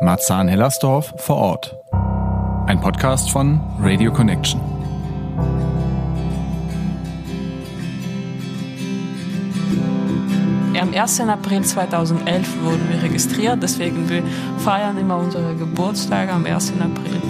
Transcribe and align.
Marzahn-Hellersdorf 0.00 1.14
vor 1.16 1.36
Ort. 1.36 1.76
Ein 2.66 2.80
Podcast 2.80 3.30
von 3.30 3.60
Radio 3.80 4.12
Connection. 4.12 4.60
Am 10.80 10.92
1. 10.92 11.20
April 11.20 11.62
2011 11.62 12.62
wurden 12.62 12.88
wir 12.90 13.02
registriert, 13.02 13.62
deswegen 13.62 14.08
wir 14.08 14.22
feiern 14.58 14.98
immer 14.98 15.16
unsere 15.16 15.54
Geburtstage 15.54 16.30
am 16.30 16.44
1. 16.44 16.72
April. 16.80 17.20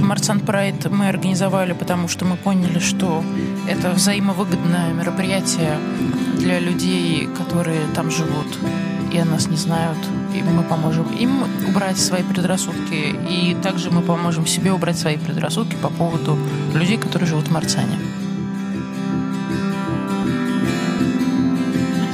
Марсан 0.00 0.40
Прайд 0.40 0.90
мы 0.90 1.08
организовали, 1.08 1.72
потому 1.72 2.08
что 2.08 2.24
мы 2.24 2.36
поняли, 2.36 2.78
что 2.78 3.22
это 3.68 3.90
взаимовыгодное 3.90 4.92
мероприятие 4.92 5.78
для 6.39 6.59
людей, 6.59 7.29
которые 7.37 7.81
там 7.93 8.09
живут 8.09 8.47
и 9.11 9.17
о 9.17 9.25
нас 9.25 9.47
не 9.47 9.57
знают. 9.57 9.97
И 10.33 10.41
мы 10.41 10.63
поможем 10.63 11.05
им 11.13 11.43
убрать 11.67 11.97
свои 11.97 12.23
предрассудки, 12.23 13.15
и 13.29 13.55
также 13.61 13.91
мы 13.91 14.01
поможем 14.01 14.45
себе 14.45 14.71
убрать 14.71 14.97
свои 14.97 15.17
предрассудки 15.17 15.75
по 15.81 15.89
поводу 15.89 16.37
людей, 16.73 16.97
которые 16.97 17.27
живут 17.27 17.47
в 17.47 17.51
Марсане. 17.51 17.99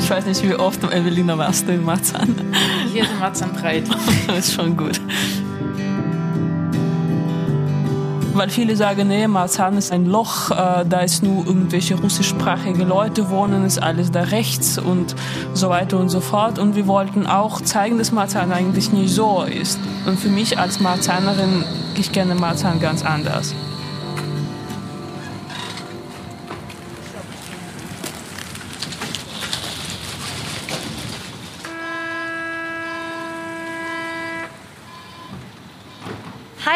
Ich 0.05 0.11
weiß 0.11 0.27
nicht, 0.27 0.43
wie 0.43 0.53
oft, 0.53 0.83
Evelina, 0.83 1.35
warst 1.35 1.67
du 1.67 1.73
in 1.73 1.83
Marzahn? 1.83 2.35
Jeden 2.93 3.17
Marzahn 3.19 3.51
Pride. 3.53 3.89
Das 4.27 4.49
ist 4.49 4.53
schon 4.53 4.77
gut. 4.77 5.01
Weil 8.35 8.49
viele 8.49 8.75
sagen, 8.75 9.07
nee, 9.07 9.27
Marzahn 9.27 9.77
ist 9.77 9.93
ein 9.93 10.05
Loch, 10.05 10.51
äh, 10.51 10.83
da 10.85 10.99
ist 10.99 11.23
nur 11.23 11.45
irgendwelche 11.45 11.95
russischsprachige 11.95 12.83
Leute 12.83 13.29
wohnen, 13.29 13.63
ist 13.65 13.81
alles 13.81 14.11
da 14.11 14.23
rechts 14.23 14.77
und 14.77 15.15
so 15.53 15.69
weiter 15.69 15.97
und 15.97 16.09
so 16.09 16.19
fort. 16.19 16.59
Und 16.59 16.75
wir 16.75 16.85
wollten 16.85 17.27
auch 17.27 17.61
zeigen, 17.61 17.97
dass 17.97 18.11
Marzahn 18.11 18.51
eigentlich 18.51 18.91
nicht 18.91 19.13
so 19.13 19.43
ist. 19.43 19.79
Und 20.05 20.19
für 20.19 20.27
mich 20.27 20.59
als 20.59 20.81
Marzahnerin, 20.81 21.63
ich 21.97 22.11
kenne 22.11 22.35
Marzahn 22.35 22.81
ganz 22.81 23.05
anders. 23.05 23.55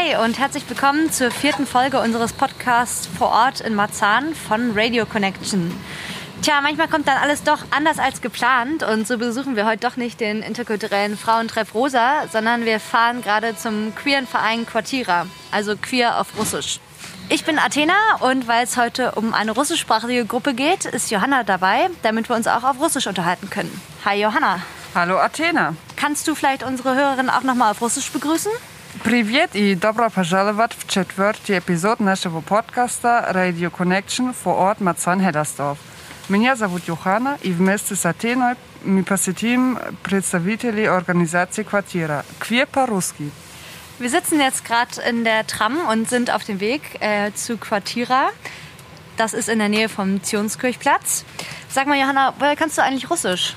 Hi 0.09 0.23
und 0.23 0.39
herzlich 0.39 0.67
willkommen 0.67 1.11
zur 1.11 1.29
vierten 1.29 1.67
Folge 1.67 1.99
unseres 1.99 2.33
Podcasts 2.33 3.07
vor 3.17 3.29
Ort 3.29 3.61
in 3.61 3.75
Marzahn 3.75 4.33
von 4.33 4.71
Radio 4.75 5.05
Connection. 5.05 5.71
Tja, 6.41 6.61
manchmal 6.61 6.87
kommt 6.87 7.07
dann 7.07 7.17
alles 7.17 7.43
doch 7.43 7.59
anders 7.71 7.99
als 7.99 8.21
geplant 8.21 8.81
und 8.81 9.07
so 9.07 9.17
besuchen 9.17 9.55
wir 9.55 9.65
heute 9.65 9.87
doch 9.87 9.97
nicht 9.97 10.19
den 10.19 10.41
interkulturellen 10.41 11.17
Frauentreff 11.17 11.73
Rosa, 11.73 12.27
sondern 12.31 12.65
wir 12.65 12.79
fahren 12.79 13.21
gerade 13.21 13.55
zum 13.55 13.93
queeren 13.95 14.25
Verein 14.25 14.65
Quartira, 14.65 15.27
also 15.51 15.75
queer 15.75 16.19
auf 16.19 16.27
Russisch. 16.37 16.79
Ich 17.29 17.43
bin 17.45 17.59
Athena 17.59 17.93
und 18.19 18.47
weil 18.47 18.63
es 18.63 18.77
heute 18.77 19.11
um 19.13 19.33
eine 19.33 19.51
russischsprachige 19.51 20.25
Gruppe 20.25 20.53
geht, 20.53 20.85
ist 20.85 21.11
Johanna 21.11 21.43
dabei, 21.43 21.89
damit 22.03 22.29
wir 22.29 22.35
uns 22.35 22.47
auch 22.47 22.63
auf 22.63 22.79
Russisch 22.79 23.07
unterhalten 23.07 23.49
können. 23.49 23.79
Hi 24.05 24.19
Johanna. 24.19 24.61
Hallo 24.95 25.19
Athena. 25.19 25.75
Kannst 25.95 26.27
du 26.27 26.33
vielleicht 26.33 26.63
unsere 26.63 26.95
Hörerinnen 26.95 27.29
auch 27.29 27.43
nochmal 27.43 27.71
auf 27.71 27.81
Russisch 27.81 28.09
begrüßen? 28.09 28.51
Привет 29.02 29.50
и 29.54 29.74
добро 29.74 30.08
пожаловать 30.08 30.72
в 30.72 30.88
четвертый 30.88 31.58
эпизод 31.58 32.00
нашего 32.00 32.40
подкаста 32.40 33.30
Radio 33.34 33.70
Connection 33.70 34.34
vor 34.44 34.56
Ort 34.56 34.78
Marzahn-Hellersdorf. 34.78 35.76
Меня 36.28 36.56
зовут 36.56 36.88
Юхана, 36.88 37.38
и 37.42 37.52
вместе 37.52 37.96
с 37.96 38.06
Атеной 38.06 38.54
мы 38.82 39.04
посетим 39.04 39.78
представителей 40.02 40.86
организации 40.86 41.64
«Квартира» 41.64 42.24
«Queer 42.40 42.66
по-русски». 42.66 43.30
Wir 43.98 44.10
sitzen 44.10 44.40
jetzt 44.40 44.64
gerade 44.64 45.00
in 45.08 45.24
der 45.24 45.46
Tram 45.46 45.86
und 45.86 46.08
sind 46.08 46.30
auf 46.30 46.44
dem 46.44 46.58
Weg 46.58 47.00
äh, 47.00 47.32
zu 47.34 47.56
Quartira. 47.56 48.30
Das 49.16 49.34
ist 49.34 49.48
in 49.48 49.60
der 49.60 49.68
Nähe 49.68 49.88
vom 49.88 50.22
Zionskirchplatz. 50.22 51.24
Sag 51.68 51.86
mal, 51.86 51.98
Johanna, 51.98 52.34
woher 52.38 52.56
kannst 52.56 52.76
du 52.76 52.82
eigentlich 52.82 53.08
Russisch? 53.08 53.54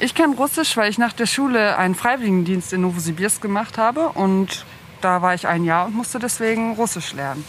Ich 0.00 0.14
kann 0.14 0.34
Russisch, 0.34 0.76
weil 0.76 0.90
ich 0.90 0.98
nach 0.98 1.14
der 1.14 1.26
Schule 1.26 1.76
einen 1.78 1.94
Freiwilligendienst 1.94 2.72
in 2.72 2.82
Novosibirsk 2.82 3.40
gemacht 3.40 3.78
habe 3.78 4.10
und 4.10 4.66
da 5.00 5.22
war 5.22 5.34
ich 5.34 5.46
ein 5.46 5.64
Jahr 5.64 5.86
und 5.86 5.94
musste 5.94 6.18
deswegen 6.18 6.74
Russisch 6.74 7.14
lernen. 7.14 7.44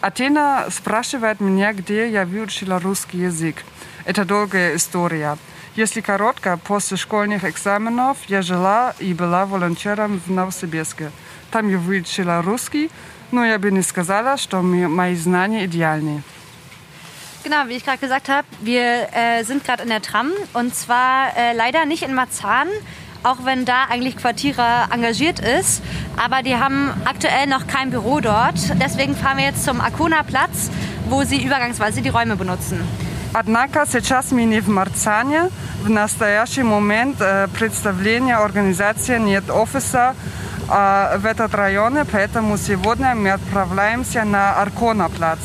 Athena 0.00 0.70
спрашивает 0.70 1.40
меня, 1.40 1.72
где 1.72 2.08
я 2.08 2.24
выучила 2.24 2.78
русский 2.78 3.18
язык. 3.18 3.64
Это 4.04 4.24
долгая 4.24 4.76
история. 4.76 5.36
Если 5.74 6.00
коротко, 6.00 6.56
после 6.56 6.96
школьных 6.96 7.44
экзаменов 7.44 8.16
я 8.28 8.42
жила 8.42 8.94
и 9.00 9.12
была 9.12 9.44
волонтером 9.44 10.20
в 10.24 10.30
Новосибирске. 10.30 11.10
Там 11.50 11.68
я 11.68 11.78
выучила 11.78 12.42
русский, 12.42 12.90
но 13.32 13.44
я 13.44 13.58
бы 13.58 13.70
не 13.70 13.82
сказала, 13.82 14.36
что 14.36 14.62
мои 14.62 15.16
знания 15.16 15.64
идеальные. 15.66 16.22
Genau, 17.44 17.68
wie 17.68 17.74
ich 17.76 17.84
gerade 17.84 17.98
gesagt 17.98 18.28
habe, 18.28 18.46
wir 18.60 19.08
äh, 19.14 19.44
sind 19.44 19.64
gerade 19.64 19.82
in 19.84 19.88
der 19.88 20.02
Tram 20.02 20.32
und 20.54 20.74
zwar 20.74 21.36
äh, 21.36 21.54
leider 21.54 21.86
nicht 21.86 22.02
in 22.02 22.12
Marzahn, 22.12 22.66
auch 23.22 23.44
wenn 23.44 23.64
da 23.64 23.84
eigentlich 23.88 24.16
Quartierer 24.16 24.88
engagiert 24.92 25.38
ist. 25.38 25.82
Aber 26.16 26.42
die 26.42 26.56
haben 26.56 26.90
aktuell 27.04 27.46
noch 27.46 27.66
kein 27.66 27.90
Büro 27.90 28.20
dort. 28.20 28.56
Deswegen 28.82 29.14
fahren 29.16 29.38
wir 29.38 29.44
jetzt 29.44 29.64
zum 29.64 29.80
Akona-Platz, 29.80 30.70
wo 31.08 31.22
sie 31.22 31.42
übergangsweise 31.42 32.02
die 32.02 32.08
Räume 32.08 32.36
benutzen. 32.36 32.80
Однако 33.34 33.84
сейчас 33.86 34.32
мы 34.32 34.44
не 34.44 34.60
в 34.60 34.68
Марцане. 34.68 35.50
В 35.84 35.90
настоящий 35.90 36.62
момент 36.62 37.20
э, 37.20 37.46
представления 37.48 38.36
организации 38.36 39.18
нет 39.18 39.48
офиса 39.50 40.14
э, 40.68 41.18
в 41.18 41.26
этот 41.26 41.54
районе, 41.54 42.04
поэтому 42.04 42.56
сегодня 42.56 43.14
мы 43.14 43.30
отправляемся 43.30 44.24
на 44.24 44.54
Аркона-плац 44.60 45.38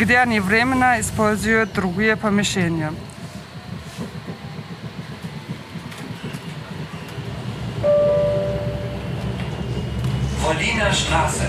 где 0.00 0.18
они 0.18 0.40
временно 0.40 1.00
используют 1.00 1.72
другие 1.72 2.16
помещения. 2.16 2.92
Berliner 10.42 10.92
Straße. 10.92 11.46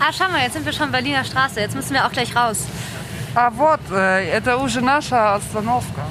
Ah, 0.00 0.12
schau 0.12 0.28
mal, 0.28 0.42
jetzt 0.42 0.54
sind 0.54 0.64
wir 0.64 0.72
schon 0.72 0.90
Berliner 0.90 1.24
Straße. 1.24 1.60
Jetzt 1.60 1.74
müssen 1.74 1.94
wir 1.94 2.04
auch 2.06 2.12
gleich 2.12 2.34
raus. 2.34 2.66
А 3.34 3.50
вот, 3.50 3.80
э, 3.90 4.28
это 4.30 4.56
уже 4.56 4.80
наша 4.80 5.34
остановка. 5.34 6.02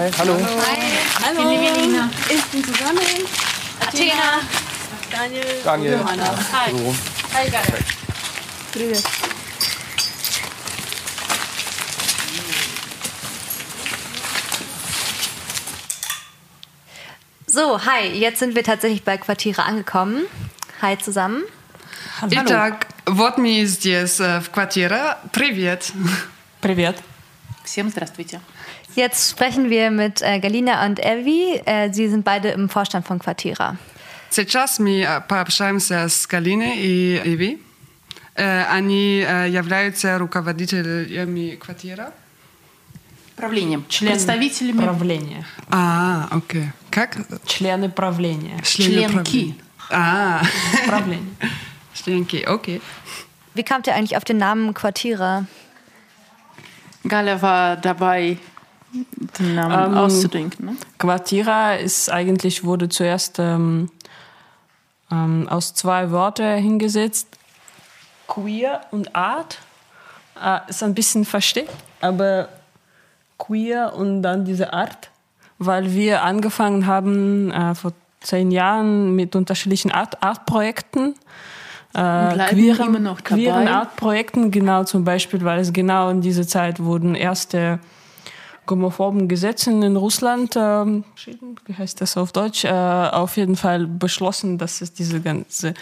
Hi, 0.00 0.10
hallo. 0.18 0.34
Hi. 0.34 0.78
Hallo. 1.22 1.50
Ich 1.52 1.58
bin 1.58 1.62
Evelina. 1.62 2.10
Ich 2.30 2.44
bin 2.46 2.64
Susanne. 2.64 3.00
Athena. 3.78 4.40
Daniel. 5.12 5.44
Daniel. 5.62 5.98
Johanna. 5.98 6.36
Hi. 6.52 6.72
Hallo. 6.72 6.94
Hi, 7.34 7.50
geil. 7.50 7.84
Привет. 8.72 9.02
So, 17.46 17.84
hi, 17.84 18.08
jetzt 18.18 18.38
sind 18.38 18.54
wir 18.54 18.64
tatsächlich 18.64 19.04
bei 19.04 19.18
Quartiere 19.18 19.62
angekommen. 19.62 20.26
Hi 20.80 20.96
zusammen. 20.96 21.42
Итак, 22.30 22.86
вот 23.04 23.36
мы 23.36 23.66
здесь, 23.66 24.20
э, 24.20 24.40
в 24.40 24.50
квартире. 24.50 25.18
Привет. 25.32 25.92
Привет. 26.62 26.96
Всем 27.62 27.90
здравствуйте. 27.90 28.40
Jetzt 28.94 29.30
sprechen 29.30 29.68
wir 29.70 29.90
mit 29.90 30.22
äh, 30.22 30.38
Galina 30.40 30.84
und 30.86 30.98
Evi. 30.98 31.60
Äh, 31.66 31.92
sie 31.92 32.08
sind 32.08 32.24
beide 32.24 32.48
im 32.48 32.68
Vorstand 32.68 33.06
von 33.06 33.18
Quartira. 33.18 33.76
Сейчас 34.30 34.78
мы 34.78 35.02
э, 35.02 35.20
пообщаемся 35.28 36.08
с 36.08 36.26
Галиной 36.26 36.76
и 36.78 37.20
Иви. 37.24 37.58
Э, 38.34 38.64
Они 38.70 39.24
э, 39.26 39.48
являются 39.48 40.18
руководителями 40.18 41.56
квартиры. 41.56 42.06
Правлением. 43.36 43.84
Член 43.88 44.12
Представителями. 44.12 44.80
правления. 44.82 45.46
А, 45.70 46.26
окей. 46.30 46.70
Как? 46.90 47.16
Члены 47.46 47.90
правления. 47.90 48.58
Члены 48.62 48.94
Членки. 48.94 49.12
правления. 49.12 49.54
А, 49.90 50.42
Правление. 50.86 51.34
членки, 51.94 52.42
окей. 52.44 52.80
Wie 53.54 53.62
kamt 53.62 53.86
ihr 53.86 53.94
eigentlich 53.94 54.16
auf 54.16 54.24
den 54.24 54.38
Namen 54.38 54.74
Quartira? 54.74 55.44
Gaля 57.04 57.40
war 57.42 57.76
dabei, 57.76 58.38
den 59.39 59.55
Namen 59.55 59.93
Ähm, 59.93 59.97
auszudenken. 59.97 60.65
Ne? 60.65 60.75
Quartira 60.97 61.75
ist 61.75 62.09
eigentlich 62.09 62.63
wurde 62.63 62.89
zuerst 62.89 63.39
ähm, 63.39 63.89
ähm, 65.11 65.47
aus 65.49 65.73
zwei 65.73 66.11
Wörtern 66.11 66.61
hingesetzt. 66.61 67.27
Queer 68.27 68.81
und 68.91 69.15
Art. 69.15 69.59
Äh, 70.41 70.59
ist 70.69 70.83
ein 70.83 70.93
bisschen 70.93 71.25
versteckt, 71.25 71.75
aber 71.99 72.49
queer 73.37 73.93
und 73.95 74.21
dann 74.21 74.45
diese 74.45 74.73
Art, 74.73 75.09
weil 75.57 75.93
wir 75.93 76.23
angefangen 76.23 76.85
haben 76.85 77.51
äh, 77.51 77.75
vor 77.75 77.93
zehn 78.21 78.51
Jahren 78.51 79.15
mit 79.15 79.35
unterschiedlichen 79.35 79.91
Art 79.91 80.21
Artprojekten. 80.23 81.15
Äh, 81.93 81.97
queeren, 82.49 82.87
immer 82.87 82.99
noch 82.99 83.19
dabei. 83.19 83.35
queeren 83.35 83.67
Artprojekten, 83.67 84.51
genau 84.51 84.85
zum 84.85 85.03
Beispiel, 85.03 85.43
weil 85.43 85.59
es 85.59 85.73
genau 85.73 86.09
in 86.09 86.21
dieser 86.21 86.47
Zeit 86.47 86.81
wurden 86.81 87.15
erste 87.15 87.79
homophoben 88.71 89.27
Gesetze 89.27 89.69
in 89.69 89.95
Russland, 89.95 90.55
ähm, 90.55 91.03
wie 91.65 91.73
heißt 91.73 92.01
das 92.01 92.17
auf 92.17 92.31
Deutsch, 92.31 92.65
äh, 92.65 92.69
auf 92.69 93.37
jeden 93.37 93.55
Fall 93.55 93.85
beschlossen, 93.85 94.57
dass 94.57 94.81
es 94.81 94.93
diese 94.93 95.21
ganze 95.21 95.73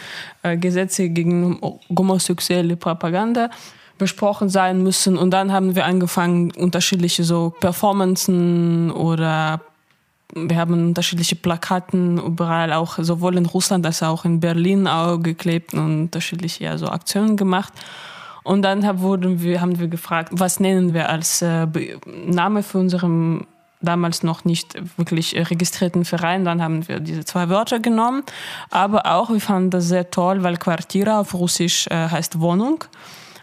äh, 0.44 0.58
Gesetze 0.58 1.10
gegen 1.10 1.60
homosexuelle 1.90 2.76
Propaganda 2.76 3.50
besprochen 3.98 4.50
sein 4.50 4.82
müssen. 4.82 5.18
Und 5.18 5.32
dann 5.32 5.52
haben 5.52 5.76
wir 5.76 5.86
angefangen, 5.86 6.52
unterschiedliche 6.52 7.24
so 7.24 7.54
Performances 7.60 8.94
oder 8.94 9.62
wir 10.36 10.58
haben 10.58 10.74
unterschiedliche 10.74 11.36
Plakaten 11.36 12.18
überall, 12.18 12.74
auch 12.74 12.98
sowohl 13.00 13.38
in 13.38 13.46
Russland 13.46 13.86
als 13.86 14.04
auch 14.04 14.26
in 14.26 14.40
Berlin 14.40 14.88
auch 14.88 15.18
geklebt 15.18 15.74
und 15.74 16.02
unterschiedliche 16.02 16.66
ja, 16.66 16.78
so 16.78 16.88
Aktionen 16.88 17.36
gemacht. 17.36 17.74
Und 18.44 18.62
dann 18.62 18.86
hab, 18.86 19.00
wurden 19.00 19.42
wir, 19.42 19.62
haben 19.62 19.80
wir 19.80 19.88
gefragt, 19.88 20.32
was 20.34 20.60
nennen 20.60 20.94
wir 20.94 21.10
als 21.10 21.42
äh, 21.42 21.68
Name 22.26 22.64
für 22.64 22.80
unseren 22.80 23.46
damals 23.82 24.24
noch 24.24 24.44
nicht 24.44 24.74
wirklich 24.98 25.36
registrierten 25.36 26.06
Verein. 26.06 26.44
Dann 26.46 26.62
haben 26.62 26.88
wir 26.88 27.00
diese 27.00 27.24
zwei 27.26 27.50
Wörter 27.50 27.80
genommen. 27.80 28.24
Aber 28.70 29.06
auch, 29.06 29.30
wir 29.30 29.40
fanden 29.40 29.70
das 29.70 29.88
sehr 29.88 30.12
toll, 30.12 30.44
weil 30.44 30.58
Quartira 30.58 31.20
auf 31.22 31.34
Russisch 31.34 31.88
äh, 31.88 32.10
heißt 32.10 32.40
Wohnung. 32.40 32.84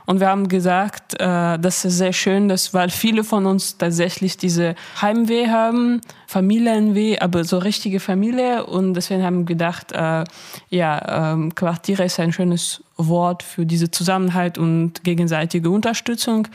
Und 0.07 0.21
wir 0.21 0.29
haben 0.29 0.49
gesagt, 0.49 1.21
äh, 1.21 1.59
das 1.59 1.85
ist 1.85 1.99
sehr 1.99 2.13
schön, 2.13 2.49
dass, 2.49 2.73
weil 2.73 2.91
viele 2.91 3.25
von 3.25 3.45
uns 3.45 3.77
tatsächlich 3.77 4.37
diese 4.37 4.77
Heimweh 5.03 5.49
haben, 5.49 6.01
Familienweh, 6.29 7.19
aber 7.19 7.43
so 7.43 7.59
richtige 7.59 7.99
Familie. 7.99 8.67
Und 8.67 8.95
deswegen 8.95 9.25
haben 9.25 9.39
wir 9.39 9.47
gedacht, 9.47 9.91
äh, 9.93 10.23
ja, 10.71 11.33
ähm, 11.33 11.55
Quartiere 11.55 12.05
ist 12.05 12.21
ein 12.21 12.33
schönes 12.33 12.83
Wort 12.98 13.44
für 13.44 13.66
diese 13.66 13.92
Zusammenhalt 13.92 14.58
und 14.58 15.04
gegenseitige 15.04 15.70
Unterstützung. 15.70 16.48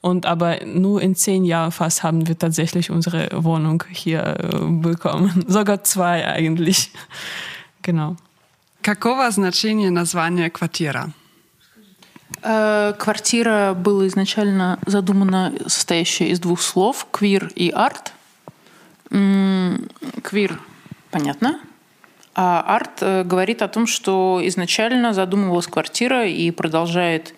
Und 0.00 0.24
aber 0.24 0.64
nur 0.64 1.02
in 1.02 1.14
zehn 1.14 1.44
Jahren 1.44 1.72
fast 1.72 2.02
haben 2.02 2.26
wir 2.26 2.38
tatsächlich 2.38 2.90
unsere 2.90 3.28
Wohnung 3.32 3.84
hier 3.90 4.22
äh, 4.38 4.58
bekommen. 4.66 5.44
Sogar 5.46 5.84
zwei 5.84 6.26
eigentlich. 6.26 6.90
Genau. 7.82 8.16
Какого 8.82 9.30
значения 9.30 9.90
название 9.90 10.48
квартира? 10.50 11.12
Э, 12.42 12.94
Квартира 12.98 13.74
была 13.74 14.06
изначально 14.06 14.78
задумана 14.86 15.52
состоящая 15.66 16.28
из 16.28 16.40
двух 16.40 16.60
слов 16.62 17.06
«квир» 17.10 17.50
и 17.54 17.70
«арт». 17.70 18.12
М, 19.10 19.88
«Квир» — 20.22 21.10
понятно. 21.10 21.60
А 22.35 22.61
«арт» 22.67 23.01
э, 23.01 23.23
говорит 23.23 23.61
о 23.61 23.69
том, 23.69 23.87
что 23.87 24.41
изначально 24.43 25.13
задумывалась 25.13 25.67
квартира 25.67 26.27
и 26.27 26.51
продолжает 26.51 27.33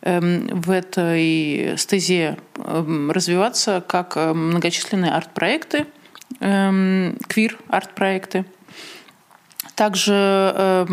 эм, 0.00 0.46
в 0.48 0.70
этой 0.70 1.76
стезе 1.76 2.38
эм, 2.56 3.10
развиваться 3.10 3.84
как 3.86 4.16
э, 4.16 4.32
многочисленные 4.32 5.12
арт-проекты, 5.12 5.86
эм, 6.40 7.18
квир-арт-проекты. 7.28 8.46
Также 9.74 10.86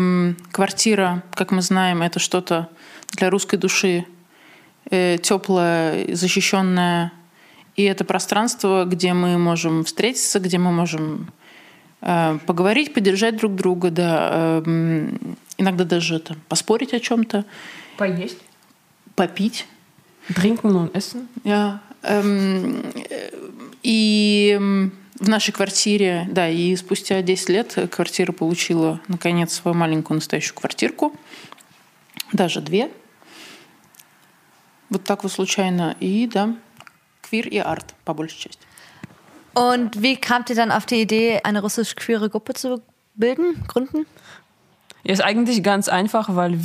квартира, 0.50 1.22
как 1.34 1.50
мы 1.50 1.60
знаем, 1.60 2.00
это 2.00 2.18
что-то 2.18 2.70
для 3.12 3.28
русской 3.28 3.58
души 3.58 4.06
теплое, 4.88 6.14
защищенное. 6.14 7.12
И 7.76 7.82
это 7.82 8.06
пространство, 8.06 8.86
где 8.86 9.12
мы 9.12 9.36
можем 9.36 9.84
встретиться, 9.84 10.40
где 10.40 10.56
мы 10.56 10.72
можем 10.72 11.28
э, 11.28 11.47
поговорить, 12.00 12.94
поддержать 12.94 13.36
друг 13.36 13.54
друга, 13.54 13.90
да, 13.90 14.60
эм, 14.64 15.36
иногда 15.56 15.84
даже 15.84 16.20
там, 16.20 16.36
поспорить 16.48 16.94
о 16.94 17.00
чем-то, 17.00 17.44
Поесть. 17.96 18.38
попить. 19.14 19.66
Trinken 20.28 20.76
und 20.76 20.92
essen. 20.92 21.26
Ja, 21.44 21.80
эм, 22.02 22.82
э, 23.08 23.30
и 23.82 24.58
в 25.18 25.28
нашей 25.28 25.52
квартире, 25.52 26.28
да, 26.30 26.48
и 26.48 26.76
спустя 26.76 27.22
10 27.22 27.48
лет 27.48 27.88
квартира 27.90 28.32
получила, 28.32 29.00
наконец, 29.08 29.54
свою 29.54 29.76
маленькую 29.76 30.16
настоящую 30.16 30.54
квартирку. 30.54 31.16
Даже 32.32 32.60
две. 32.60 32.90
Вот 34.90 35.04
так 35.04 35.22
вот 35.22 35.32
случайно. 35.32 35.96
И, 35.98 36.26
да, 36.26 36.54
квир 37.22 37.48
и 37.48 37.58
арт, 37.58 37.94
по 38.04 38.14
большей 38.14 38.38
части. 38.38 38.67
Und 39.58 40.02
wie 40.02 40.16
kamt 40.16 40.50
ihr 40.50 40.56
dann 40.56 40.70
auf 40.70 40.86
die 40.86 41.00
Idee, 41.00 41.40
eine 41.42 41.60
russisch-queere 41.62 42.30
Gruppe 42.30 42.54
zu 42.54 42.80
bilden, 43.16 43.64
gründen? 43.66 44.06
Ja, 45.02 45.12
ist 45.12 45.20
eigentlich 45.20 45.64
ganz 45.64 45.88
einfach, 45.88 46.36
weil 46.36 46.60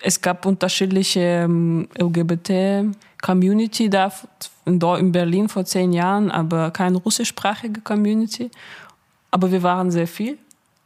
es 0.00 0.22
gab 0.22 0.46
unterschiedliche 0.46 1.20
ähm, 1.20 1.88
LGBT-Community 1.98 3.90
da 3.90 4.10
in 4.64 5.12
Berlin 5.12 5.50
vor 5.50 5.66
zehn 5.66 5.92
Jahren, 5.92 6.30
aber 6.30 6.70
keine 6.70 6.96
russischsprachige 6.96 7.82
Community. 7.82 8.50
Aber 9.30 9.52
wir 9.52 9.62
waren 9.62 9.90
sehr 9.90 10.06
viel. 10.06 10.38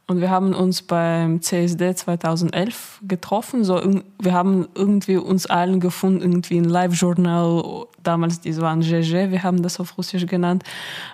Und 0.07 0.19
wir 0.19 0.29
haben 0.29 0.53
uns 0.53 0.81
beim 0.81 1.41
CSD 1.41 1.95
2011 1.95 2.99
getroffen. 3.07 3.63
So, 3.63 3.81
wir 4.19 4.33
haben 4.33 4.67
irgendwie 4.75 5.17
uns 5.17 5.45
allen 5.45 5.79
gefunden, 5.79 6.21
irgendwie 6.21 6.57
ein 6.57 6.65
Live-Journal. 6.65 7.85
Damals, 8.03 8.41
die 8.41 8.57
waren 8.57 8.81
GG, 8.81 9.31
wir 9.31 9.43
haben 9.43 9.63
das 9.63 9.79
auf 9.79 9.97
Russisch 9.97 10.25
genannt. 10.25 10.63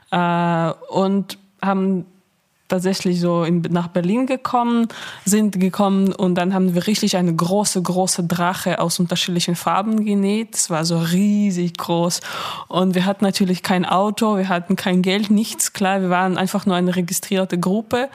Äh, 0.09 0.71
und 0.89 1.37
haben 1.61 2.05
tatsächlich 2.67 3.19
so 3.19 3.43
in, 3.43 3.61
nach 3.69 3.87
Berlin 3.87 4.25
gekommen, 4.25 4.87
sind 5.25 5.59
gekommen 5.59 6.13
und 6.13 6.35
dann 6.35 6.53
haben 6.53 6.73
wir 6.73 6.87
richtig 6.87 7.15
eine 7.15 7.33
große, 7.33 7.81
große 7.81 8.25
Drache 8.25 8.79
aus 8.79 8.99
unterschiedlichen 8.99 9.55
Farben 9.55 10.03
genäht. 10.03 10.55
Es 10.55 10.69
war 10.69 10.83
so 10.85 10.97
riesig 10.97 11.77
groß 11.77 12.21
und 12.67 12.95
wir 12.95 13.05
hatten 13.05 13.23
natürlich 13.23 13.63
kein 13.63 13.85
Auto, 13.85 14.37
wir 14.37 14.49
hatten 14.49 14.75
kein 14.75 15.01
Geld, 15.01 15.29
nichts, 15.29 15.73
klar, 15.73 16.01
wir 16.01 16.09
waren 16.09 16.37
einfach 16.37 16.65
nur 16.65 16.75
eine 16.75 16.95
registrierte 16.95 17.57
Gruppe 17.57 18.09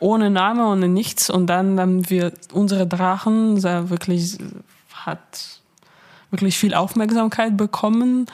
ohne 0.00 0.30
Name, 0.30 0.66
ohne 0.66 0.88
nichts. 0.88 1.30
Und 1.30 1.46
dann 1.46 1.78
haben 1.78 2.08
wir 2.10 2.32
unsere 2.52 2.86
Drachen 2.86 3.60
sehr 3.60 3.90
wirklich 3.90 4.38
hat 4.94 5.60
wirklich 6.30 6.58
viel 6.58 6.74
Aufmerksamkeit 6.74 7.56
bekommen. 7.56 8.26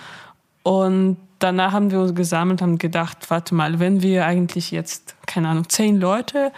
Und 0.62 1.16
danach 1.38 1.72
haben 1.72 1.90
wir 1.90 2.00
uns 2.00 2.14
gesammelt 2.14 2.62
und 2.62 2.78
gedacht, 2.78 3.30
warte 3.30 3.54
mal, 3.54 3.78
wenn 3.80 4.02
wir 4.02 4.26
eigentlich 4.26 4.70
jetzt, 4.70 5.14
keine 5.26 5.48
Ahnung, 5.48 5.68
zehn 5.68 6.00
Leute 6.00 6.52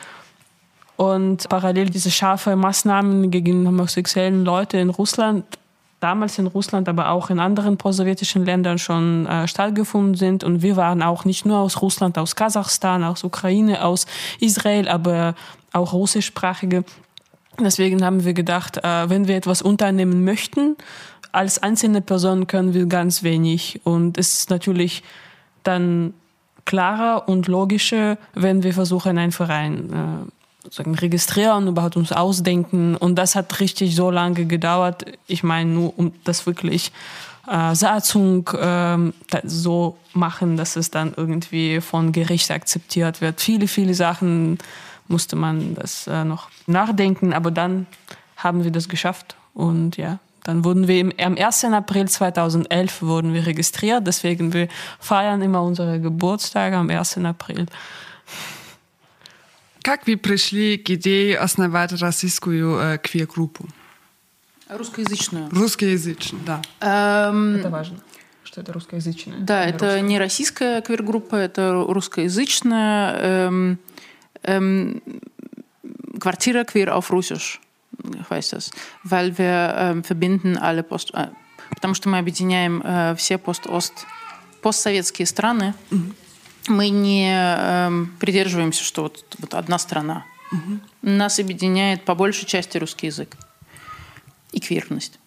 und 0.97 1.49
parallel 1.49 1.91
diese 1.91 2.11
scharfe 2.11 2.55
Maßnahmen 2.55 3.31
gegen 3.31 3.67
homosexuellen 3.67 4.45
Leute 4.45 4.79
in 4.79 4.91
Russland, 4.91 5.45
damals 6.05 6.39
in 6.39 6.47
Russland, 6.47 6.89
aber 6.89 7.09
auch 7.09 7.31
in 7.31 7.41
anderen 7.41 7.79
postsowjetischen 7.79 8.45
Ländern 8.45 8.79
schon 8.79 9.27
äh, 9.27 9.49
stattgefunden 9.49 10.15
sind. 10.15 10.45
Und 10.45 10.61
wir 10.61 10.77
waren 10.77 11.03
auch 11.03 11.25
nicht 11.25 11.47
nur 11.47 11.59
aus 11.59 11.81
Russland, 11.81 12.19
aus 12.19 12.37
Kasachstan, 12.37 13.03
aus 13.03 13.25
Ukraine, 13.25 13.83
aus 13.83 14.07
Israel, 14.39 14.87
aber 14.87 15.35
auch 15.73 15.95
russischsprachige. 15.95 16.85
Deswegen 17.59 18.05
haben 18.05 18.25
wir 18.25 18.35
gedacht, 18.35 18.79
äh, 18.85 19.09
wenn 19.09 19.27
wir 19.29 19.37
etwas 19.37 19.63
unternehmen 19.63 20.25
möchten, 20.25 20.77
als 21.33 21.63
einzelne 21.63 22.03
Person 22.03 22.47
können 22.47 22.75
wir 22.75 22.85
ganz 22.87 23.23
wenig. 23.23 23.81
Und 23.85 24.19
es 24.19 24.35
ist 24.35 24.51
natürlich 24.51 25.03
dann 25.63 26.13
klarer 26.67 27.29
und 27.29 27.49
logischer, 27.49 28.19
wenn 28.35 28.63
wir 28.63 28.75
versuchen, 28.75 29.17
einen 29.17 29.33
Verein 29.33 29.91
äh, 29.91 30.44
sagen, 30.71 30.95
registrieren, 30.95 31.69
überhaupt 31.69 31.97
uns 31.97 32.13
ausdenken. 32.13 32.97
Und 32.97 33.17
das 33.17 33.35
hat 33.35 33.61
richtig 33.61 33.95
so 33.95 34.11
lange 34.11 34.47
gedauert. 34.47 35.05
Ich 35.27 35.43
meine, 35.43 35.71
nur 35.71 35.99
um 35.99 36.13
das 36.25 36.47
wirklich 36.47 36.93
äh, 37.49 37.75
Satzung 37.75 38.51
ähm, 38.59 39.13
so 39.45 39.97
machen, 40.13 40.57
dass 40.57 40.77
es 40.77 40.91
dann 40.91 41.13
irgendwie 41.17 41.81
von 41.81 42.13
Gericht 42.13 42.51
akzeptiert 42.51 43.21
wird. 43.21 43.41
Viele, 43.41 43.69
viele 43.69 43.95
Sachen 43.95 44.59
musste 45.09 45.37
man 45.37 45.75
das 45.75 46.07
äh, 46.07 46.25
noch 46.25 46.49
nachdenken, 46.67 47.33
aber 47.33 47.51
dann 47.51 47.87
haben 48.37 48.65
wir 48.65 48.71
das 48.71 48.89
geschafft 48.89 49.37
und 49.53 49.97
ja, 49.97 50.19
dann 50.45 50.65
wurden 50.65 50.89
wir 50.89 51.01
im, 51.01 51.13
am 51.19 51.37
1. 51.37 51.65
April 51.65 52.09
2011 52.09 53.03
wurden 53.03 53.33
wir 53.35 53.47
registriert, 53.47 54.07
deswegen 54.07 54.53
wir 54.53 54.69
feiern 54.99 55.43
immer 55.43 55.63
unsere 55.63 56.01
Geburtstage 56.01 56.77
am 56.77 56.91
1. 56.91 57.19
April. 57.19 57.67
Как 59.85 60.07
вы 60.07 60.17
пришли 60.17 60.79
к 60.79 60.89
идее 60.89 61.37
основать 61.37 61.93
российскую 62.01 62.79
э, 62.81 62.97
квир-группу? 62.97 63.69
Русскоязычную. 64.71 65.51
Русскоязычную, 65.51 66.43
да. 66.43 66.63
Эм, 66.81 67.57
Это 67.57 67.69
важно, 67.69 67.99
что 68.45 68.63
это 68.63 68.73
русскоязычное. 68.73 69.41
Да, 69.41 69.61
а 69.61 69.65
не 69.67 69.73
это 69.73 69.85
русское. 69.85 70.01
не 70.01 70.19
российская 70.19 70.81
квир-группа, 70.81 71.37
это 71.37 71.85
русскоязычная. 71.87 73.15
Эм, 73.19 73.79
эм, 74.43 75.03
Quartiere 76.19 76.65
queer 76.65 76.89
auf 76.89 77.11
Russisch 77.11 77.61
heißt 78.31 78.55
das, 78.55 78.71
weil 79.03 79.37
wir 79.37 79.75
äh, 79.77 80.03
verbinden 80.03 80.57
alle 80.57 80.83
Post, 80.83 81.13
äh, 81.13 81.29
потому 81.69 81.93
что 81.93 82.09
мы 82.09 82.17
объединяем 82.17 82.81
э, 82.83 83.15
все 83.17 83.37
пост-ост, 83.37 84.07
постсоветские 84.63 85.27
страны. 85.27 85.75
Mm-hmm. 85.91 86.15
Мы 86.69 86.89
не 86.89 87.31
э, 87.31 88.07
придерживаемся, 88.21 88.83
что 88.83 89.03
вот, 89.03 89.25
вот 89.39 89.55
одна 89.55 89.79
страна. 89.79 90.25
Mm-hmm. 90.53 90.79
Нас 91.03 91.39
объединяет 91.39 92.05
по 92.05 92.15
большей 92.15 92.47
части 92.47 92.79
русский 92.79 93.07
язык 93.07 93.37
и 94.53 94.61
квирность. 94.61 95.19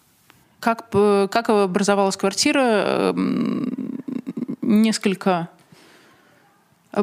Как, 0.60 0.90
как 0.90 1.50
образовалась 1.50 2.18
квартира? 2.18 3.14
Несколько 4.62 5.50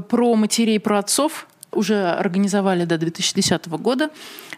про 0.09 0.35
матерей, 0.35 0.81
про 0.81 0.99
отцов 0.99 1.47
уже 1.71 2.11
организовали 2.11 2.85
до 2.85 2.99
2010 2.99 3.69
года. 3.69 4.11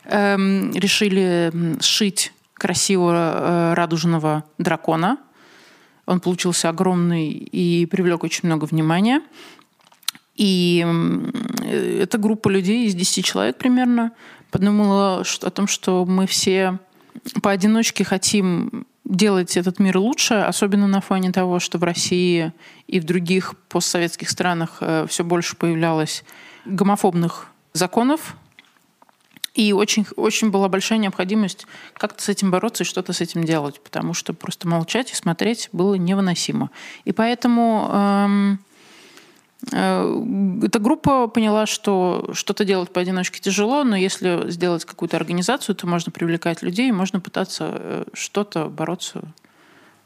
Эм, 0.05 0.73
решили 0.73 1.53
сшить 1.81 2.33
красивого 2.55 3.73
э, 3.73 3.75
радужного 3.75 4.45
дракона. 4.59 5.19
Он 6.07 6.21
получился 6.21 6.69
огромный 6.69 7.31
и 7.31 7.87
привлек 7.87 8.23
очень 8.23 8.47
много 8.47 8.65
внимания. 8.65 9.21
И 10.37 10.85
э, 11.63 12.03
эта 12.03 12.19
группа 12.19 12.49
людей 12.49 12.87
из 12.87 12.95
10 12.95 13.25
человек 13.25 13.57
примерно 13.57 14.13
подумала 14.51 15.23
о 15.43 15.51
том, 15.51 15.67
что 15.67 16.05
мы 16.05 16.27
все 16.27 16.79
поодиночке 17.43 18.05
хотим 18.05 18.87
делать 19.05 19.57
этот 19.57 19.79
мир 19.79 19.99
лучше, 19.99 20.35
особенно 20.35 20.87
на 20.87 21.01
фоне 21.01 21.33
того, 21.33 21.61
что 21.61 21.79
в 21.79 21.85
России 21.85 22.53
и 22.87 23.01
в 23.01 23.05
других 23.05 23.55
постсоветских 23.69 24.29
странах 24.29 24.79
э, 24.81 25.07
все 25.09 25.25
больше 25.25 25.57
появлялось 25.57 26.25
гомофобных 26.65 27.49
законов, 27.73 28.37
и 29.57 29.73
очень, 29.73 30.07
очень 30.17 30.51
была 30.51 30.69
большая 30.69 30.99
необходимость 30.99 31.67
как-то 31.95 32.23
с 32.23 32.29
этим 32.29 32.51
бороться 32.51 32.85
и 32.85 32.87
что-то 32.87 33.15
с 33.15 33.23
этим 33.23 33.43
делать, 33.45 33.81
потому 33.81 34.13
что 34.13 34.35
просто 34.35 34.69
молчать 34.69 35.13
и 35.13 35.15
смотреть 35.15 35.71
было 35.73 35.95
невыносимо. 35.95 36.71
И 37.07 37.13
поэтому 37.13 37.89
эм, 37.91 38.59
эта 39.73 40.79
группа 40.79 41.27
поняла, 41.27 41.67
что 41.67 42.31
что-то 42.33 42.65
делать 42.65 42.93
поодиночке 42.93 43.41
тяжело, 43.41 43.83
но 43.83 43.97
если 43.97 44.49
сделать 44.51 44.85
какую-то 44.85 45.17
организацию, 45.17 45.75
то 45.75 45.87
можно 45.89 46.13
привлекать 46.13 46.63
людей, 46.63 46.93
можно 46.93 47.19
пытаться 47.19 47.73
э, 47.73 48.05
что-то 48.13 48.67
бороться, 48.67 49.23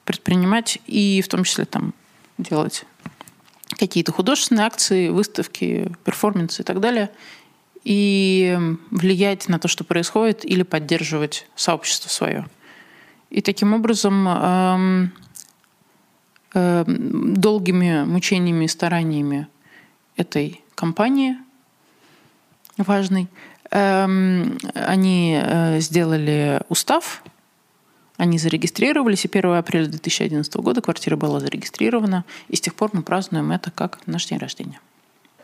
предпринимать, 0.06 0.78
и 0.86 1.20
в 1.22 1.28
том 1.28 1.44
числе 1.44 1.66
там 1.66 1.92
делать 2.38 2.86
какие-то 3.78 4.12
художественные 4.12 4.66
акции, 4.66 5.10
выставки, 5.10 5.92
перформансы 6.04 6.62
и 6.62 6.64
так 6.64 6.80
далее– 6.80 7.10
и 7.84 8.58
влиять 8.90 9.48
на 9.48 9.58
то, 9.58 9.68
что 9.68 9.84
происходит, 9.84 10.44
или 10.44 10.62
поддерживать 10.62 11.46
сообщество 11.54 12.08
свое. 12.08 12.46
И 13.30 13.40
таким 13.40 13.72
образом 13.72 14.28
эм, 14.28 15.12
долгими 16.52 18.04
мучениями 18.04 18.64
и 18.64 18.68
стараниями 18.68 19.46
этой 20.16 20.62
компании 20.74 21.36
важной 22.76 23.28
эм, 23.70 24.58
они 24.74 25.40
э, 25.40 25.80
сделали 25.80 26.60
устав, 26.68 27.22
они 28.16 28.38
зарегистрировались, 28.38 29.24
и 29.24 29.28
1 29.32 29.52
апреля 29.52 29.86
2011 29.86 30.54
года 30.56 30.80
квартира 30.80 31.16
была 31.16 31.40
зарегистрирована, 31.40 32.24
и 32.48 32.56
с 32.56 32.60
тех 32.60 32.74
пор 32.74 32.90
мы 32.92 33.02
празднуем 33.02 33.50
это 33.50 33.70
как 33.70 33.98
наш 34.06 34.26
день 34.26 34.38
рождения. 34.38 34.80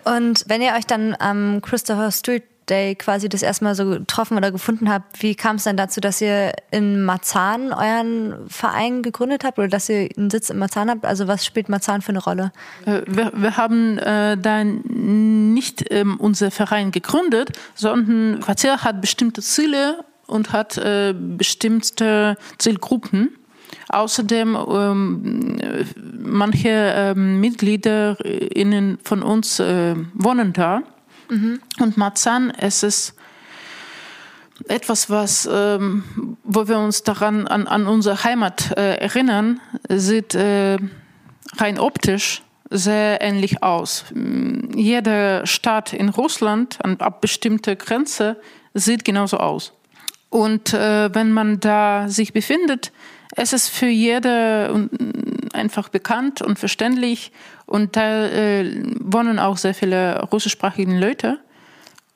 Und 0.04 0.46
wenn 0.46 0.62
ihr 0.62 0.72
euch 0.74 0.86
dann 0.86 1.16
am 1.18 1.60
Christopher 1.60 2.12
Street 2.12 2.44
Day 2.68 2.94
quasi 2.94 3.28
das 3.28 3.42
erstmal 3.42 3.74
so 3.74 3.88
getroffen 3.88 4.36
oder 4.36 4.50
gefunden 4.50 4.90
habt, 4.90 5.22
wie 5.22 5.34
kam 5.34 5.56
es 5.56 5.64
dann 5.64 5.76
dazu, 5.76 6.00
dass 6.00 6.20
ihr 6.20 6.52
in 6.70 7.02
Marzahn 7.02 7.72
euren 7.72 8.48
Verein 8.48 9.02
gegründet 9.02 9.44
habt 9.44 9.58
oder 9.58 9.68
dass 9.68 9.88
ihr 9.88 10.08
einen 10.16 10.30
Sitz 10.30 10.50
in 10.50 10.58
Marzahn 10.58 10.90
habt? 10.90 11.04
Also 11.04 11.28
was 11.28 11.44
spielt 11.44 11.68
Marzahn 11.68 12.02
für 12.02 12.10
eine 12.10 12.22
Rolle? 12.22 12.52
Äh, 12.84 13.02
wir, 13.06 13.32
wir 13.34 13.56
haben 13.56 13.98
äh, 13.98 14.36
dann 14.36 14.82
nicht 15.54 15.84
ähm, 15.90 16.16
unser 16.18 16.50
Verein 16.50 16.90
gegründet, 16.90 17.50
sondern 17.74 18.40
Quartier 18.40 18.82
hat 18.82 19.00
bestimmte 19.00 19.42
Ziele 19.42 20.04
und 20.26 20.52
hat 20.52 20.76
äh, 20.76 21.14
bestimmte 21.16 22.36
Zielgruppen. 22.58 23.30
Außerdem 23.88 24.56
ähm, 24.56 25.56
manche 26.18 26.68
ähm, 26.70 27.40
Mitglieder 27.40 28.16
innen 28.24 28.98
von 29.02 29.22
uns 29.22 29.60
äh, 29.60 29.94
wohnen 30.14 30.52
da. 30.52 30.82
Mhm. 31.28 31.60
Und 31.80 31.96
Marzahn, 31.96 32.50
es 32.50 32.82
ist 32.82 33.14
etwas, 34.68 35.10
was, 35.10 35.48
ähm, 35.50 36.36
wo 36.44 36.66
wir 36.68 36.78
uns 36.78 37.02
daran 37.02 37.46
an, 37.46 37.66
an 37.66 37.86
unsere 37.86 38.24
Heimat 38.24 38.76
äh, 38.76 38.96
erinnern, 38.96 39.60
sieht 39.88 40.34
äh, 40.34 40.78
rein 41.56 41.78
optisch 41.78 42.42
sehr 42.70 43.20
ähnlich 43.20 43.62
aus. 43.62 44.04
Jede 44.74 45.42
Stadt 45.44 45.92
in 45.92 46.08
Russland 46.08 46.78
an 46.82 46.96
ab 46.98 47.20
bestimmter 47.20 47.76
Grenze 47.76 48.40
sieht 48.74 49.04
genauso 49.04 49.36
aus. 49.38 49.72
Und 50.30 50.74
äh, 50.74 51.14
wenn 51.14 51.32
man 51.32 51.60
da 51.60 52.08
sich 52.08 52.32
befindet, 52.32 52.92
es 53.36 53.52
ist 53.52 53.68
für 53.68 53.86
jede 53.86 54.88
einfach 55.52 55.88
bekannt 55.88 56.42
und 56.42 56.58
verständlich 56.58 57.32
und 57.66 57.96
da 57.96 58.26
äh, 58.26 58.82
wohnen 59.00 59.38
auch 59.38 59.56
sehr 59.56 59.74
viele 59.74 60.22
russischsprachige 60.22 60.96
Leute. 60.98 61.38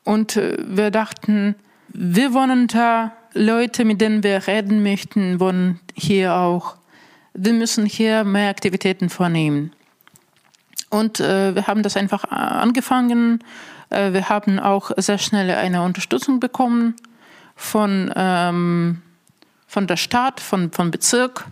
Und 0.04 0.36
äh, 0.36 0.56
wir 0.60 0.90
dachten, 0.90 1.56
wir 1.88 2.32
wohnen 2.32 2.68
da, 2.68 3.12
Leute, 3.32 3.84
mit 3.84 4.00
denen 4.00 4.22
wir 4.22 4.46
reden 4.46 4.82
möchten, 4.82 5.38
wohnen 5.38 5.80
hier 5.94 6.34
auch. 6.34 6.76
Wir 7.34 7.52
müssen 7.52 7.86
hier 7.86 8.24
mehr 8.24 8.50
Aktivitäten 8.50 9.08
vornehmen. 9.08 9.72
Und 10.88 11.20
äh, 11.20 11.54
wir 11.54 11.66
haben 11.66 11.82
das 11.82 11.96
einfach 11.96 12.24
angefangen. 12.24 13.44
Äh, 13.90 14.12
wir 14.12 14.28
haben 14.28 14.58
auch 14.58 14.90
sehr 14.96 15.18
schnell 15.18 15.50
eine 15.50 15.82
Unterstützung 15.82 16.40
bekommen 16.40 16.96
von 17.54 18.12
ähm, 18.16 19.02
von 19.70 19.86
der 19.86 19.96
Stadt, 19.96 20.40
von, 20.40 20.72
von 20.72 20.90
Bezirk 20.90 21.44
äh, 21.46 21.50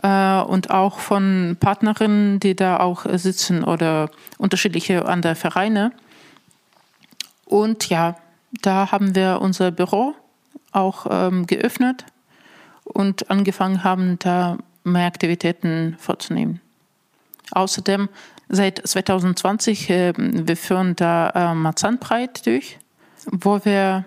und 0.00 0.70
auch 0.70 0.98
von 0.98 1.56
Partnerinnen, 1.60 2.40
die 2.40 2.56
da 2.56 2.80
auch 2.80 3.04
sitzen 3.12 3.62
oder 3.62 4.10
unterschiedliche 4.38 5.06
andere 5.06 5.34
Vereine. 5.34 5.92
Und 7.44 7.88
ja, 7.88 8.16
da 8.62 8.90
haben 8.90 9.14
wir 9.14 9.40
unser 9.40 9.70
Büro 9.70 10.14
auch 10.72 11.06
ähm, 11.10 11.46
geöffnet 11.46 12.04
und 12.84 13.30
angefangen 13.30 13.84
haben, 13.84 14.18
da 14.18 14.58
mehr 14.84 15.06
Aktivitäten 15.06 15.96
vorzunehmen. 15.98 16.60
Außerdem 17.52 18.08
seit 18.48 18.86
2020, 18.86 19.90
äh, 19.90 20.12
wir 20.16 20.56
führen 20.56 20.96
da 20.96 21.30
äh, 21.30 21.54
Marzanbreit 21.54 22.46
durch, 22.46 22.78
wo 23.26 23.64
wir 23.64 24.04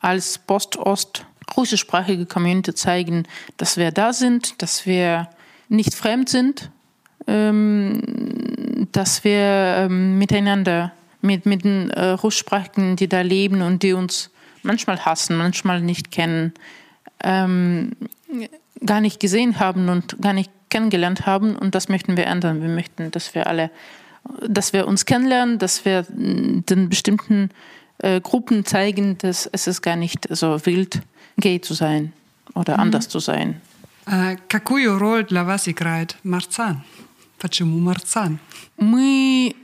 als 0.00 0.38
Post-Ost 0.38 1.26
russischsprachige 1.56 2.26
Community 2.26 2.74
zeigen, 2.74 3.24
dass 3.56 3.76
wir 3.76 3.90
da 3.90 4.12
sind, 4.12 4.60
dass 4.62 4.86
wir 4.86 5.28
nicht 5.68 5.94
fremd 5.94 6.28
sind, 6.28 6.70
ähm, 7.26 8.88
dass 8.92 9.24
wir 9.24 9.40
ähm, 9.78 10.18
miteinander, 10.18 10.92
mit, 11.22 11.46
mit 11.46 11.64
den 11.64 11.90
äh, 11.90 12.10
Russischsprachigen, 12.10 12.96
die 12.96 13.08
da 13.08 13.20
leben 13.20 13.62
und 13.62 13.82
die 13.82 13.92
uns 13.92 14.30
manchmal 14.62 15.04
hassen, 15.04 15.36
manchmal 15.36 15.80
nicht 15.80 16.10
kennen, 16.12 16.52
ähm, 17.22 17.92
gar 18.84 19.00
nicht 19.00 19.20
gesehen 19.20 19.58
haben 19.58 19.88
und 19.88 20.20
gar 20.20 20.32
nicht 20.32 20.50
kennengelernt 20.70 21.26
haben. 21.26 21.56
Und 21.56 21.74
das 21.74 21.88
möchten 21.88 22.16
wir 22.16 22.26
ändern. 22.26 22.60
Wir 22.60 22.68
möchten, 22.68 23.10
dass 23.10 23.34
wir 23.34 23.46
alle, 23.46 23.70
dass 24.46 24.72
wir 24.72 24.86
uns 24.86 25.06
kennenlernen, 25.06 25.58
dass 25.58 25.84
wir 25.84 26.04
den 26.10 26.88
bestimmten 26.88 27.50
äh, 27.98 28.20
Gruppen 28.20 28.64
zeigen, 28.64 29.16
dass 29.18 29.46
es 29.46 29.66
ist 29.66 29.82
gar 29.82 29.96
nicht 29.96 30.26
so 30.30 30.64
wild 30.66 31.00
gay 31.36 31.60
zu 31.60 31.74
sein 31.74 32.12
oder 32.54 32.74
mhm. 32.74 32.80
anders 32.80 33.08
zu 33.08 33.18
sein. 33.20 33.60
Какую 34.48 34.98
роль 34.98 35.24
для 35.24 35.42
вас 35.42 35.68
играет 35.68 36.16
Марцан? 36.22 36.84
Почему 37.38 37.80
Марцан? 37.80 38.38
Мы 38.78 39.56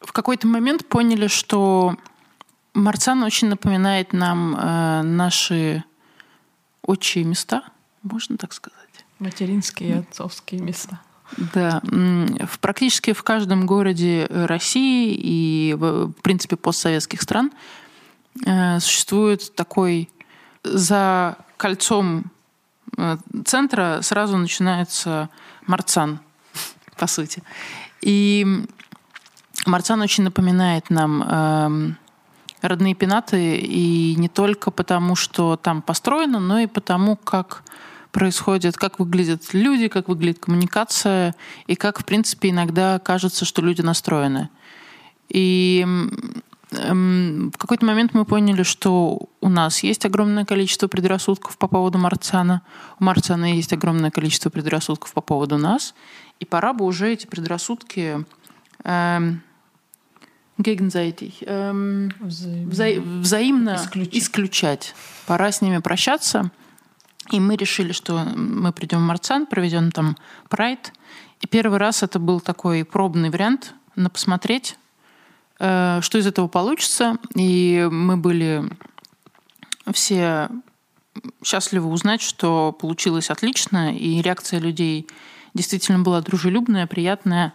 в 0.00 0.12
какой-то 0.12 0.46
момент 0.46 0.86
поняли, 0.86 1.26
что 1.26 1.96
Марцан 2.72 3.22
очень 3.24 3.48
напоминает 3.48 4.12
нам 4.12 4.56
э, 4.56 5.02
наши 5.02 5.84
отчие 6.82 7.24
места, 7.24 7.64
можно 8.02 8.36
так 8.36 8.52
сказать? 8.52 8.78
Материнские 9.18 9.88
и 9.88 9.92
отцовские 9.94 10.60
места. 10.60 11.00
Да, 11.54 11.80
в, 11.82 12.58
практически 12.60 13.12
в 13.12 13.22
каждом 13.22 13.66
городе 13.66 14.26
России 14.30 15.16
и, 15.18 15.74
в 15.74 16.12
принципе, 16.22 16.56
постсоветских 16.56 17.22
стран 17.22 17.50
э, 18.44 18.78
существует 18.78 19.54
такой 19.54 20.10
за 20.64 21.36
кольцом 21.56 22.24
э, 22.96 23.16
центра 23.44 24.00
сразу 24.02 24.36
начинается 24.36 25.28
Марцан, 25.66 26.20
по 26.96 27.06
сути. 27.06 27.42
И 28.00 28.66
Марцан 29.66 30.00
очень 30.00 30.24
напоминает 30.24 30.90
нам 30.90 31.22
э, 31.22 31.94
родные 32.60 32.94
пенаты, 32.94 33.56
и 33.56 34.14
не 34.16 34.28
только 34.28 34.70
потому, 34.70 35.16
что 35.16 35.56
там 35.56 35.82
построено, 35.82 36.40
но 36.40 36.58
и 36.58 36.66
потому, 36.66 37.16
как 37.16 37.62
происходит, 38.10 38.76
как 38.76 38.98
выглядят 38.98 39.52
люди, 39.52 39.88
как 39.88 40.08
выглядит 40.08 40.38
коммуникация, 40.38 41.34
и 41.66 41.74
как, 41.74 42.00
в 42.00 42.04
принципе, 42.04 42.50
иногда 42.50 42.98
кажется, 42.98 43.44
что 43.44 43.60
люди 43.60 43.82
настроены. 43.82 44.48
И 45.28 45.86
в 46.74 47.56
какой-то 47.56 47.84
момент 47.86 48.14
мы 48.14 48.24
поняли, 48.24 48.62
что 48.62 49.28
у 49.40 49.48
нас 49.48 49.82
есть 49.82 50.04
огромное 50.04 50.44
количество 50.44 50.88
предрассудков 50.88 51.56
по 51.58 51.68
поводу 51.68 51.98
Марцана, 51.98 52.62
у 52.98 53.04
Марцана 53.04 53.54
есть 53.54 53.72
огромное 53.72 54.10
количество 54.10 54.50
предрассудков 54.50 55.12
по 55.12 55.20
поводу 55.20 55.58
нас, 55.58 55.94
и 56.40 56.44
пора 56.44 56.72
бы 56.72 56.84
уже 56.84 57.12
эти 57.12 57.26
предрассудки 57.26 58.24
эм, 58.84 59.42
эм, 61.46 62.12
вза 62.20 62.86
взаимно 63.00 63.76
исключать. 63.76 64.14
исключать. 64.14 64.94
Пора 65.26 65.50
с 65.52 65.60
ними 65.60 65.78
прощаться. 65.78 66.50
И 67.30 67.40
мы 67.40 67.56
решили, 67.56 67.92
что 67.92 68.18
мы 68.36 68.72
придем 68.72 68.98
в 68.98 69.02
Марцан, 69.02 69.46
проведем 69.46 69.90
там 69.90 70.16
прайд. 70.50 70.92
И 71.40 71.46
первый 71.46 71.78
раз 71.78 72.02
это 72.02 72.18
был 72.18 72.40
такой 72.40 72.84
пробный 72.84 73.30
вариант 73.30 73.74
на 73.96 74.10
посмотреть, 74.10 74.76
что 75.64 76.18
из 76.18 76.26
этого 76.26 76.48
получится. 76.48 77.16
И 77.34 77.88
мы 77.90 78.16
были 78.16 78.64
все 79.92 80.50
счастливы 81.44 81.88
узнать, 81.88 82.20
что 82.20 82.72
получилось 82.72 83.30
отлично, 83.30 83.96
и 83.96 84.20
реакция 84.20 84.60
людей 84.60 85.06
действительно 85.54 86.00
была 86.00 86.20
дружелюбная, 86.20 86.86
приятная. 86.86 87.54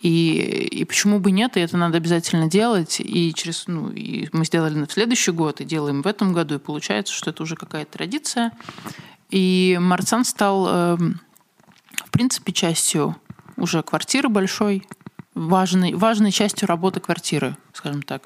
И, 0.00 0.68
и 0.70 0.84
почему 0.84 1.18
бы 1.18 1.32
нет, 1.32 1.56
и 1.56 1.60
это 1.60 1.76
надо 1.76 1.96
обязательно 1.96 2.48
делать. 2.48 3.00
И, 3.00 3.32
через, 3.34 3.66
ну, 3.66 3.90
и 3.90 4.28
мы 4.32 4.44
сделали 4.44 4.74
на 4.74 4.88
следующий 4.88 5.32
год, 5.32 5.60
и 5.60 5.64
делаем 5.64 6.02
в 6.02 6.06
этом 6.06 6.32
году, 6.32 6.56
и 6.56 6.58
получается, 6.58 7.12
что 7.12 7.30
это 7.30 7.42
уже 7.42 7.56
какая-то 7.56 7.98
традиция. 7.98 8.52
И 9.30 9.76
Марцан 9.80 10.24
стал, 10.24 10.68
э, 10.68 10.96
в 10.96 12.10
принципе, 12.12 12.52
частью 12.52 13.16
уже 13.56 13.82
квартиры 13.82 14.28
большой, 14.28 14.86
важной, 15.37 15.93
важной 15.93 16.31
частью 16.31 16.67
работы 16.67 16.99
квартиры, 16.99 17.57
скажем 17.73 18.03
так. 18.03 18.23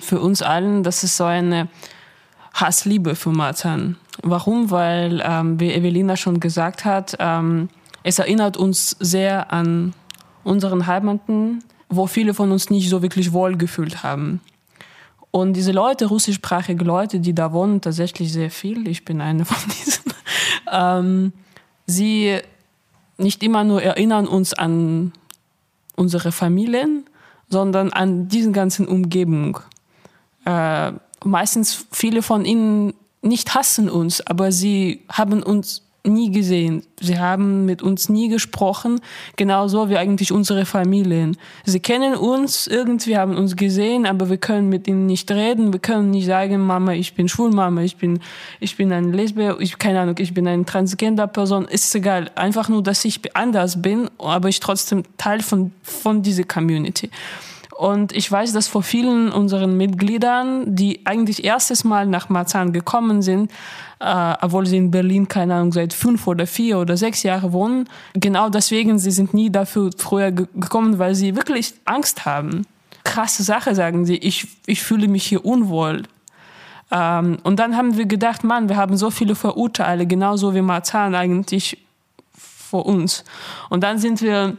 Für 0.00 0.20
uns 0.20 0.42
allen, 0.42 0.82
das 0.82 1.04
ist 1.04 1.16
so 1.16 1.24
eine 1.24 1.68
Hassliebe 2.52 3.14
für 3.14 3.30
Marzahn. 3.30 3.96
Warum? 4.22 4.70
Weil, 4.70 5.22
ähm, 5.24 5.60
wie 5.60 5.72
Evelina 5.72 6.16
schon 6.16 6.40
gesagt 6.40 6.84
hat, 6.84 7.16
ähm, 7.18 7.68
es 8.02 8.18
erinnert 8.18 8.56
uns 8.56 8.96
sehr 9.00 9.52
an 9.52 9.92
unseren 10.44 10.86
Heimaten, 10.86 11.62
wo 11.88 12.06
viele 12.06 12.34
von 12.34 12.52
uns 12.52 12.70
nicht 12.70 12.88
so 12.88 13.02
wirklich 13.02 13.32
wohl 13.32 13.56
gefühlt 13.56 14.02
haben. 14.02 14.40
Und 15.30 15.52
diese 15.52 15.72
Leute, 15.72 16.06
russischsprachige 16.06 16.84
Leute, 16.84 17.20
die 17.20 17.34
da 17.34 17.52
wohnen, 17.52 17.80
tatsächlich 17.80 18.32
sehr 18.32 18.50
viel, 18.50 18.88
ich 18.88 19.04
bin 19.04 19.20
eine 19.20 19.44
von 19.44 19.58
diesen, 19.68 20.04
ähm, 20.72 21.32
sie 21.86 22.38
nicht 23.18 23.42
immer 23.42 23.64
nur 23.64 23.82
erinnern 23.82 24.26
uns 24.26 24.54
an 24.54 25.12
unsere 25.95 26.31
Familien, 26.31 27.05
sondern 27.49 27.91
an 27.91 28.27
diesen 28.27 28.53
ganzen 28.53 28.87
Umgebung. 28.87 29.59
Äh, 30.45 30.93
meistens 31.23 31.85
viele 31.91 32.21
von 32.21 32.45
ihnen 32.45 32.93
nicht 33.21 33.53
hassen 33.53 33.89
uns, 33.89 34.25
aber 34.25 34.51
sie 34.51 35.03
haben 35.09 35.43
uns 35.43 35.83
nie 36.03 36.31
gesehen. 36.31 36.83
Sie 36.99 37.19
haben 37.19 37.65
mit 37.65 37.81
uns 37.81 38.09
nie 38.09 38.27
gesprochen, 38.27 38.99
genauso 39.35 39.89
wie 39.89 39.97
eigentlich 39.97 40.31
unsere 40.31 40.65
Familien. 40.65 41.37
Sie 41.63 41.79
kennen 41.79 42.15
uns 42.15 42.67
irgendwie, 42.67 43.17
haben 43.17 43.37
uns 43.37 43.55
gesehen, 43.55 44.05
aber 44.05 44.29
wir 44.29 44.37
können 44.37 44.69
mit 44.69 44.87
ihnen 44.87 45.05
nicht 45.05 45.29
reden. 45.31 45.73
Wir 45.73 45.79
können 45.79 46.11
nicht 46.11 46.25
sagen, 46.25 46.65
Mama, 46.65 46.93
ich 46.93 47.13
bin 47.13 47.29
schwul, 47.29 47.51
Mama, 47.51 47.81
ich 47.81 47.97
bin, 47.97 48.19
ich 48.59 48.77
bin 48.77 48.91
ein 48.91 49.13
Lesbe, 49.13 49.57
ich, 49.59 49.77
keine 49.77 49.99
Ahnung, 49.99 50.15
ich 50.17 50.33
bin 50.33 50.47
eine 50.47 50.65
Transgender-Person. 50.65 51.65
Ist 51.65 51.93
egal. 51.93 52.31
Einfach 52.35 52.67
nur, 52.67 52.81
dass 52.81 53.05
ich 53.05 53.19
anders 53.35 53.81
bin, 53.81 54.09
aber 54.17 54.49
ich 54.49 54.59
trotzdem 54.59 55.03
Teil 55.17 55.41
von, 55.41 55.71
von 55.83 56.23
dieser 56.23 56.43
Community. 56.43 57.09
Und 57.81 58.11
ich 58.11 58.31
weiß, 58.31 58.53
dass 58.53 58.67
vor 58.67 58.83
vielen 58.83 59.31
unseren 59.31 59.75
Mitgliedern, 59.75 60.75
die 60.75 61.03
eigentlich 61.03 61.43
erstes 61.43 61.83
Mal 61.83 62.05
nach 62.05 62.29
Marzahn 62.29 62.73
gekommen 62.73 63.23
sind, 63.23 63.49
äh, 63.99 64.35
obwohl 64.39 64.67
sie 64.67 64.77
in 64.77 64.91
Berlin, 64.91 65.27
keine 65.27 65.55
Ahnung, 65.55 65.71
seit 65.71 65.91
fünf 65.91 66.27
oder 66.27 66.45
vier 66.45 66.77
oder 66.77 66.95
sechs 66.95 67.23
Jahren 67.23 67.53
wohnen, 67.53 67.89
genau 68.13 68.49
deswegen, 68.49 68.99
sie 68.99 69.09
sind 69.09 69.33
nie 69.33 69.49
dafür 69.49 69.89
früher 69.97 70.31
gekommen, 70.31 70.99
weil 70.99 71.15
sie 71.15 71.35
wirklich 71.35 71.73
Angst 71.85 72.23
haben. 72.23 72.67
Krasse 73.03 73.41
Sache, 73.41 73.73
sagen 73.73 74.05
sie, 74.05 74.17
ich, 74.17 74.47
ich 74.67 74.83
fühle 74.83 75.07
mich 75.07 75.25
hier 75.25 75.43
unwohl. 75.43 76.03
Ähm, 76.91 77.39
und 77.41 77.57
dann 77.57 77.75
haben 77.75 77.97
wir 77.97 78.05
gedacht, 78.05 78.43
Mann, 78.43 78.69
wir 78.69 78.77
haben 78.77 78.95
so 78.95 79.09
viele 79.09 79.33
Verurteile, 79.33 80.05
genauso 80.05 80.53
wie 80.53 80.61
Marzahn 80.61 81.15
eigentlich 81.15 81.79
vor 82.37 82.85
uns. 82.85 83.23
Und 83.69 83.83
dann 83.83 83.97
sind 83.97 84.21
wir 84.21 84.55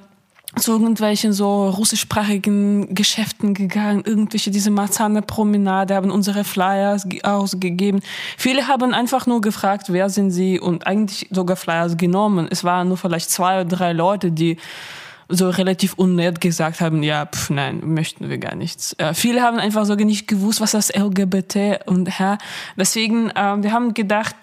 zu 0.57 0.73
irgendwelchen 0.73 1.33
so 1.33 1.69
russischsprachigen 1.69 2.95
Geschäften 2.95 3.55
gegangen, 3.55 4.03
irgendwelche 4.05 4.51
diese 4.51 4.71
Marzahner 4.71 5.23
Promenade, 5.23 5.95
haben 5.95 6.11
unsere 6.11 6.45
Flyers 6.45 7.07
ausgegeben. 7.23 8.01
Viele 8.37 8.69
haben 8.69 8.93
einfach 8.93 9.27
nur 9.27 9.41
gefragt, 9.41 9.87
wer 9.89 10.11
sind 10.11 10.31
sie 10.31 10.61
und 10.61 10.87
eigentlich 10.87 11.29
sogar 11.31 11.57
Flyers 11.57 11.97
genommen. 11.97 12.49
Es 12.51 12.65
waren 12.65 12.89
nur 12.89 12.99
vielleicht 12.99 13.31
zwei 13.31 13.61
oder 13.61 13.77
drei 13.77 13.93
Leute, 13.93 14.31
die 14.31 14.59
so 15.29 15.49
relativ 15.49 15.95
unnett 15.95 16.43
gesagt 16.43 16.83
haben, 16.83 17.03
ja, 17.03 17.25
pf, 17.25 17.51
nein, 17.51 17.81
möchten 17.85 18.29
wir 18.29 18.37
gar 18.37 18.55
nichts. 18.55 18.95
Äh, 18.99 19.15
viele 19.15 19.41
haben 19.41 19.59
einfach 19.59 19.87
sogar 19.87 20.05
nicht 20.05 20.29
gewusst, 20.29 20.61
was 20.61 20.73
das 20.73 20.95
LGBT 20.95 21.87
und 21.87 22.11
ja, 22.19 22.37
deswegen, 22.77 23.31
äh, 23.31 23.63
wir 23.63 23.73
haben 23.73 23.95
gedacht, 23.95 24.37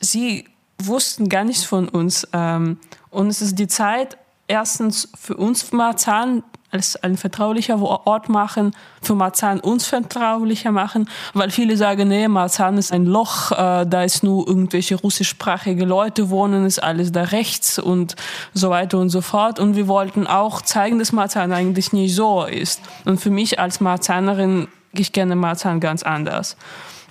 sie 0.00 0.46
wussten 0.78 1.28
gar 1.28 1.44
nichts 1.44 1.64
von 1.64 1.88
uns 1.88 2.26
ähm, 2.32 2.78
und 3.10 3.28
es 3.28 3.42
ist 3.42 3.58
die 3.58 3.68
Zeit, 3.68 4.16
erstens 4.46 5.08
für 5.18 5.36
uns 5.36 5.72
Marzahn 5.72 6.42
als 6.74 6.96
ein 6.96 7.16
vertraulicher 7.16 7.80
Ort 7.80 8.28
machen, 8.28 8.74
für 9.00 9.14
Marzahn 9.14 9.60
uns 9.60 9.86
vertraulicher 9.86 10.72
machen, 10.72 11.08
weil 11.32 11.50
viele 11.50 11.76
sagen, 11.76 12.08
nee, 12.08 12.26
Marzahn 12.26 12.76
ist 12.78 12.92
ein 12.92 13.06
Loch, 13.06 13.52
äh, 13.52 13.86
da 13.86 14.02
ist 14.02 14.24
nur 14.24 14.46
irgendwelche 14.48 14.96
russischsprachige 14.96 15.84
Leute 15.84 16.30
wohnen, 16.30 16.66
ist 16.66 16.82
alles 16.82 17.12
da 17.12 17.22
rechts 17.22 17.78
und 17.78 18.16
so 18.52 18.70
weiter 18.70 18.98
und 18.98 19.10
so 19.10 19.20
fort. 19.20 19.60
Und 19.60 19.76
wir 19.76 19.86
wollten 19.86 20.26
auch 20.26 20.62
zeigen, 20.62 20.98
dass 20.98 21.12
Marzahn 21.12 21.52
eigentlich 21.52 21.92
nicht 21.92 22.14
so 22.14 22.44
ist. 22.44 22.80
Und 23.04 23.20
für 23.20 23.30
mich 23.30 23.60
als 23.60 23.80
Marzahnerin, 23.80 24.66
ich 24.92 25.12
kenne 25.12 25.36
Marzahn 25.36 25.78
ganz 25.78 26.02
anders. 26.02 26.56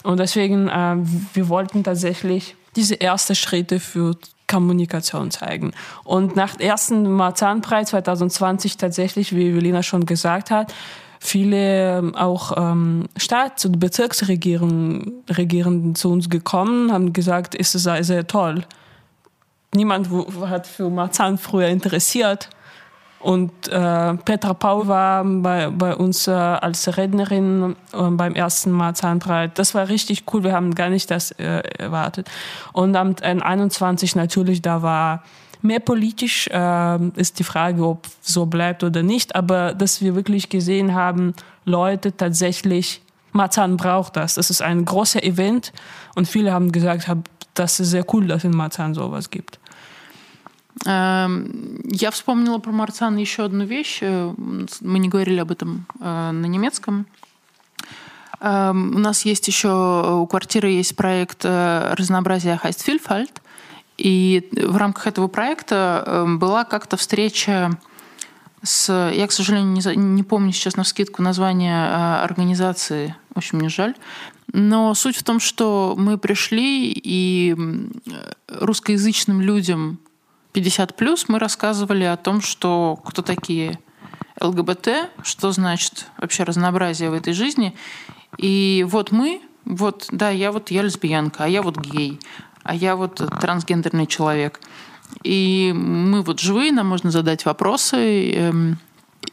Und 0.04 0.19
deswegen, 0.19 0.67
äh, 0.67 0.98
wir 1.34 1.48
wollten 1.48 1.86
tatsächlich 1.86 2.58
diese 2.76 3.00
ersten 3.00 3.36
Schritte 3.36 3.80
für 3.80 4.15
Kommunikation 4.54 5.32
zeigen. 5.32 5.72
Und 6.04 6.36
nach 6.36 6.56
dem 6.56 6.68
ersten 6.68 7.12
Marzahn-Preis 7.12 7.89
2020 7.89 8.78
tatsächlich, 8.78 9.36
wie 9.36 9.50
Evelina 9.50 9.82
schon 9.82 10.06
gesagt 10.06 10.52
hat, 10.52 10.72
viele 11.20 11.98
ähm, 11.98 12.13
auch 12.16 12.56
ähm, 12.58 13.08
Staats- 13.18 13.66
und 13.66 13.80
Bezirksregierenden 13.80 15.96
zu 15.96 16.12
uns 16.12 16.30
gekommen, 16.30 16.92
haben 16.92 17.13
gesagt, 17.13 17.56
es 17.58 17.72
sei 17.72 18.04
sehr 18.04 18.28
toll. 18.28 18.63
Niemand 19.74 20.10
hat 20.42 20.68
für 20.68 20.92
Marzahn 20.92 21.39
früher 21.39 21.70
interessiert. 21.70 22.50
Und 23.24 23.70
äh, 23.70 24.14
Petra 24.16 24.54
Paul 24.54 24.88
war 24.90 25.24
bei, 25.24 25.70
bei 25.70 25.96
uns 25.96 26.28
äh, 26.28 26.32
als 26.32 26.98
Rednerin 26.98 27.78
äh, 27.94 28.10
beim 28.10 28.36
ersten 28.36 28.70
Mal 28.70 28.96
Zahnbreit. 28.96 29.58
Das 29.58 29.74
war 29.74 29.88
richtig 29.88 30.26
cool. 30.34 30.44
Wir 30.44 30.52
haben 30.52 30.76
gar 30.76 30.90
nicht 30.90 31.10
das 31.10 31.32
äh, 31.32 31.64
erwartet. 31.80 32.30
Und 32.74 32.98
am 32.98 33.16
21 33.24 34.18
natürlich, 34.18 34.62
da 34.62 34.82
war 34.82 35.24
mehr 35.62 35.80
politisch, 35.80 36.48
äh, 36.48 37.08
ist 37.16 37.40
die 37.40 37.46
Frage, 37.46 37.88
ob 37.88 38.08
so 38.20 38.46
bleibt 38.46 38.84
oder 38.84 39.04
nicht. 39.04 39.38
Aber 39.38 39.74
dass 39.74 40.02
wir 40.02 40.16
wirklich 40.16 40.50
gesehen 40.50 40.94
haben, 40.94 41.34
Leute 41.64 42.18
tatsächlich, 42.18 43.02
Marzahn 43.32 43.78
braucht 43.78 44.18
das. 44.18 44.34
Das 44.34 44.50
ist 44.50 44.62
ein 44.62 44.84
großer 44.84 45.24
Event. 45.24 45.72
Und 46.16 46.28
viele 46.28 46.52
haben 46.52 46.74
gesagt, 46.74 47.10
das 47.54 47.80
ist 47.80 47.92
sehr 47.92 48.04
cool, 48.14 48.28
dass 48.28 48.44
in 48.44 48.52
Marzahn 48.52 48.94
sowas 48.94 49.30
gibt. 49.30 49.60
Эм, 50.86 51.80
я 51.86 52.12
вспомнила 52.12 52.58
про 52.58 52.72
Марцана 52.72 53.18
еще 53.18 53.46
одну 53.46 53.64
вещь. 53.64 54.00
Э, 54.02 54.34
мы 54.82 55.00
не 55.00 55.10
говорили 55.10 55.40
об 55.40 55.52
этом 55.52 55.86
э, 56.00 56.32
на 56.32 56.46
немецком. 56.46 57.06
Эм, 58.40 58.96
у 58.96 59.00
нас 59.00 59.24
есть 59.26 59.48
еще, 59.48 60.20
у 60.22 60.28
квартиры 60.28 60.70
есть 60.70 60.96
проект 60.96 61.46
э, 61.46 61.94
разнообразия 61.96 62.60
heißt. 62.62 63.30
И 63.98 64.50
в 64.52 64.76
рамках 64.76 65.06
этого 65.06 65.28
проекта 65.28 66.26
была 66.28 66.64
как-то 66.64 66.98
встреча 66.98 67.78
с... 68.64 69.12
Я, 69.14 69.28
к 69.28 69.32
сожалению, 69.32 69.72
не, 69.72 69.96
не 69.96 70.24
помню 70.24 70.52
сейчас 70.52 70.76
на 70.76 70.84
скидку 70.84 71.22
название 71.22 72.24
организации. 72.24 73.16
Общем, 73.36 73.60
мне 73.60 73.70
жаль. 73.70 73.94
Но 74.52 74.96
суть 74.96 75.16
в 75.16 75.24
том, 75.24 75.40
что 75.40 75.94
мы 75.96 76.18
пришли, 76.18 76.92
и 76.92 77.56
русскоязычным 78.48 79.42
людям 79.42 80.00
50 80.54 80.96
плюс 80.96 81.28
мы 81.28 81.39
рассказывали 81.39 82.04
о 82.04 82.16
том, 82.16 82.42
что 82.42 83.00
кто 83.04 83.22
такие 83.22 83.80
ЛГБТ, 84.39 85.10
что 85.24 85.52
значит 85.52 86.08
вообще 86.18 86.44
разнообразие 86.44 87.10
в 87.10 87.13
этой 87.13 87.34
жизни. 87.34 87.76
И 88.38 88.86
вот 88.88 89.12
мы, 89.12 89.42
вот, 89.66 90.08
да, 90.12 90.30
я 90.30 90.52
вот 90.52 90.72
я 90.72 90.84
лесбиянка, 90.84 91.46
а 91.46 91.48
я 91.48 91.62
вот 91.62 91.78
гей, 91.78 92.20
а 92.63 92.76
я 92.76 92.96
вот 92.96 93.16
трансгендерный 93.42 94.08
человек. 94.08 94.60
И 95.24 95.74
мы 95.76 96.22
вот 96.22 96.39
живые, 96.39 96.72
нам 96.72 96.88
можно 96.88 97.12
задать 97.12 97.46
вопросы. 97.46 98.32
Эм, 98.32 98.78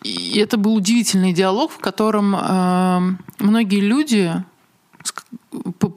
и 0.03 0.39
это 0.39 0.57
был 0.57 0.75
удивительный 0.75 1.33
диалог, 1.33 1.71
в 1.73 1.79
котором 1.79 2.35
эм, 2.35 3.19
многие 3.39 3.81
люди 3.81 4.43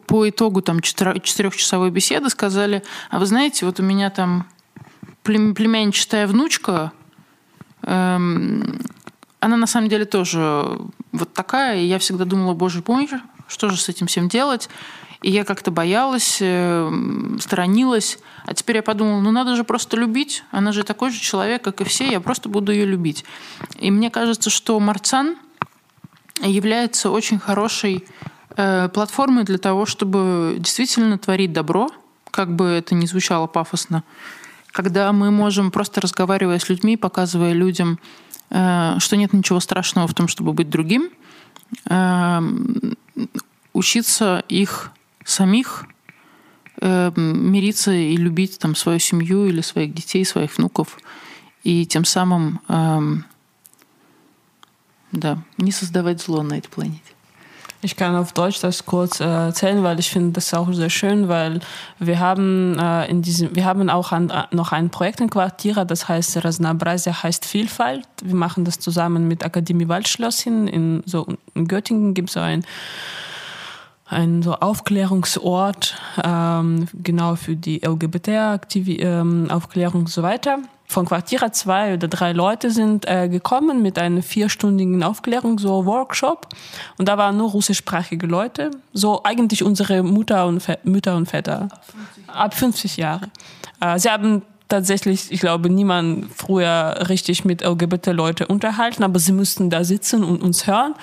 по, 0.07 0.29
итогу 0.29 0.62
там 0.62 0.79
четырехчасовой 0.81 1.91
беседы 1.91 2.29
сказали, 2.29 2.83
а 3.09 3.19
вы 3.19 3.25
знаете, 3.25 3.65
вот 3.65 3.79
у 3.79 3.83
меня 3.83 4.09
там 4.09 4.47
племянничатая 5.23 6.27
внучка, 6.27 6.91
эм, 7.83 8.79
она 9.39 9.57
на 9.57 9.67
самом 9.67 9.89
деле 9.89 10.05
тоже 10.05 10.79
вот 11.12 11.33
такая, 11.33 11.79
и 11.79 11.86
я 11.86 11.99
всегда 11.99 12.25
думала, 12.25 12.53
боже 12.53 12.83
мой, 12.88 13.09
что 13.47 13.69
же 13.69 13.77
с 13.77 13.89
этим 13.89 14.07
всем 14.07 14.29
делать? 14.29 14.69
И 15.21 15.31
я 15.31 15.45
как-то 15.45 15.71
боялась, 15.71 16.39
эм, 16.41 17.39
сторонилась. 17.39 18.19
А 18.45 18.53
теперь 18.53 18.77
я 18.77 18.83
подумала, 18.83 19.21
ну 19.21 19.31
надо 19.31 19.55
же 19.55 19.63
просто 19.63 19.95
любить. 19.95 20.43
Она 20.51 20.73
же 20.73 20.83
такой 20.83 21.12
же 21.12 21.19
человек, 21.19 21.63
как 21.63 21.79
и 21.79 21.86
все. 21.86 22.12
Я 22.12 22.19
просто 22.19 22.49
буду 22.49 22.73
ее 22.73 22.86
любить. 22.86 23.23
И 23.79 23.89
мне 23.89 24.09
кажется, 24.09 24.49
что 24.49 24.77
Марцан 24.81 25.38
является 26.41 27.09
очень 27.09 27.39
хорошей 27.39 28.05
э, 28.57 28.89
платформой 28.89 29.45
для 29.45 29.57
того, 29.57 29.86
чтобы 29.86 30.55
действительно 30.59 31.17
творить 31.17 31.53
добро, 31.53 31.89
как 32.29 32.53
бы 32.53 32.65
это 32.65 32.93
ни 32.93 33.05
звучало 33.05 33.47
пафосно. 33.47 34.03
Когда 34.73 35.13
мы 35.13 35.29
можем 35.29 35.69
просто 35.69 36.01
разговаривая 36.01 36.57
с 36.57 36.67
людьми, 36.67 36.97
показывая 36.97 37.53
людям, 37.53 37.99
э, 38.49 38.95
что 38.97 39.15
нет 39.15 39.31
ничего 39.31 39.59
страшного 39.59 40.07
в 40.07 40.15
том, 40.15 40.27
чтобы 40.27 40.51
быть 40.51 40.69
другим, 40.69 41.12
э, 41.89 42.41
учиться 43.71 44.43
их 44.49 44.89
самих 45.23 45.86
э, 46.81 47.12
мириться 47.15 47.91
и 47.91 48.17
любить 48.17 48.57
там 48.57 48.75
свою 48.75 48.97
семью 48.97 49.45
или 49.45 49.62
своих 49.62 49.93
детей, 49.93 50.25
своих 50.25 50.57
внуков, 50.57 50.97
и 51.63 51.86
тем 51.86 52.03
самым 52.03 52.59
э, 52.67 52.99
да, 55.12 55.38
не 55.59 55.71
создавать 55.71 56.19
зло 56.19 56.41
на 56.41 56.57
этой 56.57 56.69
планете. 56.69 57.12
Ich 57.83 57.97
kann 57.97 58.15
auf 58.15 58.31
Deutsch 58.31 58.61
das 58.61 58.85
kurz 58.85 59.19
äh, 59.19 59.25
erzählen, 59.25 59.83
weil 59.83 59.99
ich 59.99 60.09
finde 60.09 60.31
das 60.31 60.53
auch 60.53 60.71
sehr 60.71 60.89
schön, 60.89 61.27
weil 61.27 61.59
wir 61.99 62.19
haben 62.19 62.79
äh, 62.79 63.09
in 63.09 63.21
diesem, 63.21 63.53
wir 63.55 63.65
haben 63.65 63.89
auch 63.89 64.13
an, 64.13 64.31
noch 64.51 64.71
ein 64.71 64.89
Projekt 64.89 65.19
in 65.19 65.29
Quartiera, 65.29 65.83
das 65.83 66.07
heißt 66.07 66.45
Rasnabrasia 66.45 67.23
heißt 67.23 67.45
Vielfalt. 67.45 68.07
Wir 68.23 68.35
machen 68.35 68.63
das 68.63 68.79
zusammen 68.79 69.27
mit 69.27 69.43
Akademie 69.43 69.89
Waldschlossin. 69.89 70.67
In, 70.67 71.03
so, 71.05 71.27
in 71.55 71.67
Göttingen 71.67 72.13
gibt 72.13 72.29
es 72.29 72.35
so 72.35 72.39
ein 72.39 72.63
ein 74.05 74.43
so 74.43 74.53
Aufklärungsort, 74.53 75.95
ähm, 76.23 76.87
genau 76.93 77.35
für 77.35 77.55
die 77.55 77.79
LGBT-Aufklärung 77.79 79.95
ähm, 79.95 80.01
und 80.01 80.09
so 80.09 80.21
weiter. 80.21 80.59
Von 80.93 81.08
Quartier 81.08 81.51
zwei 81.51 81.95
oder 81.95 82.08
drei 82.08 82.34
Leute 82.34 82.69
sind 82.69 83.10
äh, 83.10 83.27
gekommen 83.27 83.82
mit 83.82 83.97
einem 83.97 84.21
vierstündigen 84.21 85.01
Aufklärung, 85.01 85.58
so 85.58 85.88
Workshop. 85.88 86.49
Und 86.99 87.10
da 87.10 87.17
waren 87.17 87.36
nur 87.36 87.49
russischsprachige 87.49 88.27
Leute, 88.27 88.69
so 88.93 89.23
eigentlich 89.23 89.63
unsere 89.63 90.03
Mutter 90.03 90.45
und 90.45 90.63
Mütter 90.84 91.15
und 91.15 91.25
Väter. 91.25 91.62
Ab 91.63 91.84
50, 91.84 92.29
Ab 92.29 92.53
50 92.53 92.97
Jahre. 92.97 93.25
Äh, 93.82 93.97
sie 93.97 94.08
haben 94.08 94.43
tatsächlich, 94.69 95.32
ich 95.32 95.39
glaube, 95.39 95.67
niemand 95.67 96.27
früher 96.32 97.06
richtig 97.10 97.43
mit 97.43 97.63
LGBT-Leute 97.63 98.45
unterhalten, 98.45 99.03
aber 99.03 99.17
sie 99.17 99.32
mussten 99.32 99.71
da 99.71 99.84
sitzen 99.84 100.23
und 100.23 100.43
uns 100.43 100.67
hören. 100.67 100.93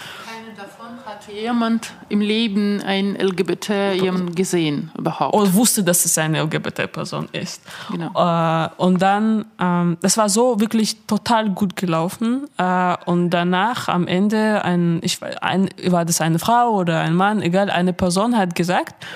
Hat 1.05 1.29
jemand 1.33 1.93
im 2.09 2.21
Leben 2.21 2.83
ein 2.83 3.17
LGBT 3.17 3.95
jemand 4.01 4.37
gesehen 4.37 4.91
überhaupt? 4.97 5.35
Und 5.35 5.55
wusste, 5.55 5.83
dass 5.83 6.05
es 6.05 6.17
eine 6.19 6.43
LGBT-Person 6.43 7.29
ist. 7.33 7.63
Genau. 7.91 8.11
Äh, 8.15 8.69
und 8.77 9.01
dann, 9.01 9.47
ähm, 9.61 9.99
das 10.01 10.17
war 10.17 10.29
so 10.29 10.61
wirklich 10.61 11.07
total 11.07 11.51
gut 11.51 11.77
gelaufen. 11.77 12.47
Äh, 12.59 12.97
und 13.07 13.31
danach 13.31 13.89
am 13.89 14.07
Ende, 14.07 14.65
ein, 14.65 15.01
ich, 15.03 15.19
ein, 15.41 15.69
war 15.87 16.05
das 16.05 16.21
eine 16.21 16.39
Frau 16.39 16.77
oder 16.77 17.01
ein 17.01 17.15
Mann, 17.15 17.43
egal, 17.43 17.71
eine 17.71 17.93
Person 17.93 18.37
hat 18.37 18.55
gesagt, 18.55 19.07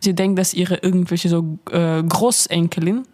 sie 0.00 0.14
denkt, 0.14 0.38
dass 0.38 0.54
ihre 0.54 0.76
irgendwelche 0.76 1.28
so 1.28 1.58
äh, 1.70 2.02
Großenkelin 2.02 3.04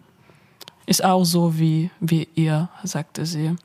ist 0.85 1.03
auch 1.03 1.23
so 1.23 1.57
wie, 1.57 1.89
wie 1.99 2.27
ihr, 2.35 2.69
sagte 2.83 3.25
sie. 3.25 3.55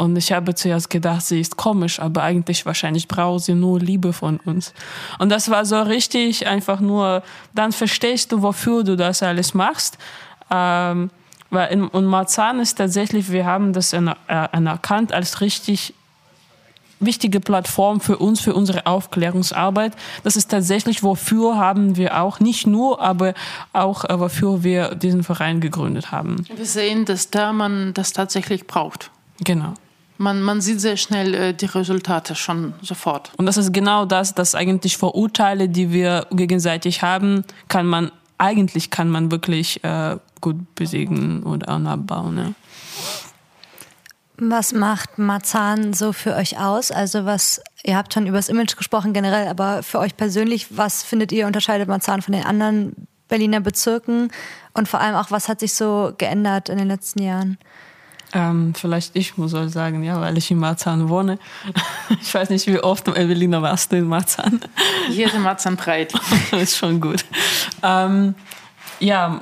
Und 0.00 0.16
ich 0.16 0.32
habe 0.32 0.54
zuerst 0.54 0.88
gedacht, 0.88 1.26
sie 1.26 1.42
ist 1.42 1.58
komisch, 1.58 2.00
aber 2.00 2.22
eigentlich 2.22 2.64
wahrscheinlich 2.64 3.06
braucht 3.06 3.44
sie 3.44 3.52
nur 3.52 3.78
Liebe 3.78 4.14
von 4.14 4.40
uns. 4.46 4.72
Und 5.18 5.28
das 5.28 5.50
war 5.50 5.66
so 5.66 5.78
richtig 5.82 6.46
einfach 6.46 6.80
nur, 6.80 7.22
dann 7.54 7.70
verstehst 7.70 8.32
du, 8.32 8.40
wofür 8.40 8.82
du 8.82 8.96
das 8.96 9.22
alles 9.22 9.52
machst. 9.52 9.98
Ähm, 10.50 11.10
weil 11.50 11.70
in, 11.70 11.86
und 11.86 12.06
Marzahn 12.06 12.60
ist 12.60 12.76
tatsächlich, 12.78 13.30
wir 13.30 13.44
haben 13.44 13.74
das 13.74 13.92
äh, 13.92 14.00
anerkannt 14.26 15.12
als 15.12 15.42
richtig 15.42 15.92
wichtige 16.98 17.40
Plattform 17.40 18.00
für 18.00 18.16
uns, 18.16 18.40
für 18.40 18.54
unsere 18.54 18.86
Aufklärungsarbeit. 18.86 19.92
Das 20.24 20.34
ist 20.34 20.50
tatsächlich, 20.50 21.02
wofür 21.02 21.58
haben 21.58 21.98
wir 21.98 22.22
auch, 22.22 22.40
nicht 22.40 22.66
nur, 22.66 23.02
aber 23.02 23.34
auch, 23.74 24.06
äh, 24.06 24.18
wofür 24.18 24.64
wir 24.64 24.94
diesen 24.94 25.24
Verein 25.24 25.60
gegründet 25.60 26.10
haben. 26.10 26.46
Wir 26.56 26.64
sehen, 26.64 27.04
dass 27.04 27.28
da 27.28 27.52
man 27.52 27.92
das 27.92 28.14
tatsächlich 28.14 28.66
braucht. 28.66 29.10
Genau. 29.44 29.74
Man, 30.20 30.42
man 30.42 30.60
sieht 30.60 30.82
sehr 30.82 30.98
schnell 30.98 31.32
äh, 31.32 31.54
die 31.54 31.64
Resultate 31.64 32.34
schon 32.34 32.74
sofort. 32.82 33.32
Und 33.38 33.46
das 33.46 33.56
ist 33.56 33.72
genau 33.72 34.04
das, 34.04 34.34
dass 34.34 34.54
eigentlich 34.54 34.98
Vorurteile, 34.98 35.66
die 35.70 35.92
wir 35.92 36.26
gegenseitig 36.30 37.00
haben, 37.00 37.42
kann 37.68 37.86
man 37.86 38.12
eigentlich 38.36 38.90
kann 38.90 39.08
man 39.08 39.30
wirklich 39.30 39.82
äh, 39.82 40.18
gut 40.42 40.74
besiegen 40.74 41.42
oder 41.44 41.68
abbauen. 41.68 42.36
Ja. 42.36 42.52
Was 44.36 44.74
macht 44.74 45.18
Marzahn 45.18 45.94
so 45.94 46.12
für 46.12 46.36
euch 46.36 46.58
aus? 46.58 46.90
Also 46.90 47.24
was, 47.24 47.62
ihr 47.82 47.96
habt 47.96 48.12
schon 48.12 48.26
über 48.26 48.36
das 48.36 48.50
Image 48.50 48.76
gesprochen 48.76 49.14
generell, 49.14 49.48
aber 49.48 49.82
für 49.82 50.00
euch 50.00 50.18
persönlich, 50.18 50.76
was 50.76 51.02
findet 51.02 51.32
ihr 51.32 51.46
unterscheidet 51.46 51.88
Marzahn 51.88 52.20
von 52.20 52.32
den 52.32 52.44
anderen 52.44 53.06
Berliner 53.28 53.60
Bezirken? 53.60 54.30
Und 54.74 54.86
vor 54.86 55.00
allem 55.00 55.14
auch, 55.14 55.30
was 55.30 55.48
hat 55.48 55.60
sich 55.60 55.74
so 55.74 56.12
geändert 56.18 56.68
in 56.68 56.76
den 56.76 56.88
letzten 56.88 57.22
Jahren? 57.22 57.56
Ähm, 58.32 58.74
vielleicht 58.74 59.16
ich 59.16 59.36
muss 59.36 59.54
auch 59.54 59.66
sagen, 59.68 60.04
ja, 60.04 60.20
weil 60.20 60.38
ich 60.38 60.50
in 60.50 60.58
Marzahn 60.58 61.08
wohne. 61.08 61.38
Ich 62.22 62.34
weiß 62.34 62.50
nicht, 62.50 62.66
wie 62.66 62.80
oft 62.80 63.06
Evelina 63.08 63.62
warst 63.62 63.92
du 63.92 63.96
in 63.96 64.06
Marzahn? 64.06 64.60
Hier 65.08 65.26
ist 65.26 65.38
Marzahn 65.38 65.76
breit. 65.76 66.12
ist 66.52 66.76
schon 66.76 67.00
gut. 67.00 67.24
Ähm, 67.82 68.34
ja, 68.98 69.40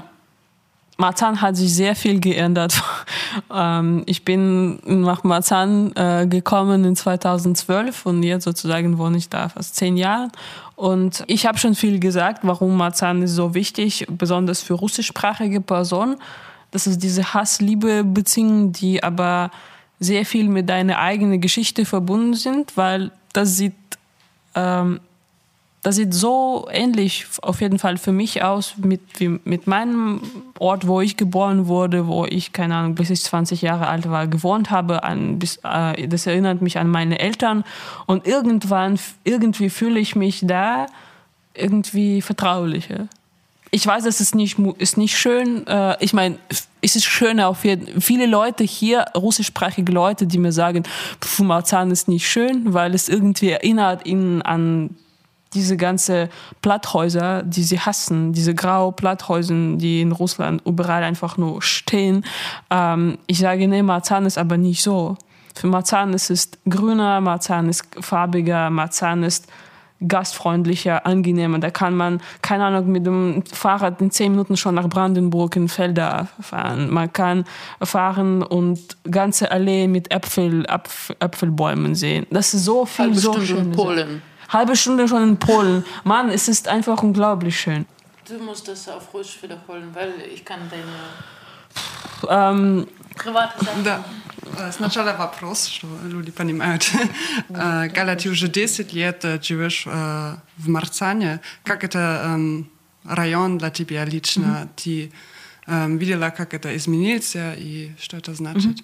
Marzahn 0.98 1.40
hat 1.40 1.56
sich 1.56 1.72
sehr 1.72 1.94
viel 1.94 2.20
geändert. 2.20 2.82
ähm, 3.54 4.02
ich 4.06 4.24
bin 4.24 4.80
nach 4.84 5.22
Marzahn 5.24 5.92
äh, 5.96 6.26
gekommen 6.28 6.84
in 6.84 6.96
2012 6.96 8.04
und 8.04 8.22
jetzt 8.22 8.44
sozusagen 8.44 8.98
wohne 8.98 9.16
ich 9.16 9.28
da 9.28 9.48
fast 9.48 9.76
zehn 9.76 9.96
Jahre. 9.96 10.28
Und 10.76 11.24
ich 11.26 11.46
habe 11.46 11.56
schon 11.56 11.74
viel 11.74 12.00
gesagt, 12.00 12.40
warum 12.42 12.76
Marzahn 12.76 13.22
ist 13.22 13.34
so 13.34 13.54
wichtig, 13.54 14.06
besonders 14.10 14.60
für 14.60 14.74
russischsprachige 14.74 15.60
Personen 15.60 16.16
das 16.70 16.86
ist 16.86 17.02
diese 17.02 17.34
Hass-Liebe-Beziehungen, 17.34 18.72
die 18.72 19.02
aber 19.02 19.50
sehr 20.00 20.24
viel 20.24 20.48
mit 20.48 20.68
deiner 20.68 20.98
eigenen 20.98 21.40
Geschichte 21.40 21.84
verbunden 21.84 22.34
sind, 22.34 22.76
weil 22.76 23.10
das 23.32 23.56
sieht, 23.56 23.74
ähm, 24.54 25.00
das 25.82 25.96
sieht 25.96 26.12
so 26.12 26.68
ähnlich 26.70 27.26
auf 27.42 27.60
jeden 27.60 27.78
Fall 27.78 27.96
für 27.96 28.12
mich 28.12 28.42
aus 28.42 28.74
mit, 28.76 29.00
wie, 29.18 29.40
mit 29.44 29.66
meinem 29.66 30.20
Ort, 30.58 30.86
wo 30.86 31.00
ich 31.00 31.16
geboren 31.16 31.66
wurde, 31.66 32.06
wo 32.06 32.26
ich, 32.26 32.52
keine 32.52 32.76
Ahnung, 32.76 32.94
bis 32.94 33.10
ich 33.10 33.22
20 33.22 33.62
Jahre 33.62 33.86
alt 33.88 34.08
war, 34.08 34.26
gewohnt 34.26 34.70
habe. 34.70 35.02
An, 35.02 35.38
bis, 35.38 35.58
äh, 35.64 36.06
das 36.06 36.26
erinnert 36.26 36.62
mich 36.62 36.78
an 36.78 36.88
meine 36.88 37.18
Eltern. 37.18 37.64
Und 38.06 38.26
irgendwann, 38.26 38.98
irgendwie 39.24 39.70
fühle 39.70 39.98
ich 39.98 40.14
mich 40.14 40.42
da 40.44 40.86
irgendwie 41.54 42.22
vertraulicher 42.22 43.08
ich 43.70 43.86
weiß, 43.86 44.06
es 44.06 44.20
ist 44.20 44.34
nicht, 44.34 44.58
ist 44.78 44.96
nicht 44.96 45.16
schön. 45.18 45.66
Äh, 45.66 45.96
ich 46.02 46.12
meine, 46.12 46.38
es 46.48 46.96
ist 46.96 47.04
schön 47.04 47.40
auf 47.40 47.64
jeden 47.64 48.00
Viele 48.00 48.26
Leute 48.26 48.64
hier, 48.64 49.04
russischsprachige 49.16 49.92
Leute, 49.92 50.26
die 50.26 50.38
mir 50.38 50.52
sagen, 50.52 50.84
Marzahn 51.38 51.90
ist 51.90 52.08
nicht 52.08 52.28
schön, 52.28 52.72
weil 52.72 52.94
es 52.94 53.08
irgendwie 53.08 53.50
erinnert 53.50 54.06
ihnen 54.06 54.42
an 54.42 54.96
diese 55.54 55.76
ganze 55.76 56.28
Platthäuser, 56.60 57.42
die 57.42 57.62
sie 57.62 57.80
hassen, 57.80 58.32
diese 58.32 58.54
grau 58.54 58.90
Platthäuser, 58.90 59.76
die 59.76 60.02
in 60.02 60.12
Russland 60.12 60.62
überall 60.66 61.02
einfach 61.02 61.36
nur 61.36 61.62
stehen. 61.62 62.24
Ähm, 62.70 63.18
ich 63.26 63.38
sage, 63.38 63.66
nee, 63.66 63.82
Marzahn 63.82 64.26
ist 64.26 64.38
aber 64.38 64.56
nicht 64.56 64.82
so. 64.82 65.16
Für 65.54 65.66
Marzahn 65.66 66.12
ist 66.12 66.30
es 66.30 66.50
grüner, 66.68 67.20
Marzahn 67.20 67.68
ist 67.68 67.84
farbiger, 68.00 68.70
Marzahn 68.70 69.22
ist 69.22 69.46
gastfreundlicher, 70.06 71.06
angenehmer. 71.06 71.58
Da 71.58 71.70
kann 71.70 71.96
man, 71.96 72.20
keine 72.42 72.64
Ahnung, 72.66 72.92
mit 72.92 73.06
dem 73.06 73.42
Fahrrad 73.44 74.00
in 74.00 74.10
zehn 74.10 74.32
Minuten 74.32 74.56
schon 74.56 74.74
nach 74.74 74.88
Brandenburg 74.88 75.56
in 75.56 75.68
Felder 75.68 76.28
fahren. 76.40 76.90
Man 76.90 77.12
kann 77.12 77.44
fahren 77.82 78.42
und 78.42 78.96
ganze 79.10 79.50
Allee 79.50 79.88
mit 79.88 80.12
Äpfel, 80.12 80.66
Apf 80.68 81.12
Äpfelbäumen 81.18 81.94
sehen. 81.94 82.26
Das 82.30 82.54
ist 82.54 82.64
so 82.64 82.86
viel, 82.86 83.06
Halbe 83.06 83.18
so 83.18 83.32
Stunde 83.32 83.46
schön. 83.46 83.58
In 83.58 83.72
Polen. 83.72 84.22
halbe 84.48 84.76
Stunde 84.76 85.08
schon 85.08 85.22
in 85.22 85.36
Polen. 85.38 85.84
Mann, 86.04 86.28
es 86.30 86.48
ist 86.48 86.68
einfach 86.68 87.02
unglaublich 87.02 87.58
schön. 87.58 87.86
Du 88.28 88.38
musst 88.44 88.68
das 88.68 88.88
auf 88.88 89.12
Russisch 89.14 89.42
wiederholen, 89.42 89.88
weil 89.94 90.12
ich 90.32 90.44
kann 90.44 90.60
deine 90.70 90.84
Ähm, 92.28 92.86
private 93.16 93.64
Sachen. 93.64 93.84
Да. 93.84 94.04
Э, 94.56 94.72
Сначала 94.72 95.12
вопрос, 95.12 95.66
что 95.66 95.86
люди 96.04 96.30
понимают. 96.30 96.90
Э, 97.50 97.88
Галя, 97.88 98.16
ты 98.16 98.30
уже 98.30 98.48
10 98.48 98.92
лет 98.92 99.24
э, 99.24 99.40
живешь 99.42 99.86
в 99.86 100.68
Марцане. 100.68 101.40
Как 101.64 101.84
это 101.84 102.22
эм, 102.24 102.70
район 103.04 103.58
для 103.58 103.70
тебя 103.70 104.04
лично? 104.04 104.68
Ты 104.76 105.12
эм, 105.66 105.98
видела, 105.98 106.30
как 106.30 106.54
это 106.54 106.76
изменился 106.76 107.54
и 107.54 107.92
что 108.00 108.16
это 108.16 108.34
значит? 108.34 108.78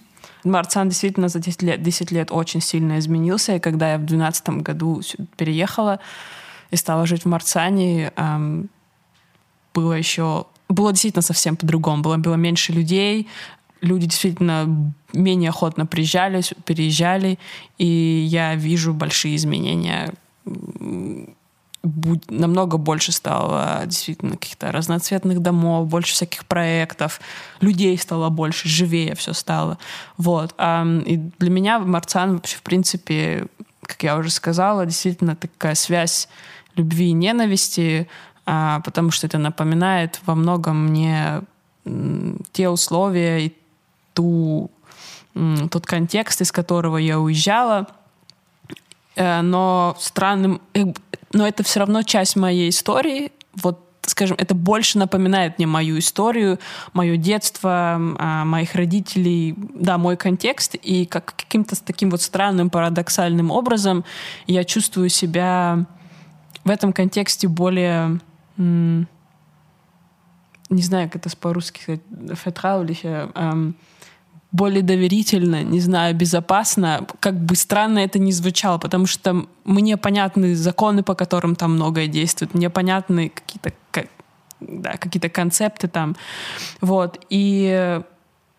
Марцан 0.44 0.88
действительно 0.88 1.28
за 1.28 1.38
10 1.38 1.62
лет, 1.62 1.82
10 1.82 2.10
лет 2.12 2.30
очень 2.30 2.60
сильно 2.60 2.98
изменился. 2.98 3.56
И 3.56 3.60
когда 3.60 3.92
я 3.92 3.96
в 3.96 4.06
2012 4.06 4.48
году 4.62 5.02
переехала 5.36 6.00
и 6.70 6.76
стала 6.76 7.06
жить 7.06 7.24
в 7.24 7.28
Марцане, 7.28 8.12
эм, 8.16 8.68
было 9.74 9.92
еще... 9.92 10.46
Было 10.68 10.92
действительно 10.92 11.22
совсем 11.22 11.56
по-другому. 11.56 12.02
Было, 12.02 12.16
было 12.16 12.34
меньше 12.34 12.72
людей, 12.72 13.28
люди 13.84 14.06
действительно 14.06 14.92
менее 15.12 15.50
охотно 15.50 15.86
приезжали, 15.86 16.42
переезжали, 16.64 17.38
и 17.78 17.86
я 18.28 18.54
вижу 18.54 18.92
большие 18.94 19.36
изменения. 19.36 20.12
Будь- 21.82 22.30
намного 22.30 22.78
больше 22.78 23.12
стало 23.12 23.82
действительно 23.84 24.32
каких-то 24.32 24.72
разноцветных 24.72 25.40
домов, 25.40 25.86
больше 25.86 26.14
всяких 26.14 26.46
проектов, 26.46 27.20
людей 27.60 27.98
стало 27.98 28.30
больше, 28.30 28.68
живее 28.68 29.14
все 29.14 29.34
стало. 29.34 29.76
Вот. 30.16 30.54
Ам, 30.56 31.00
И 31.00 31.16
для 31.38 31.50
меня 31.50 31.78
Марцан 31.78 32.34
вообще, 32.34 32.56
в 32.56 32.62
принципе, 32.62 33.46
как 33.82 34.02
я 34.02 34.16
уже 34.16 34.30
сказала, 34.30 34.86
действительно 34.86 35.36
такая 35.36 35.74
связь 35.74 36.28
любви 36.74 37.08
и 37.08 37.12
ненависти, 37.12 38.08
а, 38.46 38.80
потому 38.80 39.10
что 39.10 39.26
это 39.26 39.36
напоминает 39.36 40.20
во 40.24 40.34
многом 40.34 40.86
мне 40.86 41.42
те 42.52 42.70
условия 42.70 43.46
и 43.46 43.54
ту, 44.14 44.70
тот 45.70 45.86
контекст, 45.86 46.40
из 46.40 46.52
которого 46.52 46.96
я 46.96 47.20
уезжала, 47.20 47.88
Э, 49.16 49.42
но 49.42 49.96
странным, 49.98 50.60
э, 50.74 50.84
но 51.32 51.46
это 51.46 51.62
все 51.62 51.80
равно 51.80 52.02
часть 52.02 52.36
моей 52.36 52.70
истории. 52.70 53.32
Вот, 53.54 53.80
скажем, 54.02 54.36
это 54.38 54.54
больше 54.54 54.98
напоминает 54.98 55.58
мне 55.58 55.66
мою 55.66 55.98
историю, 55.98 56.58
мое 56.92 57.16
детство, 57.16 57.96
а, 58.18 58.44
моих 58.44 58.74
родителей, 58.74 59.54
да, 59.56 59.98
мой 59.98 60.16
контекст. 60.16 60.74
И 60.74 61.06
как 61.06 61.34
каким-то 61.36 61.82
таким 61.82 62.10
вот 62.10 62.22
странным, 62.22 62.70
парадоксальным 62.70 63.50
образом 63.50 64.04
я 64.46 64.64
чувствую 64.64 65.08
себя 65.08 65.86
в 66.64 66.70
этом 66.70 66.92
контексте 66.92 67.48
более 67.48 68.20
не 70.70 70.82
знаю, 70.82 71.10
как 71.10 71.26
это 71.26 71.36
по-русски 71.36 71.82
сказать, 71.82 72.00
vertraulicher, 72.10 73.30
эм, 73.34 73.76
более 74.54 74.82
доверительно, 74.82 75.64
не 75.64 75.80
знаю, 75.80 76.14
безопасно, 76.14 77.04
как 77.18 77.34
бы 77.34 77.56
странно 77.56 77.98
это 77.98 78.20
ни 78.20 78.30
звучало, 78.30 78.78
потому 78.78 79.06
что 79.06 79.46
мне 79.64 79.96
понятны 79.96 80.54
законы, 80.54 81.02
по 81.02 81.16
которым 81.16 81.56
там 81.56 81.74
многое 81.74 82.06
действует, 82.06 82.54
мне 82.54 82.70
понятны 82.70 83.30
какие-то 83.30 83.72
ка- 83.90 84.06
да, 84.60 84.92
какие-то 84.92 85.28
концепты 85.28 85.88
там. 85.88 86.14
Вот. 86.80 87.18
И 87.30 88.00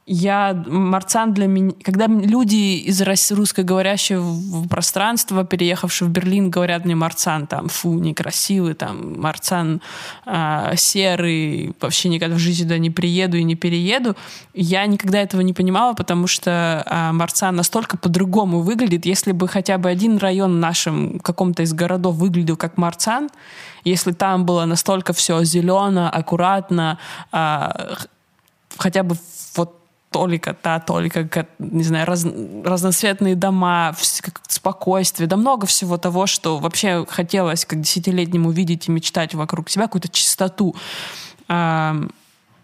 я, 0.07 0.53
Марцан 0.67 1.33
для 1.33 1.47
меня... 1.47 1.73
Когда 1.83 2.05
люди 2.05 2.77
из 2.77 3.01
русскоговорящего 3.31 4.67
пространства, 4.67 5.43
переехавшие 5.43 6.07
в 6.07 6.11
Берлин, 6.11 6.51
говорят 6.51 6.85
мне 6.85 6.93
Марцан, 6.93 7.47
там, 7.47 7.69
фу, 7.69 7.95
некрасивый, 7.95 8.75
там, 8.75 9.19
Марцан 9.19 9.81
а, 10.25 10.75
серый, 10.75 11.73
вообще 11.81 12.09
никогда 12.09 12.35
в 12.35 12.39
жизни 12.39 12.63
туда 12.63 12.77
не 12.77 12.91
приеду 12.91 13.37
и 13.37 13.43
не 13.43 13.55
перееду, 13.55 14.15
я 14.53 14.85
никогда 14.85 15.19
этого 15.19 15.41
не 15.41 15.53
понимала, 15.53 15.93
потому 15.93 16.27
что 16.27 16.83
а, 16.85 17.11
Марцан 17.11 17.55
настолько 17.55 17.97
по-другому 17.97 18.61
выглядит. 18.61 19.07
Если 19.07 19.31
бы 19.31 19.47
хотя 19.47 19.79
бы 19.79 19.89
один 19.89 20.17
район 20.17 20.57
в 20.57 20.59
нашем 20.59 21.19
каком-то 21.19 21.63
из 21.63 21.73
городов 21.73 22.15
выглядел 22.15 22.57
как 22.57 22.77
Марцан, 22.77 23.31
если 23.83 24.11
там 24.11 24.45
было 24.45 24.65
настолько 24.65 25.13
все 25.13 25.43
зелено, 25.43 26.11
аккуратно, 26.11 26.99
х- 27.31 28.07
хотя 28.77 29.03
бы 29.03 29.15
вот 29.55 29.84
только 30.15 30.53
та, 30.53 30.79
только, 30.79 31.45
не 31.59 31.83
знаю, 31.83 32.05
раз- 32.05 32.25
разноцветные 32.63 33.35
дома, 33.35 33.93
спокойствие, 34.47 35.27
да 35.27 35.35
много 35.35 35.67
всего 35.67 35.97
того, 35.97 36.25
что 36.25 36.57
вообще 36.57 37.05
хотелось 37.09 37.65
как 37.65 37.81
десятилетнему 37.81 38.51
видеть 38.51 38.87
и 38.87 38.91
мечтать 38.91 39.33
вокруг 39.33 39.69
себя, 39.69 39.83
какую-то 39.83 40.07
чистоту. 40.07 40.73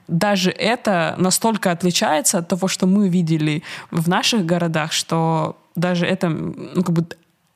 Даже 0.07 0.51
это 0.51 1.15
настолько 1.17 1.71
отличается 1.71 2.37
от 2.37 2.47
того, 2.47 2.69
что 2.69 2.87
мы 2.87 3.09
видели 3.09 3.63
в 3.91 4.07
наших 4.07 4.45
городах, 4.45 4.93
что 4.93 5.57
даже 5.75 6.05
это, 6.05 6.29
ну, 6.29 6.83
как 6.83 6.93
бы, 6.93 7.05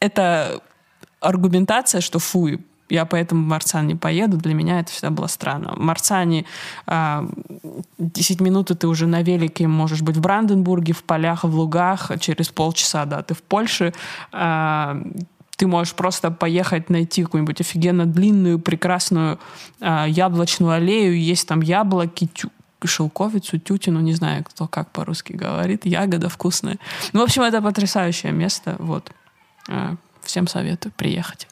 это 0.02 0.60
аргументация, 1.22 2.02
что 2.02 2.20
фу, 2.20 2.50
я 2.90 3.06
поэтому 3.06 3.44
в 3.44 3.48
Марцан 3.48 3.88
не 3.88 3.96
поеду, 3.96 4.38
для 4.38 4.54
меня 4.54 4.80
это 4.80 4.92
всегда 4.92 5.10
было 5.10 5.28
странно. 5.28 5.74
В 5.76 5.80
Марцане 5.80 6.46
а, 6.86 7.28
10 7.98 8.42
минут, 8.42 8.72
и 8.72 8.76
ты 8.76 8.88
уже 8.88 9.08
на 9.08 9.22
велике 9.22 9.68
можешь 9.68 10.02
быть 10.02 10.18
в 10.18 10.22
Бранденбурге, 10.22 10.94
в 10.94 11.04
полях, 11.04 11.44
в 11.44 11.56
лугах, 11.56 12.12
через 12.20 12.50
полчаса, 12.50 13.06
да, 13.06 13.22
ты 13.24 13.34
в 13.34 13.42
Польше, 13.42 13.94
а, 14.32 15.02
ты 15.58 15.68
можешь 15.68 15.94
просто 15.94 16.32
поехать 16.32 16.90
найти 16.90 17.24
какую-нибудь 17.24 17.62
офигенно 17.62 18.06
длинную, 18.06 18.60
прекрасную 18.60 19.40
а, 19.82 20.06
яблочную 20.06 20.74
аллею, 20.74 21.20
есть 21.20 21.48
там 21.48 21.62
яблоки, 21.62 22.28
тю- 22.34 22.52
шелковицу, 22.84 23.58
тютину, 23.58 24.00
не 24.00 24.14
знаю, 24.14 24.44
кто 24.44 24.68
как 24.68 24.92
по-русски 24.92 25.34
говорит, 25.34 25.86
ягода 25.86 26.30
вкусная. 26.30 26.78
Ну, 27.14 27.22
в 27.22 27.24
общем, 27.24 27.42
это 27.42 27.62
потрясающее 27.62 28.32
место, 28.32 28.76
вот. 28.80 29.12
А, 29.70 29.96
Всем 30.22 30.48
советую 30.48 30.92
приехать. 30.98 31.48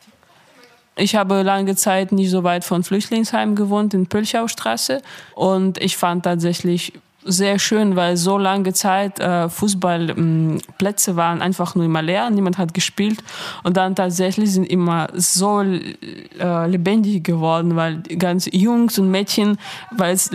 Ich 0.95 1.15
habe 1.15 1.41
lange 1.41 1.75
Zeit 1.75 2.11
nicht 2.11 2.29
so 2.29 2.43
weit 2.43 2.63
von 2.63 2.83
Flüchtlingsheim 2.83 3.55
gewohnt, 3.55 3.93
in 3.93 4.07
Pölchaustraße. 4.07 5.01
Und 5.33 5.79
ich 5.79 5.97
fand 5.97 6.23
tatsächlich 6.23 6.93
sehr 7.25 7.59
schön, 7.59 7.95
weil 7.95 8.17
so 8.17 8.37
lange 8.37 8.73
Zeit 8.73 9.19
äh, 9.19 9.49
Fußballplätze 9.49 11.15
waren 11.15 11.41
einfach 11.41 11.75
nur 11.75 11.85
immer 11.85 12.01
leer, 12.01 12.29
niemand 12.29 12.57
hat 12.57 12.73
gespielt. 12.73 13.23
Und 13.63 13.77
dann 13.77 13.95
tatsächlich 13.95 14.51
sind 14.51 14.65
immer 14.65 15.07
so 15.13 15.61
äh, 15.61 16.67
lebendig 16.67 17.23
geworden, 17.23 17.75
weil 17.75 18.01
ganzen 18.17 18.55
Jungs 18.55 18.99
und 18.99 19.09
Mädchen, 19.11 19.57
weil 19.91 20.13
es, 20.13 20.29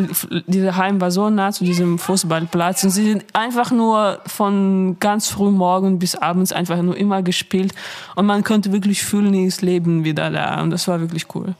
dieser 0.47 0.77
Heim 0.77 1.01
war 1.01 1.11
so 1.11 1.31
nah 1.31 1.53
zu 1.53 1.65
diesem 1.65 1.99
Fußballplatz 1.99 2.85
und 2.85 2.91
sie 2.91 3.05
sind 3.05 3.25
einfach 3.33 3.71
nur 3.71 4.21
von 4.27 4.97
ganz 5.01 5.29
früh 5.29 5.51
morgen 5.51 5.99
bis 5.99 6.15
abends 6.15 6.53
einfach 6.53 6.81
nur 6.83 6.97
immer 6.97 7.23
gespielt 7.23 7.75
und 8.15 8.27
man 8.27 8.45
konnte 8.45 8.73
wirklich 8.73 9.03
fühlen, 9.03 9.33
dieses 9.33 9.63
Leben 9.63 10.05
wieder 10.05 10.31
da 10.31 10.63
und 10.63 10.71
das 10.71 10.89
war 10.89 11.01
wirklich 11.01 11.27
cool. 11.35 11.55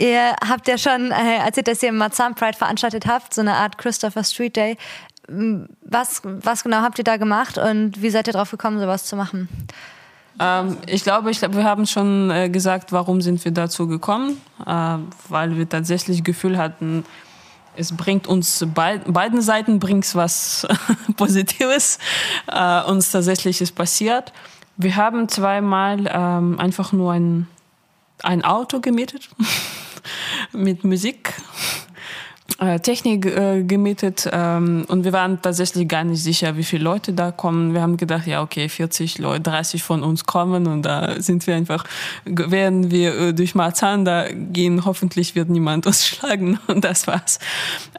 Ihr 0.00 0.34
habt 0.48 0.66
ja 0.66 0.78
schon 0.78 1.10
äh, 1.10 1.62
dass 1.62 1.82
ihr 1.82 1.90
im 1.90 1.98
Marzahn 1.98 2.34
Pride 2.34 2.56
veranstaltet 2.56 3.06
habt, 3.06 3.34
so 3.34 3.42
eine 3.42 3.54
Art 3.54 3.76
Christopher 3.76 4.24
Street 4.24 4.56
Day. 4.56 4.78
Was, 5.28 6.22
was 6.24 6.62
genau 6.62 6.78
habt 6.78 6.96
ihr 6.96 7.04
da 7.04 7.18
gemacht 7.18 7.58
und 7.58 8.00
wie 8.00 8.08
seid 8.08 8.26
ihr 8.26 8.32
drauf 8.32 8.50
gekommen, 8.50 8.80
sowas 8.80 9.04
zu 9.04 9.14
machen? 9.14 9.50
Ähm, 10.40 10.78
ich 10.86 11.02
glaube, 11.02 11.30
ich 11.30 11.40
glaube, 11.40 11.58
wir 11.58 11.64
haben 11.64 11.86
schon 11.86 12.30
äh, 12.30 12.48
gesagt, 12.48 12.92
warum 12.92 13.20
sind 13.20 13.44
wir 13.44 13.52
dazu 13.52 13.86
gekommen, 13.88 14.40
äh, 14.66 14.96
weil 15.28 15.58
wir 15.58 15.68
tatsächlich 15.68 16.18
das 16.18 16.24
Gefühl 16.24 16.56
hatten, 16.56 17.04
es 17.76 17.94
bringt 17.94 18.26
uns 18.26 18.64
beid, 18.74 19.02
beiden 19.06 19.42
Seiten 19.42 19.80
bringt 19.80 20.14
was 20.14 20.66
Positives. 21.18 21.98
Äh, 22.46 22.84
uns 22.84 23.10
tatsächlich 23.10 23.60
ist 23.60 23.74
passiert. 23.74 24.32
Wir 24.78 24.96
haben 24.96 25.28
zweimal 25.28 26.10
ähm, 26.10 26.58
einfach 26.58 26.92
nur 26.92 27.12
ein, 27.12 27.48
ein 28.22 28.42
Auto 28.42 28.80
gemietet 28.80 29.28
mit 30.52 30.84
Musik. 30.84 31.34
äh, 32.60 32.78
Technik 32.78 33.26
äh, 33.26 33.62
gemietet 33.62 34.28
ähm, 34.30 34.84
und 34.88 35.04
wir 35.04 35.12
waren 35.12 35.40
tatsächlich 35.40 35.88
gar 35.88 36.04
nicht 36.04 36.22
sicher, 36.22 36.56
wie 36.56 36.64
viele 36.64 36.84
Leute 36.84 37.12
da 37.12 37.32
kommen. 37.32 37.74
Wir 37.74 37.80
haben 37.80 37.96
gedacht, 37.96 38.26
ja 38.26 38.42
okay, 38.42 38.68
40 38.68 39.18
Leute, 39.18 39.42
30 39.42 39.82
von 39.82 40.02
uns 40.02 40.24
kommen 40.24 40.66
und 40.66 40.82
da 40.82 41.20
sind 41.20 41.46
wir 41.46 41.56
einfach, 41.56 41.84
werden 42.24 42.90
wir 42.90 43.18
äh, 43.18 43.34
durch 43.34 43.54
Marzahn 43.54 44.04
da 44.04 44.26
gehen, 44.30 44.84
hoffentlich 44.84 45.34
wird 45.34 45.48
niemand 45.48 45.86
uns 45.86 46.06
schlagen 46.06 46.58
und 46.66 46.84
das 46.84 47.06
war's. 47.06 47.38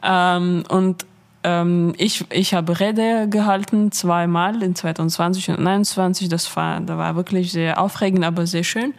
Ähm, 0.02 0.62
und 0.68 1.06
ähm, 1.44 1.94
ich, 1.98 2.24
ich 2.30 2.54
habe 2.54 2.78
Rede 2.78 3.28
gehalten, 3.28 3.90
zweimal 3.90 4.62
in 4.62 4.76
2020 4.76 5.48
und 5.50 5.56
2021. 5.56 6.28
Das 6.28 6.54
war, 6.56 6.80
da 6.80 6.96
war 6.96 7.16
wirklich 7.16 7.50
sehr 7.50 7.80
aufregend, 7.80 8.24
aber 8.24 8.46
sehr 8.46 8.62
schön. 8.62 8.94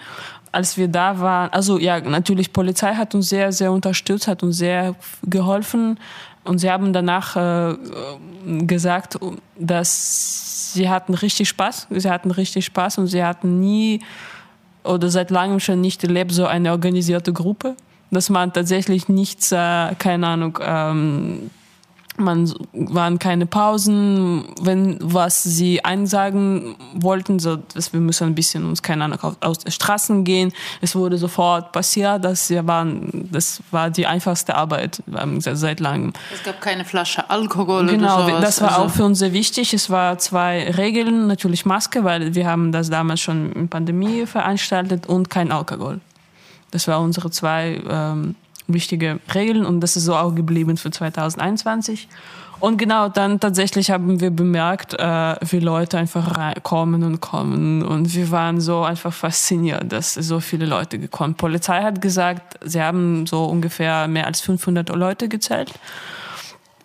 Als 0.53 0.77
wir 0.77 0.87
da 0.87 1.19
waren, 1.19 1.49
also 1.51 1.77
ja, 1.77 1.99
natürlich 1.99 2.53
Polizei 2.53 2.93
hat 2.93 3.13
uns 3.15 3.27
sehr, 3.27 3.51
sehr 3.51 3.71
unterstützt, 3.71 4.27
hat 4.27 4.43
uns 4.43 4.57
sehr 4.57 4.95
geholfen. 5.23 5.99
Und 6.45 6.59
sie 6.59 6.69
haben 6.69 6.93
danach 6.93 7.35
äh, 7.35 7.75
gesagt, 8.65 9.17
dass 9.57 10.73
sie 10.73 10.89
hatten 10.89 11.13
richtig 11.13 11.49
Spaß. 11.49 11.87
Sie 11.89 12.09
hatten 12.09 12.31
richtig 12.31 12.65
Spaß 12.65 12.99
und 12.99 13.07
sie 13.07 13.23
hatten 13.23 13.59
nie 13.59 14.01
oder 14.83 15.09
seit 15.09 15.31
langem 15.31 15.59
schon 15.59 15.81
nicht 15.81 16.03
erlebt, 16.03 16.31
so 16.31 16.45
eine 16.45 16.71
organisierte 16.71 17.33
Gruppe, 17.33 17.75
dass 18.11 18.29
man 18.29 18.53
tatsächlich 18.53 19.07
nichts, 19.09 19.51
äh, 19.51 19.95
keine 19.97 20.27
Ahnung, 20.27 20.59
ähm, 20.61 21.49
man 22.17 22.53
waren 22.73 23.17
keine 23.19 23.45
Pausen, 23.45 24.45
wenn 24.61 24.97
was 25.01 25.43
sie 25.43 25.83
einsagen 25.83 26.75
wollten, 26.93 27.39
so 27.39 27.57
dass 27.57 27.93
wir 27.93 27.99
müssen 27.99 28.27
ein 28.27 28.35
bisschen 28.35 28.65
uns 28.65 28.83
keine 28.83 29.05
Ahnung 29.05 29.19
aus, 29.41 29.59
den 29.59 29.71
Straßen 29.71 30.23
gehen. 30.23 30.53
Es 30.81 30.95
wurde 30.95 31.17
sofort 31.17 31.71
passiert, 31.71 32.23
dass 32.23 32.49
wir 32.49 32.67
waren, 32.67 33.29
das 33.31 33.61
war 33.71 33.89
die 33.89 34.05
einfachste 34.05 34.55
Arbeit 34.55 35.01
seit 35.39 35.79
langem. 35.79 36.13
Es 36.33 36.43
gab 36.43 36.61
keine 36.61 36.85
Flasche 36.85 37.29
Alkohol 37.29 37.87
genau, 37.87 38.17
oder 38.17 38.27
sowas. 38.27 38.41
das 38.41 38.61
war 38.61 38.69
also 38.69 38.81
auch 38.83 38.89
für 38.91 39.05
uns 39.05 39.19
sehr 39.19 39.33
wichtig. 39.33 39.73
Es 39.73 39.89
war 39.89 40.17
zwei 40.19 40.69
Regeln, 40.71 41.27
natürlich 41.27 41.65
Maske, 41.65 42.03
weil 42.03 42.35
wir 42.35 42.47
haben 42.47 42.71
das 42.71 42.89
damals 42.89 43.21
schon 43.21 43.51
in 43.53 43.69
Pandemie 43.69 44.25
veranstaltet 44.25 45.07
und 45.07 45.29
kein 45.29 45.51
Alkohol. 45.51 45.99
Das 46.71 46.87
waren 46.87 47.03
unsere 47.03 47.29
zwei 47.29 47.81
ähm, 47.87 48.35
wichtige 48.67 49.19
Regeln 49.33 49.65
und 49.65 49.81
das 49.81 49.95
ist 49.95 50.05
so 50.05 50.15
auch 50.15 50.33
geblieben 50.33 50.77
für 50.77 50.91
2021. 50.91 52.07
Und 52.59 52.77
genau 52.77 53.09
dann 53.09 53.41
tatsächlich 53.41 53.91
haben 53.91 54.21
wir 54.21 54.31
bemerkt, 54.31 54.93
äh, 54.93 55.35
wie 55.41 55.59
Leute 55.59 55.97
einfach 55.97 56.53
kommen 56.63 57.03
und 57.03 57.19
kommen. 57.19 57.83
Und 57.83 58.15
wir 58.15 58.31
waren 58.31 58.61
so 58.61 58.83
einfach 58.83 59.11
fasziniert, 59.11 59.91
dass 59.91 60.13
so 60.13 60.39
viele 60.39 60.65
Leute 60.65 60.97
gekommen. 60.97 61.35
Polizei 61.35 61.81
hat 61.81 62.01
gesagt, 62.01 62.57
sie 62.63 62.81
haben 62.81 63.25
so 63.27 63.43
ungefähr 63.45 64.07
mehr 64.07 64.27
als 64.27 64.39
500 64.39 64.87
Leute 64.95 65.27
gezählt. 65.27 65.73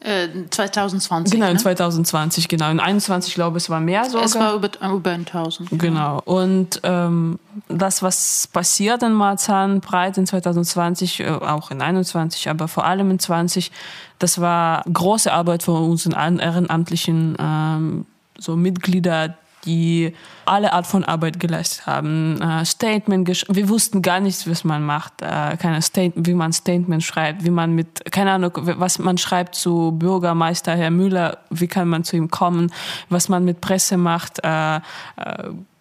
Äh, 0.00 0.28
2020. 0.48 1.32
Genau, 1.32 1.48
in 1.48 1.54
ne? 1.54 1.58
2020, 1.58 2.48
genau. 2.48 2.70
In 2.70 2.78
21 2.78 3.34
glaube 3.34 3.58
ich, 3.58 3.64
es 3.64 3.70
war 3.70 3.80
mehr 3.80 4.04
sogar. 4.04 4.26
Es 4.26 4.34
war 4.36 4.54
über, 4.54 4.70
über 4.80 5.10
1000. 5.10 5.70
Genau. 5.72 6.20
Und 6.24 6.80
ähm, 6.84 7.40
das, 7.68 8.02
was 8.02 8.48
passiert 8.52 9.02
in 9.02 9.12
Marzahn-Breit 9.12 10.16
in 10.18 10.26
2020, 10.26 11.20
äh, 11.20 11.28
auch 11.28 11.72
in 11.72 11.82
21, 11.82 12.48
aber 12.48 12.68
vor 12.68 12.84
allem 12.84 13.10
in 13.10 13.18
20, 13.18 13.72
das 14.20 14.40
war 14.40 14.84
große 14.92 15.32
Arbeit 15.32 15.64
von 15.64 15.90
unseren 15.90 16.38
ehrenamtlichen 16.38 17.36
ähm, 17.40 18.06
so 18.38 18.54
Mitglieder, 18.54 19.36
die 19.64 20.14
alle 20.44 20.72
Art 20.72 20.86
von 20.86 21.04
Arbeit 21.04 21.40
geleistet 21.40 21.86
haben. 21.86 22.40
Äh, 22.40 22.64
Statement, 22.64 23.28
wir 23.28 23.68
wussten 23.68 24.02
gar 24.02 24.20
nichts, 24.20 24.48
was 24.48 24.64
man 24.64 24.84
macht, 24.84 25.20
äh, 25.20 25.56
keine 25.56 25.82
Statement, 25.82 26.26
wie 26.26 26.34
man 26.34 26.52
Statement 26.52 27.02
schreibt, 27.02 27.44
wie 27.44 27.50
man 27.50 27.74
mit, 27.74 28.10
keine 28.10 28.32
Ahnung, 28.32 28.52
was 28.54 28.98
man 28.98 29.18
schreibt 29.18 29.54
zu 29.54 29.92
Bürgermeister 29.92 30.74
Herr 30.74 30.90
Müller, 30.90 31.38
wie 31.50 31.66
kann 31.66 31.88
man 31.88 32.04
zu 32.04 32.16
ihm 32.16 32.30
kommen, 32.30 32.72
was 33.08 33.28
man 33.28 33.44
mit 33.44 33.60
Presse 33.60 33.96
macht, 33.96 34.38
äh, 34.42 34.76
äh, 34.76 34.80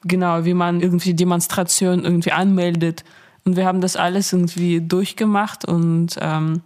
genau, 0.04 0.46
wie 0.46 0.54
man 0.54 0.82
irgendwie 0.82 1.14
Demonstrationen 1.14 2.04
irgendwie 2.04 2.32
anmeldet. 2.32 3.04
Und 3.46 3.56
wir 3.56 3.66
haben 3.66 3.80
das 3.80 3.96
alles 3.96 4.34
irgendwie 4.34 4.82
durchgemacht 4.82 5.64
und 5.64 6.18
ähm, 6.20 6.62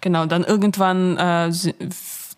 genau, 0.00 0.26
dann 0.26 0.42
irgendwann 0.42 1.16
äh, 1.16 1.52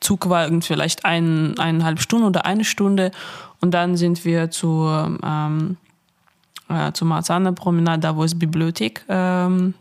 Zug 0.02 0.28
war 0.28 0.44
irgendwie 0.44 0.66
vielleicht 0.66 1.04
ein, 1.04 1.58
eineinhalb 1.58 2.00
Stunden 2.00 2.26
oder 2.26 2.44
eine 2.44 2.64
Stunde. 2.64 3.10
Und 3.60 3.72
dann 3.72 3.96
sind 3.96 4.24
wir 4.24 4.50
zu, 4.50 4.88
ähm, 5.22 5.76
äh, 6.68 6.92
zur 6.92 7.08
Marzahner 7.08 7.52
Promenade, 7.52 8.00
da 8.00 8.16
wo 8.16 8.24
es 8.24 8.38
Bibliothek, 8.38 9.04
ähm, 9.08 9.74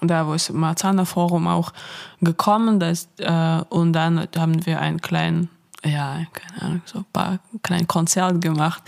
da 0.00 0.26
wo 0.26 0.34
es 0.34 0.50
Marzahner 0.50 1.06
Forum 1.06 1.48
auch 1.48 1.72
gekommen 2.20 2.80
ist, 2.80 3.08
äh, 3.18 3.60
und 3.68 3.92
dann 3.92 4.28
haben 4.36 4.64
wir 4.64 4.80
einen 4.80 5.00
kleinen 5.00 5.48
ja, 5.84 6.20
keine 6.32 6.62
Ahnung, 6.62 6.82
so 6.84 6.98
ein 6.98 7.04
paar 7.12 7.38
kleine 7.62 7.86
Konzerte 7.86 8.38
gemacht. 8.38 8.82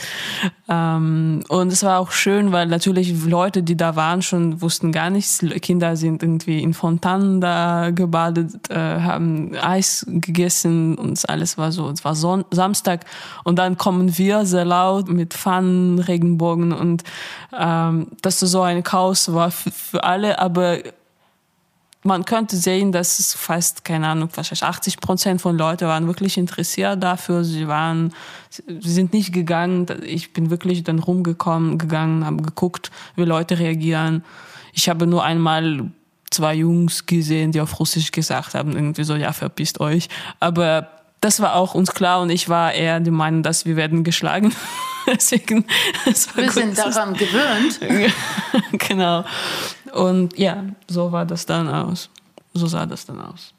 Ähm, 0.68 1.42
und 1.48 1.72
es 1.72 1.82
war 1.82 1.98
auch 1.98 2.12
schön, 2.12 2.52
weil 2.52 2.66
natürlich 2.66 3.24
Leute, 3.24 3.64
die 3.64 3.76
da 3.76 3.96
waren, 3.96 4.22
schon 4.22 4.62
wussten 4.62 4.92
gar 4.92 5.10
nichts. 5.10 5.44
Kinder 5.60 5.96
sind 5.96 6.22
irgendwie 6.22 6.62
in 6.62 6.72
Fontanen 6.72 7.40
da 7.40 7.90
gebadet, 7.90 8.70
äh, 8.70 8.76
haben 8.76 9.56
Eis 9.60 10.06
gegessen 10.08 10.96
und 10.96 11.28
alles 11.28 11.58
war 11.58 11.72
so. 11.72 11.90
Es 11.90 12.04
war 12.04 12.14
Son 12.14 12.44
Samstag 12.52 13.04
und 13.42 13.58
dann 13.58 13.76
kommen 13.76 14.16
wir 14.16 14.46
sehr 14.46 14.64
laut 14.64 15.08
mit 15.08 15.34
Pfannen, 15.34 15.98
Regenbogen 15.98 16.72
und 16.72 17.02
ähm, 17.58 18.08
das 18.22 18.38
so 18.38 18.62
ein 18.62 18.84
Chaos 18.84 19.32
war 19.32 19.50
für 19.50 20.04
alle, 20.04 20.38
aber 20.38 20.78
man 22.04 22.26
könnte 22.26 22.56
sehen, 22.56 22.92
dass 22.92 23.18
es 23.18 23.32
fast, 23.32 23.84
keine 23.84 24.08
Ahnung, 24.08 24.28
wahrscheinlich 24.34 24.62
80 24.62 25.00
Prozent 25.00 25.40
von 25.40 25.56
Leuten 25.56 25.88
waren 25.88 26.06
wirklich 26.06 26.36
interessiert 26.36 27.02
dafür. 27.02 27.44
Sie 27.44 27.66
waren, 27.66 28.12
sie 28.50 28.90
sind 28.90 29.14
nicht 29.14 29.32
gegangen. 29.32 29.86
Ich 30.04 30.34
bin 30.34 30.50
wirklich 30.50 30.84
dann 30.84 30.98
rumgekommen, 30.98 31.78
gegangen, 31.78 32.26
habe 32.26 32.42
geguckt, 32.42 32.90
wie 33.16 33.24
Leute 33.24 33.58
reagieren. 33.58 34.22
Ich 34.74 34.90
habe 34.90 35.06
nur 35.06 35.24
einmal 35.24 35.90
zwei 36.30 36.54
Jungs 36.54 37.06
gesehen, 37.06 37.52
die 37.52 37.60
auf 37.60 37.80
Russisch 37.80 38.12
gesagt 38.12 38.54
haben, 38.54 38.72
irgendwie 38.72 39.04
so, 39.04 39.16
ja, 39.16 39.32
verpisst 39.32 39.80
euch. 39.80 40.08
Aber 40.40 40.90
das 41.20 41.40
war 41.40 41.54
auch 41.54 41.74
uns 41.74 41.92
klar 41.92 42.20
und 42.20 42.28
ich 42.28 42.50
war 42.50 42.74
eher 42.74 43.00
die 43.00 43.10
Meinung, 43.10 43.42
dass 43.42 43.64
wir 43.64 43.76
werden 43.76 44.04
geschlagen. 44.04 44.54
Deswegen, 45.06 45.64
wir 46.04 46.50
sind 46.50 46.76
daran 46.76 47.14
gewöhnt. 47.14 47.80
genau. 48.88 49.24
Und 49.94 50.36
ja, 50.36 50.64
so 50.88 51.12
war 51.12 51.24
das 51.24 51.46
dann 51.46 51.68
aus. 51.68 52.10
So 52.52 52.66
sah 52.66 52.84
das 52.86 53.06
dann 53.06 53.20
aus. 53.20 53.54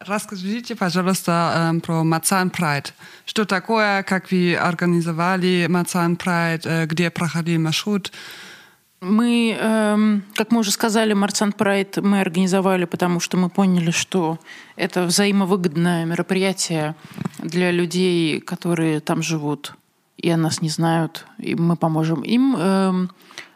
Расскажите, 0.00 0.74
пожалуйста, 0.74 1.72
э, 1.74 1.80
про 1.80 2.02
Мацан 2.02 2.50
Прайд. 2.50 2.94
Что 3.26 3.44
такое, 3.44 4.02
как 4.02 4.32
вы 4.32 4.56
организовали 4.56 5.66
Мацан 5.68 6.16
Прайд, 6.16 6.66
э, 6.66 6.86
где 6.86 7.10
проходил 7.10 7.60
маршрут? 7.60 8.10
Мы, 9.00 9.56
эм, 9.60 10.22
как 10.36 10.52
мы 10.52 10.60
уже 10.60 10.70
сказали, 10.70 11.12
Марцан 11.12 11.52
Прайд 11.52 11.96
мы 11.96 12.20
организовали, 12.20 12.84
потому 12.84 13.20
что 13.20 13.36
мы 13.36 13.50
поняли, 13.50 13.90
что 13.90 14.38
это 14.76 15.04
взаимовыгодное 15.06 16.04
мероприятие 16.04 16.94
для 17.38 17.72
людей, 17.72 18.40
которые 18.40 19.00
там 19.00 19.20
живут 19.22 19.74
и 20.16 20.30
о 20.30 20.36
нас 20.36 20.62
не 20.62 20.68
знают, 20.68 21.26
и 21.38 21.56
мы 21.56 21.76
поможем 21.76 22.22
им 22.22 23.10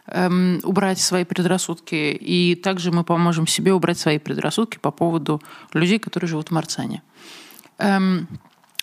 эм, 0.07 0.57
эм, 0.57 0.61
убрать 0.65 0.99
свои 0.99 1.25
предрассудки, 1.25 1.95
и 1.95 2.55
также 2.55 2.91
мы 2.91 3.05
поможем 3.05 3.47
себе 3.47 3.73
убрать 3.73 3.99
свои 3.99 4.19
предрассудки 4.19 4.79
по 4.79 4.91
поводу 4.91 5.43
людей, 5.73 5.99
которые 5.99 6.29
живут 6.29 6.49
в 6.49 6.51
Марцане. 6.53 7.03
Эм, 7.79 8.29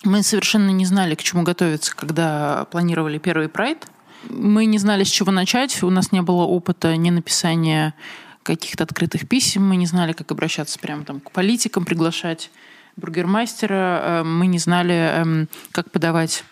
мы 0.04 0.22
совершенно 0.22 0.70
не 0.70 0.84
знали, 0.84 1.14
к 1.14 1.22
чему 1.22 1.42
готовиться, 1.42 1.94
когда 1.96 2.66
планировали 2.70 3.18
первый 3.18 3.48
прайд. 3.48 3.86
Мы 4.28 4.66
не 4.66 4.78
знали, 4.78 5.04
с 5.04 5.08
чего 5.08 5.32
начать. 5.32 5.82
У 5.82 5.90
нас 5.90 6.12
не 6.12 6.22
было 6.22 6.44
опыта 6.44 6.96
ни 6.96 7.10
написания 7.10 7.94
каких-то 8.42 8.84
открытых 8.84 9.28
писем. 9.28 9.66
Мы 9.66 9.76
не 9.76 9.86
знали, 9.86 10.12
как 10.12 10.30
обращаться 10.30 10.78
прямо 10.78 11.04
там 11.04 11.20
к 11.20 11.30
политикам, 11.30 11.84
приглашать 11.84 12.50
бургермастера. 12.96 14.22
Мы 14.24 14.46
не 14.46 14.58
знали, 14.58 15.48
как 15.72 15.90
подавать 15.90 16.44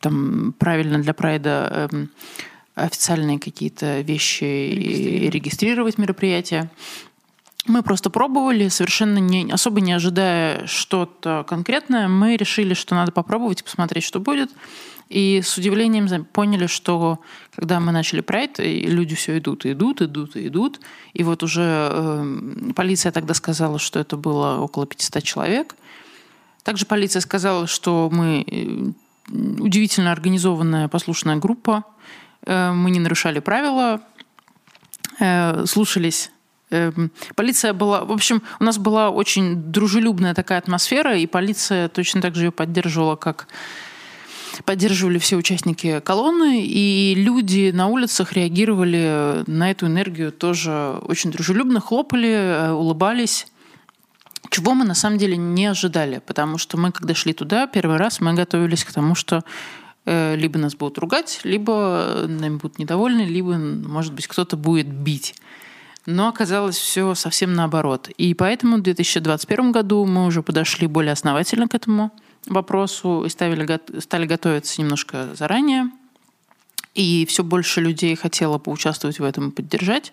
там 0.00 0.54
правильно 0.58 0.98
для 0.98 1.12
прайда 1.12 1.88
официальные 2.74 3.38
какие-то 3.38 4.00
вещи 4.00 4.44
и 4.44 5.30
регистрировать 5.30 5.98
мероприятия. 5.98 6.70
Мы 7.66 7.82
просто 7.82 8.08
пробовали, 8.08 8.68
совершенно 8.68 9.18
не, 9.18 9.50
особо 9.50 9.80
не 9.80 9.92
ожидая 9.92 10.66
что-то 10.66 11.44
конкретное. 11.46 12.08
Мы 12.08 12.36
решили, 12.36 12.74
что 12.74 12.94
надо 12.94 13.12
попробовать 13.12 13.60
и 13.60 13.64
посмотреть, 13.64 14.04
что 14.04 14.18
будет. 14.18 14.50
И 15.10 15.42
с 15.42 15.58
удивлением 15.58 16.24
поняли, 16.24 16.66
что 16.66 17.18
когда 17.54 17.80
мы 17.80 17.92
начали 17.92 18.20
прайд, 18.20 18.58
люди 18.58 19.14
все 19.14 19.38
идут, 19.38 19.66
идут, 19.66 20.00
идут, 20.00 20.36
идут. 20.36 20.80
И 21.12 21.24
вот 21.24 21.42
уже 21.42 21.88
э, 21.92 22.72
полиция 22.74 23.12
тогда 23.12 23.34
сказала, 23.34 23.78
что 23.78 23.98
это 23.98 24.16
было 24.16 24.58
около 24.58 24.86
500 24.86 25.22
человек. 25.22 25.76
Также 26.62 26.86
полиция 26.86 27.20
сказала, 27.20 27.66
что 27.66 28.08
мы 28.12 28.94
удивительно 29.28 30.12
организованная 30.12 30.88
послушная 30.88 31.36
группа. 31.36 31.84
Мы 32.46 32.90
не 32.90 33.00
нарушали 33.00 33.40
правила, 33.40 34.00
слушались 35.66 36.30
Полиция 37.34 37.72
была... 37.72 38.04
В 38.04 38.12
общем, 38.12 38.42
у 38.60 38.64
нас 38.64 38.78
была 38.78 39.10
очень 39.10 39.56
дружелюбная 39.56 40.34
такая 40.34 40.58
атмосфера, 40.58 41.16
и 41.16 41.26
полиция 41.26 41.88
точно 41.88 42.22
так 42.22 42.36
же 42.36 42.44
ее 42.44 42.52
поддерживала, 42.52 43.16
как 43.16 43.48
поддерживали 44.64 45.18
все 45.18 45.36
участники 45.36 46.00
колонны, 46.00 46.64
и 46.64 47.14
люди 47.16 47.70
на 47.74 47.88
улицах 47.88 48.34
реагировали 48.34 49.42
на 49.46 49.70
эту 49.70 49.86
энергию 49.86 50.32
тоже 50.32 50.98
очень 51.02 51.32
дружелюбно, 51.32 51.80
хлопали, 51.80 52.70
улыбались. 52.72 53.46
Чего 54.50 54.74
мы 54.74 54.84
на 54.84 54.94
самом 54.94 55.18
деле 55.18 55.36
не 55.36 55.66
ожидали, 55.66 56.20
потому 56.24 56.58
что 56.58 56.76
мы, 56.76 56.92
когда 56.92 57.14
шли 57.14 57.32
туда, 57.32 57.66
первый 57.66 57.96
раз 57.96 58.20
мы 58.20 58.34
готовились 58.34 58.84
к 58.84 58.92
тому, 58.92 59.14
что 59.14 59.44
либо 60.06 60.58
нас 60.58 60.74
будут 60.74 60.98
ругать, 60.98 61.40
либо 61.44 62.24
нами 62.26 62.56
будут 62.56 62.78
недовольны, 62.78 63.22
либо, 63.22 63.56
может 63.56 64.12
быть, 64.12 64.26
кто-то 64.26 64.56
будет 64.56 64.88
бить. 64.88 65.34
Но 66.06 66.28
оказалось 66.28 66.76
все 66.76 67.14
совсем 67.14 67.52
наоборот. 67.54 68.08
И 68.16 68.34
поэтому 68.34 68.78
в 68.78 68.82
2021 68.82 69.72
году 69.72 70.06
мы 70.06 70.26
уже 70.26 70.42
подошли 70.42 70.86
более 70.86 71.12
основательно 71.12 71.68
к 71.68 71.74
этому 71.74 72.10
вопросу 72.46 73.24
и 73.24 73.28
ставили, 73.28 73.78
стали 74.00 74.26
готовиться 74.26 74.80
немножко 74.80 75.28
заранее. 75.34 75.90
И 76.94 77.26
все 77.26 77.44
больше 77.44 77.80
людей 77.80 78.16
хотело 78.16 78.58
поучаствовать 78.58 79.20
в 79.20 79.24
этом 79.24 79.50
и 79.50 79.52
поддержать. 79.52 80.12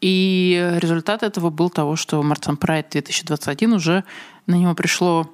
И 0.00 0.76
результат 0.78 1.22
этого 1.22 1.50
был 1.50 1.70
того, 1.70 1.94
что 1.94 2.22
Марцан 2.22 2.56
Прайд 2.56 2.88
2021 2.90 3.74
уже 3.74 4.04
на 4.46 4.56
него 4.56 4.74
пришло 4.74 5.30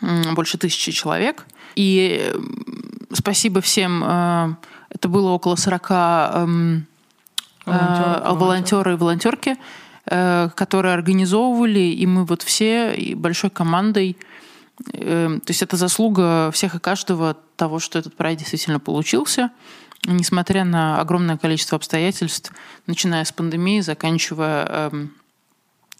больше 0.00 0.58
тысячи 0.58 0.92
человек. 0.92 1.46
И 1.74 2.32
спасибо 3.12 3.60
всем. 3.60 4.02
Э, 4.04 4.54
это 4.90 5.08
было 5.08 5.30
около 5.30 5.56
40 5.56 5.90
эм, 5.90 6.86
волонтеры, 7.66 8.34
волонтеры 8.34 8.92
и 8.92 8.96
волонтерки, 8.96 9.56
э, 10.06 10.48
которые 10.54 10.94
организовывали, 10.94 11.80
и 11.80 12.06
мы 12.06 12.24
вот 12.24 12.42
все 12.42 13.14
большой 13.16 13.50
командой 13.50 14.16
Эм, 14.92 15.40
то 15.40 15.50
есть 15.50 15.62
это 15.62 15.76
заслуга 15.76 16.50
всех 16.52 16.74
и 16.74 16.78
каждого 16.78 17.36
того, 17.56 17.78
что 17.78 17.98
этот 17.98 18.14
проект 18.16 18.40
действительно 18.40 18.80
получился, 18.80 19.50
несмотря 20.04 20.64
на 20.64 21.00
огромное 21.00 21.36
количество 21.36 21.76
обстоятельств, 21.76 22.52
начиная 22.86 23.24
с 23.24 23.32
пандемии, 23.32 23.80
заканчивая 23.80 24.90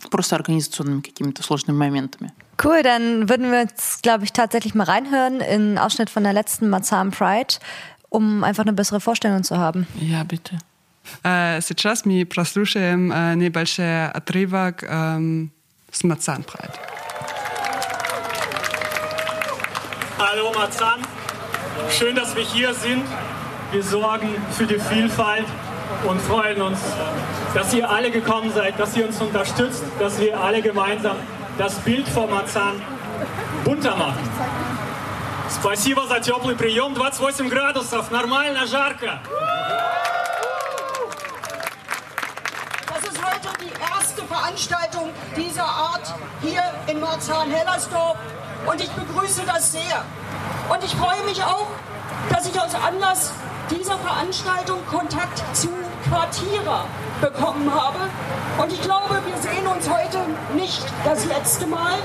просто 0.10 0.36
организационными 0.36 1.02
какими-то 1.02 1.44
сложными 1.44 1.78
моментами. 1.78 2.32
Cool, 2.62 2.84
dann 2.84 3.30
würden 3.30 3.52
wir 3.52 3.62
jetzt, 3.62 4.04
glaube 4.04 4.26
ich, 4.26 4.34
tatsächlich 4.34 4.76
mal 4.76 4.84
reinhören 4.84 5.40
in 5.40 5.62
einen 5.62 5.78
Ausschnitt 5.78 6.10
von 6.10 6.24
der 6.24 6.34
letzten 6.34 6.70
Marzahn 6.70 7.12
Pride, 7.12 7.56
um 8.10 8.44
einfach 8.44 8.64
eine 8.64 8.74
bessere 8.74 9.00
Vorstellung 9.00 9.44
zu 9.44 9.58
haben. 9.58 9.88
Ja, 10.00 10.24
bitte. 10.24 10.58
Сейчас 11.24 12.06
мы 12.06 12.26
прослушаем 12.26 13.08
небольшой 13.40 14.08
отрывок 14.10 14.84
с 14.84 16.04
Marzahn 16.04 16.44
Pride. 16.44 16.74
Hallo 20.20 20.52
Marzahn, 20.54 21.00
schön, 21.90 22.16
dass 22.16 22.36
wir 22.36 22.44
hier 22.44 22.74
sind. 22.74 23.04
Wir 23.72 23.84
sorgen 23.84 24.36
für 24.52 24.66
die 24.66 24.80
Vielfalt 24.80 25.46
und 26.06 26.22
freuen 26.22 26.62
uns, 26.62 26.80
dass 27.54 27.74
ihr 27.74 27.90
alle 27.90 28.12
gekommen 28.12 28.52
seid, 28.54 28.80
dass 28.80 28.96
ihr 28.96 29.06
uns 29.06 29.20
unterstützt, 29.22 29.84
dass 30.00 30.20
wir 30.20 30.40
alle 30.40 30.62
gemeinsam 30.62 31.18
das 31.58 31.76
Bild 31.76 32.08
von 32.08 32.30
Marzahn 32.30 32.82
bunter 33.64 33.96
machen. 33.96 34.30
Спасибо 35.50 36.06
за 36.08 36.20
теплый 36.20 36.56
прием. 36.56 36.94
28 36.94 37.50
градусов, 37.50 38.12
нормально, 38.12 38.68
жарко. 38.68 39.20
Das 42.88 43.04
ist 43.04 43.20
heute 43.24 43.50
die 43.60 43.72
erste 43.82 44.24
Veranstaltung 44.24 45.10
dieser 45.36 45.66
Art 45.66 46.14
hier 46.42 46.64
in 46.88 47.00
Marzahn-Hellersdorf 47.00 48.18
und 48.68 48.80
ich 48.80 48.90
begrüße 48.92 49.42
das 49.46 49.72
sehr. 49.72 50.06
Und 50.70 50.84
ich 50.84 50.96
freue 50.96 51.24
mich 51.26 51.44
auch, 51.44 51.68
dass 52.30 52.48
ich 52.48 52.62
aus 52.62 52.76
Anlass 52.76 53.32
dieser 53.72 53.98
Veranstaltung 53.98 54.86
Kontakt 54.86 55.44
zu 55.56 55.70
Quartierer 56.09 56.85
bekommen 57.21 57.71
habe. 57.73 58.11
Und 58.59 58.73
ich 58.73 58.81
glaube, 58.83 59.21
wir 59.27 59.37
sehen 59.41 59.67
uns 59.67 59.89
heute 59.89 60.19
nicht 60.55 60.85
das 61.05 61.25
letzte 61.27 61.67
Mal, 61.67 61.99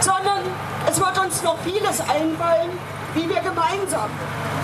sondern 0.00 0.42
es 0.88 0.98
wird 0.98 1.18
uns 1.18 1.42
noch 1.42 1.58
vieles 1.64 2.00
einfallen, 2.00 2.70
wie 3.14 3.28
wir 3.28 3.40
gemeinsam 3.40 4.10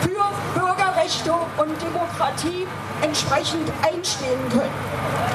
für 0.02 0.60
Bürgerrechte 0.60 1.32
und 1.32 1.82
Demokratie 1.82 2.66
entsprechend 3.02 3.70
einstehen 3.82 4.48
können. 4.50 5.34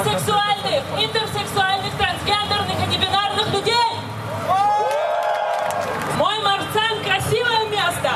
бисексуальных, 0.00 0.82
интерсексуальных, 0.98 1.92
трансгендерных 1.96 2.76
и 2.84 2.86
небинарных 2.86 3.52
людей. 3.52 3.90
Мой 6.18 6.38
Марцан – 6.42 7.04
красивое 7.04 7.66
место. 7.70 8.10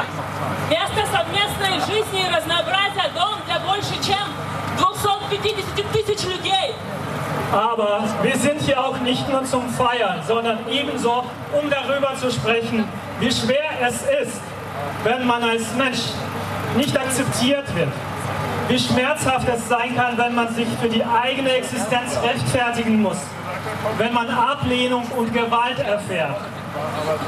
Место 0.70 1.00
совместной 1.12 1.80
жизни 1.80 2.26
и 2.26 2.34
разнообразия, 2.34 3.10
дом 3.14 3.38
для 3.46 3.58
больше 3.60 3.94
чем 4.02 4.26
250 4.78 5.92
tысяч 5.92 6.24
людей. 6.24 6.74
Aber 7.52 8.04
wir 8.22 8.36
sind 8.36 8.60
hier 8.62 8.80
auch 8.80 8.98
nicht 9.00 9.28
nur 9.28 9.44
zum 9.44 9.68
Feiern, 9.70 10.20
sondern 10.26 10.58
ebenso, 10.70 11.24
um 11.52 11.68
darüber 11.68 12.14
zu 12.14 12.30
sprechen, 12.30 12.84
wie 13.18 13.30
schwer 13.30 13.70
es 13.82 14.02
ist, 14.02 14.40
wenn 15.02 15.26
man 15.26 15.42
als 15.42 15.74
Mensch 15.74 15.98
nicht 16.76 16.96
akzeptiert 16.96 17.74
wird, 17.74 17.88
wie 18.67 18.79
schmerzhaft 18.79 19.47
es 19.47 19.67
sein 19.67 19.95
kann, 19.95 20.17
wenn 20.17 20.33
man 20.33 20.53
sich 20.53 20.67
für 20.81 20.89
die 20.89 21.03
eigene 21.03 21.51
Existenz 21.51 22.17
rechtfertigen 22.23 23.01
muss, 23.01 23.17
wenn 23.97 24.13
man 24.13 24.29
Ablehnung 24.29 25.05
und 25.15 25.33
Gewalt 25.33 25.79
erfährt. 25.79 26.37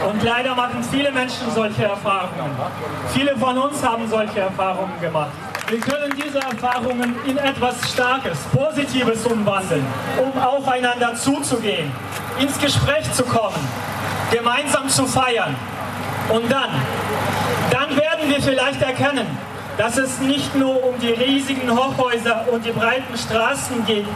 Und 0.10 0.24
leider 0.24 0.56
machen 0.56 0.84
viele 0.92 1.12
Menschen 1.12 1.50
solche 1.54 1.86
Erfahrungen. 1.86 2.52
Viele 3.14 3.38
von 3.38 3.58
uns 3.58 3.84
haben 3.84 4.08
solche 4.10 4.42
Erfahrungen 4.42 5.00
gemacht. 5.00 5.32
Wir 5.70 5.80
können 5.80 6.14
diese 6.16 6.40
Erfahrungen 6.40 7.16
in 7.26 7.38
etwas 7.38 7.92
Starkes, 7.92 8.40
Positives 8.54 9.26
umwandeln, 9.26 9.86
um 10.18 10.42
aufeinander 10.42 11.14
zuzugehen, 11.16 11.92
ins 12.40 12.58
Gespräch 12.58 13.12
zu 13.14 13.24
kommen, 13.24 13.68
gemeinsam 14.32 14.88
zu 14.88 15.06
feiern. 15.06 15.56
Und 16.30 16.52
dann, 16.52 16.70
dann 17.70 17.90
werden 17.96 18.30
wir 18.30 18.42
vielleicht 18.42 18.82
erkennen, 18.82 19.28
dass 19.78 19.98
es 19.98 20.20
nicht 20.20 20.56
nur 20.56 20.84
um 20.84 21.00
die 21.00 21.12
riesigen 21.12 21.70
Hochhäuser 21.70 22.46
und 22.52 22.66
die 22.66 22.72
breiten 22.72 23.16
Straßen 23.16 23.86
geht, 23.86 24.08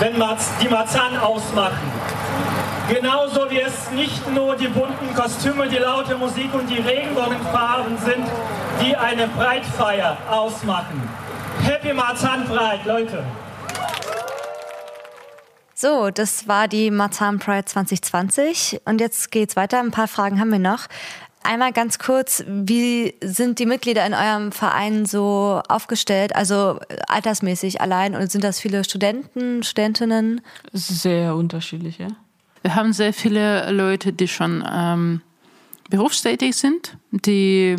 wenn 0.00 0.14
die 0.14 0.68
Marzahn 0.68 1.16
ausmachen. 1.16 1.90
Genauso 2.88 3.50
wie 3.50 3.60
es 3.60 3.90
nicht 3.90 4.30
nur 4.30 4.56
die 4.56 4.68
bunten 4.68 5.14
Kostüme, 5.14 5.68
die 5.68 5.76
laute 5.76 6.14
Musik 6.16 6.52
und 6.54 6.68
die 6.68 6.80
Regenbogenfarben 6.80 7.98
sind, 7.98 8.26
die 8.82 8.96
eine 8.96 9.28
Breitfeier 9.28 10.16
ausmachen. 10.30 11.08
Happy 11.62 11.92
Marzahn 11.92 12.46
Pride, 12.46 12.80
Leute! 12.86 13.24
So, 15.74 16.10
das 16.10 16.48
war 16.48 16.66
die 16.66 16.90
Marzahn 16.90 17.38
Pride 17.38 17.64
2020 17.64 18.80
und 18.84 19.00
jetzt 19.00 19.30
geht's 19.30 19.54
weiter. 19.54 19.78
Ein 19.78 19.90
paar 19.90 20.08
Fragen 20.08 20.40
haben 20.40 20.50
wir 20.50 20.58
noch. 20.58 20.86
Einmal 21.42 21.72
ganz 21.72 21.98
kurz, 21.98 22.44
wie 22.46 23.14
sind 23.22 23.58
die 23.58 23.66
Mitglieder 23.66 24.04
in 24.04 24.12
eurem 24.12 24.52
Verein 24.52 25.06
so 25.06 25.62
aufgestellt? 25.68 26.34
Also 26.34 26.78
äh, 26.88 26.96
altersmäßig 27.06 27.80
allein 27.80 28.14
und 28.14 28.30
sind 28.30 28.44
das 28.44 28.60
viele 28.60 28.84
Studenten, 28.84 29.62
Studentinnen? 29.62 30.40
Sehr 30.72 31.34
unterschiedliche. 31.34 32.08
Wir 32.62 32.74
haben 32.74 32.92
sehr 32.92 33.12
viele 33.12 33.70
Leute, 33.70 34.12
die 34.12 34.28
schon 34.28 34.64
ähm, 34.70 35.22
berufstätig 35.90 36.56
sind, 36.56 36.96
die 37.10 37.76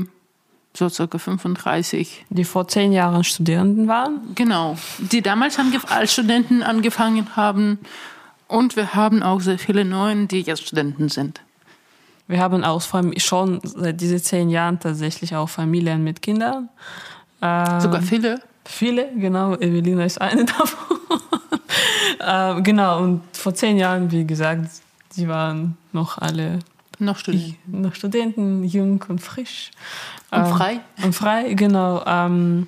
so 0.73 0.89
circa 0.89 1.17
35. 1.17 2.25
Die 2.29 2.45
vor 2.45 2.67
zehn 2.67 2.91
Jahren 2.91 3.23
Studierenden 3.23 3.87
waren? 3.87 4.33
Genau, 4.35 4.77
die 4.99 5.21
damals 5.21 5.59
als 5.87 6.13
Studenten 6.13 6.63
angefangen 6.63 7.35
haben. 7.35 7.79
Und 8.47 8.75
wir 8.75 8.95
haben 8.95 9.21
auch 9.21 9.41
sehr 9.41 9.59
viele 9.59 9.85
Neuen, 9.85 10.27
die 10.27 10.41
jetzt 10.41 10.65
Studenten 10.65 11.09
sind. 11.09 11.41
Wir 12.29 12.39
haben 12.39 12.63
auch 12.63 12.79
schon 13.17 13.59
seit 13.63 13.99
diesen 13.99 14.19
zehn 14.19 14.49
Jahren 14.49 14.79
tatsächlich 14.79 15.35
auch 15.35 15.49
Familien 15.49 16.03
mit 16.03 16.21
Kindern. 16.21 16.69
Ähm, 17.41 17.79
Sogar 17.81 18.03
viele? 18.03 18.39
Viele, 18.65 19.09
genau. 19.15 19.55
Evelina 19.55 20.05
ist 20.05 20.21
eine 20.21 20.45
davon. 20.57 20.99
ähm, 22.21 22.63
genau, 22.63 23.01
und 23.01 23.23
vor 23.33 23.55
zehn 23.55 23.77
Jahren, 23.77 24.11
wie 24.11 24.27
gesagt, 24.27 24.69
sie 25.09 25.27
waren 25.27 25.75
noch 25.91 26.19
alle 26.19 26.59
noch 26.99 27.17
Studenten, 27.17 27.81
noch 27.81 27.95
Studenten 27.95 28.63
jung 28.63 29.03
und 29.07 29.19
frisch. 29.19 29.71
Und 30.29 30.37
ähm, 30.37 30.45
frei? 30.45 30.79
Und 31.03 31.15
frei, 31.15 31.53
genau. 31.55 32.03
Ähm, 32.05 32.67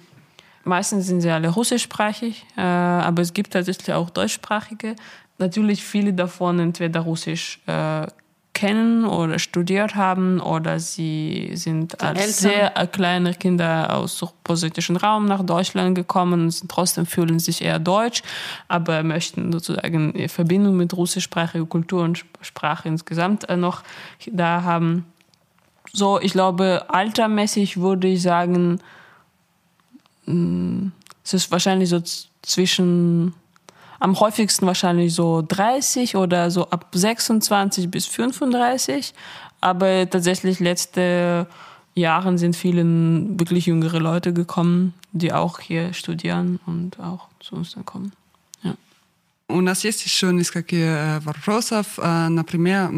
meistens 0.63 1.05
sind 1.05 1.21
sie 1.21 1.29
alle 1.29 1.49
russischsprachig, 1.49 2.47
äh, 2.57 2.61
aber 2.61 3.21
es 3.21 3.31
gibt 3.31 3.53
tatsächlich 3.53 3.93
auch 3.93 4.09
deutschsprachige. 4.09 4.95
Natürlich 5.37 5.83
viele 5.83 6.13
davon 6.13 6.59
entweder 6.59 7.01
russisch 7.01 7.59
äh, 7.67 8.07
kennen 8.53 9.05
oder 9.05 9.39
studiert 9.39 9.95
haben 9.95 10.41
oder 10.41 10.79
sie 10.79 11.51
sind 11.53 12.01
als 12.01 12.39
sehr 12.39 12.69
kleine 12.91 13.33
Kinder 13.33 13.95
aus 13.95 14.23
positiven 14.43 14.97
Raum 14.97 15.25
nach 15.25 15.43
Deutschland 15.43 15.95
gekommen 15.95 16.43
und 16.43 16.69
trotzdem 16.69 17.05
fühlen 17.05 17.39
sich 17.39 17.63
eher 17.63 17.79
deutsch, 17.79 18.23
aber 18.67 19.03
möchten 19.03 19.51
sozusagen 19.51 20.11
in 20.11 20.29
Verbindung 20.29 20.75
mit 20.75 20.93
russischsprachiger 20.93 21.65
Kultur 21.65 22.03
und 22.03 22.25
Sprache 22.41 22.87
insgesamt 22.89 23.47
äh, 23.47 23.55
noch 23.55 23.83
da 24.27 24.63
haben. 24.63 25.05
So, 25.93 26.19
ich 26.19 26.33
glaube, 26.33 26.85
altermäßig 26.89 27.77
würde 27.77 28.09
ich 28.09 28.21
sagen, 28.21 28.79
mm, 30.25 30.87
es 31.23 31.33
ist 31.33 31.51
wahrscheinlich 31.51 31.89
so 31.89 32.01
zwischen 32.41 33.33
am 34.00 34.18
häufigsten 34.18 34.66
wahrscheinlich 34.66 35.14
so 35.14 35.42
30 35.42 36.16
oder 36.16 36.50
so 36.50 36.68
ab 36.70 36.88
26 36.92 37.90
bis 37.90 38.06
35. 38.06 39.14
Aber 39.60 40.08
tatsächlich 40.08 40.60
letzte 40.60 41.46
Jahren 41.94 42.36
sind 42.38 42.54
viele 42.54 42.84
wirklich 43.38 43.66
jüngere 43.66 43.98
Leute 43.98 44.32
gekommen, 44.32 44.92
die 45.12 45.32
auch 45.32 45.60
hier 45.60 45.94
studieren 45.94 46.60
und 46.66 47.00
auch 47.00 47.28
zu 47.40 47.56
uns 47.56 47.72
dann 47.72 47.84
kommen. 47.84 48.12
Ja. 48.62 48.74
У 49.48 49.60
нас 49.60 49.84
есть 49.84 50.04
еще 50.04 50.32
несколько 50.32 51.20
вопросов. 51.24 51.98
Например, 51.98 52.90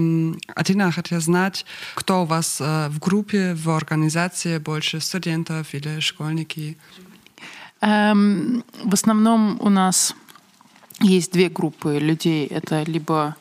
Атина 0.56 0.90
хотела 0.90 1.20
знать, 1.20 1.64
кто 1.94 2.22
у 2.22 2.24
вас 2.24 2.58
в 2.58 2.98
группе, 2.98 3.54
в 3.54 3.70
организации, 3.70 4.58
больше 4.58 5.00
студентов 5.00 5.74
или 5.74 6.00
школьники? 6.00 6.76
Эм, 7.80 8.64
в 8.82 8.94
основном 8.94 9.58
у 9.60 9.68
нас 9.68 10.14
есть 11.03 11.31
две 11.31 11.49
группы 11.49 11.99
людей. 11.99 12.47
Это 12.47 12.83
либо 12.83 13.35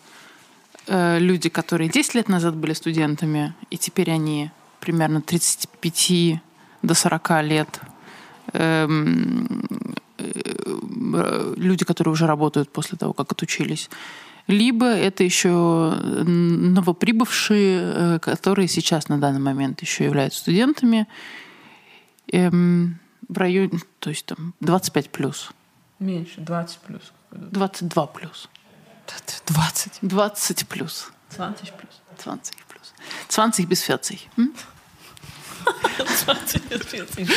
э, 0.86 1.18
люди, 1.18 1.48
которые 1.48 1.88
10 1.88 2.14
лет 2.14 2.28
назад 2.28 2.56
были 2.56 2.72
студентами, 2.72 3.54
и 3.70 3.78
теперь 3.78 4.10
они 4.10 4.50
примерно 4.80 5.22
35 5.22 6.40
до 6.82 6.94
40 6.94 7.42
лет. 7.44 7.80
Эм, 8.52 9.64
э, 10.18 11.54
люди, 11.56 11.84
которые 11.84 12.12
уже 12.12 12.26
работают 12.26 12.70
после 12.70 12.98
того, 12.98 13.12
как 13.12 13.32
отучились. 13.32 13.88
Либо 14.48 14.86
это 14.86 15.22
еще 15.22 15.48
новоприбывшие, 16.26 17.80
э, 17.80 18.18
которые 18.18 18.66
сейчас 18.66 19.08
на 19.08 19.18
данный 19.18 19.40
момент 19.40 19.80
еще 19.82 20.04
являются 20.04 20.40
студентами. 20.40 21.06
Эм, 22.32 22.98
в 23.28 23.38
районе, 23.38 23.78
то 24.00 24.10
есть 24.10 24.26
там 24.26 24.54
25 24.60 25.10
плюс. 25.10 25.52
Меньше, 26.02 26.40
20 26.40 26.78
плюс. 26.78 27.12
22 27.30 28.06
плюс. 28.06 28.48
20. 29.46 29.98
20 30.02 30.68
плюс. 30.68 31.12
20 31.36 31.72
плюс. 31.72 32.02
20 32.18 32.56
плюс. 32.66 32.92
20 33.28 33.68
bis 33.68 33.82
40. 33.84 34.28
Hm? 34.36 34.54
20 36.24 36.68
bis 36.68 36.82
40. 36.82 37.28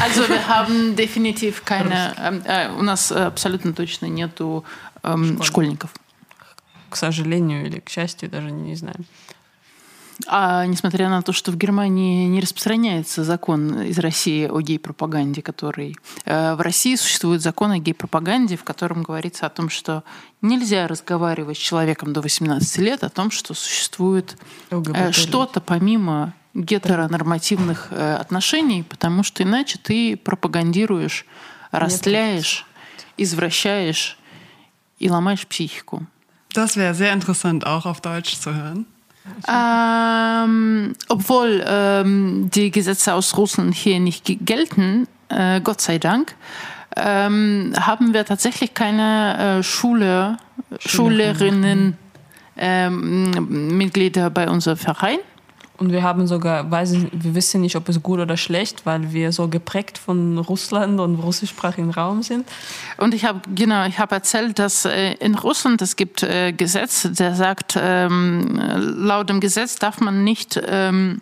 Also 0.00 0.28
wir 0.28 0.48
haben 0.48 0.96
definitiv 0.96 1.64
keine, 1.64 2.14
äh, 2.46 2.68
у 2.70 2.82
нас 2.82 3.12
абсолютно 3.12 3.72
точно 3.72 4.06
нету 4.06 4.64
ähm, 5.04 5.40
школьников. 5.42 5.90
К 6.90 6.96
сожалению 6.96 7.66
или 7.66 7.80
к 7.80 7.88
счастью, 7.88 8.28
даже 8.28 8.50
не 8.50 8.74
знаем. 8.74 9.06
А 10.26 10.64
несмотря 10.66 11.08
на 11.08 11.22
то, 11.22 11.32
что 11.32 11.52
в 11.52 11.56
Германии 11.56 12.26
не 12.26 12.40
распространяется 12.40 13.22
закон 13.22 13.82
из 13.82 13.98
России 13.98 14.46
о 14.46 14.60
гей-пропаганде, 14.60 15.42
который... 15.42 15.96
Э, 16.24 16.54
в 16.54 16.60
России 16.60 16.96
существует 16.96 17.42
закон 17.42 17.72
о 17.72 17.78
гей-пропаганде, 17.78 18.56
в 18.56 18.64
котором 18.64 19.02
говорится 19.02 19.46
о 19.46 19.50
том, 19.50 19.68
что 19.68 20.04
нельзя 20.40 20.86
разговаривать 20.86 21.58
с 21.58 21.60
человеком 21.60 22.12
до 22.12 22.22
18 22.22 22.78
лет 22.78 23.04
о 23.04 23.10
том, 23.10 23.30
что 23.30 23.52
существует 23.52 24.38
э, 24.70 25.12
что-то 25.12 25.60
помимо 25.60 26.32
гетеронормативных 26.54 27.88
э, 27.90 28.14
отношений, 28.14 28.82
потому 28.82 29.22
что 29.22 29.42
иначе 29.42 29.78
ты 29.82 30.16
пропагандируешь, 30.16 31.26
растляешь, 31.70 32.64
извращаешь 33.18 34.18
и 34.98 35.10
ломаешь 35.10 35.46
психику. 35.46 36.06
Das 36.54 36.74
wäre 36.74 36.94
sehr 36.94 37.12
interessant, 37.12 37.66
auch 37.66 37.84
auf 37.84 38.00
Deutsch 38.00 38.40
zu 38.40 38.54
hören. 38.54 38.86
Ähm, 39.48 40.94
obwohl 41.08 41.64
ähm, 41.66 42.50
die 42.54 42.70
Gesetze 42.70 43.14
aus 43.14 43.36
Russland 43.36 43.74
hier 43.74 44.00
nicht 44.00 44.24
gelten, 44.44 45.06
äh, 45.28 45.60
Gott 45.60 45.80
sei 45.80 45.98
Dank, 45.98 46.34
ähm, 46.96 47.72
haben 47.78 48.14
wir 48.14 48.24
tatsächlich 48.24 48.74
keine 48.74 49.58
äh, 49.58 49.62
Schule, 49.62 50.38
Schülerinnen, 50.78 51.98
ähm, 52.56 53.76
Mitglieder 53.76 54.30
bei 54.30 54.48
unserem 54.48 54.78
Verein. 54.78 55.18
Und 55.78 55.92
wir 55.92 56.02
haben 56.02 56.26
sogar, 56.26 56.70
weiß 56.70 56.92
ich, 56.92 57.08
wir 57.12 57.34
wissen 57.34 57.60
nicht, 57.60 57.76
ob 57.76 57.88
es 57.88 58.02
gut 58.02 58.18
oder 58.18 58.36
schlecht, 58.36 58.86
weil 58.86 59.12
wir 59.12 59.32
so 59.32 59.48
geprägt 59.48 59.98
von 59.98 60.38
Russland 60.38 61.00
und 61.00 61.16
russischsprachigen 61.16 61.90
Raum 61.90 62.22
sind. 62.22 62.48
Und 62.96 63.12
ich 63.12 63.24
habe 63.24 63.40
genau, 63.54 63.86
ich 63.86 63.98
habe 63.98 64.14
erzählt, 64.14 64.58
dass 64.58 64.86
äh, 64.86 65.14
in 65.14 65.34
Russland 65.34 65.82
es 65.82 65.96
gibt 65.96 66.22
äh, 66.22 66.52
Gesetz, 66.52 67.08
der 67.10 67.34
sagt, 67.34 67.78
ähm, 67.78 68.58
laut 68.78 69.28
dem 69.28 69.40
Gesetz 69.40 69.76
darf 69.76 70.00
man 70.00 70.24
nicht 70.24 70.58
ähm, 70.66 71.20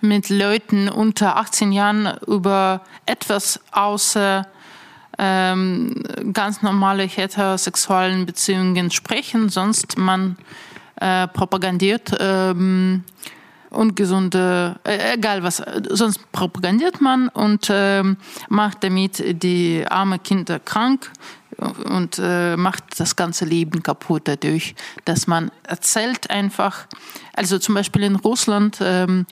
mit 0.00 0.28
Leuten 0.28 0.88
unter 0.88 1.36
18 1.36 1.72
Jahren 1.72 2.16
über 2.26 2.82
etwas 3.06 3.60
außer 3.72 4.46
ähm, 5.18 6.02
ganz 6.32 6.62
normale 6.62 7.04
heterosexuellen 7.04 8.26
Beziehungen 8.26 8.90
sprechen, 8.90 9.48
sonst 9.48 9.96
man 9.98 10.36
äh, 11.00 11.28
propagandiert 11.28 12.16
ähm, 12.20 13.04
ungesunde, 13.74 14.76
äh, 14.84 15.14
egal 15.14 15.42
was, 15.42 15.62
sonst 15.90 16.30
propagandiert 16.32 17.00
man 17.00 17.28
und 17.28 17.68
äh, 17.70 18.02
macht 18.48 18.84
damit 18.84 19.42
die 19.42 19.84
arme 19.88 20.18
Kinder 20.18 20.58
krank 20.58 21.10
und 21.84 22.18
äh, 22.22 22.56
macht 22.56 22.98
das 22.98 23.14
ganze 23.14 23.44
Leben 23.44 23.82
kaputt 23.82 24.22
dadurch, 24.24 24.74
dass 25.04 25.26
man 25.26 25.50
erzählt 25.62 26.30
einfach, 26.30 26.86
also 27.34 27.58
zum 27.58 27.74
Beispiel 27.74 28.02
in 28.02 28.16
Russland, 28.16 28.78
ähm, 28.82 29.26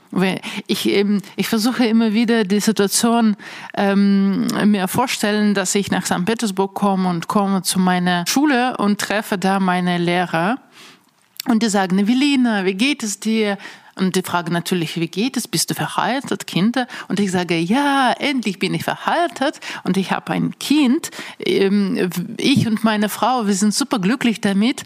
ich, 0.66 0.88
ähm, 0.88 1.20
ich 1.36 1.48
versuche 1.48 1.84
immer 1.84 2.12
wieder 2.12 2.44
die 2.44 2.60
Situation 2.60 3.36
ähm, 3.74 4.46
mir 4.66 4.86
vorstellen, 4.88 5.54
dass 5.54 5.74
ich 5.74 5.90
nach 5.90 6.06
St. 6.06 6.24
Petersburg 6.24 6.74
komme 6.74 7.08
und 7.08 7.28
komme 7.28 7.62
zu 7.62 7.78
meiner 7.78 8.24
Schule 8.28 8.76
und 8.76 9.00
treffe 9.00 9.38
da 9.38 9.58
meine 9.58 9.98
Lehrer 9.98 10.58
und 11.48 11.62
die 11.62 11.68
sagen, 11.68 11.98
Evelina, 11.98 12.64
wie 12.64 12.74
geht 12.74 13.02
es 13.02 13.20
dir? 13.20 13.58
Und 13.94 14.16
die 14.16 14.22
fragen 14.22 14.52
natürlich, 14.52 14.98
wie 14.98 15.08
geht 15.08 15.36
es? 15.36 15.46
Bist 15.46 15.68
du 15.70 15.74
verheiratet, 15.74 16.46
Kinder? 16.46 16.86
Und 17.08 17.20
ich 17.20 17.30
sage, 17.30 17.58
ja, 17.58 18.12
endlich 18.18 18.58
bin 18.58 18.72
ich 18.72 18.84
verheiratet 18.84 19.60
und 19.84 19.98
ich 19.98 20.12
habe 20.12 20.32
ein 20.32 20.58
Kind. 20.58 21.10
Ähm, 21.44 22.08
ich 22.38 22.66
und 22.66 22.84
meine 22.84 23.10
Frau, 23.10 23.46
wir 23.46 23.54
sind 23.54 23.74
super 23.74 23.98
glücklich 23.98 24.40
damit. 24.40 24.84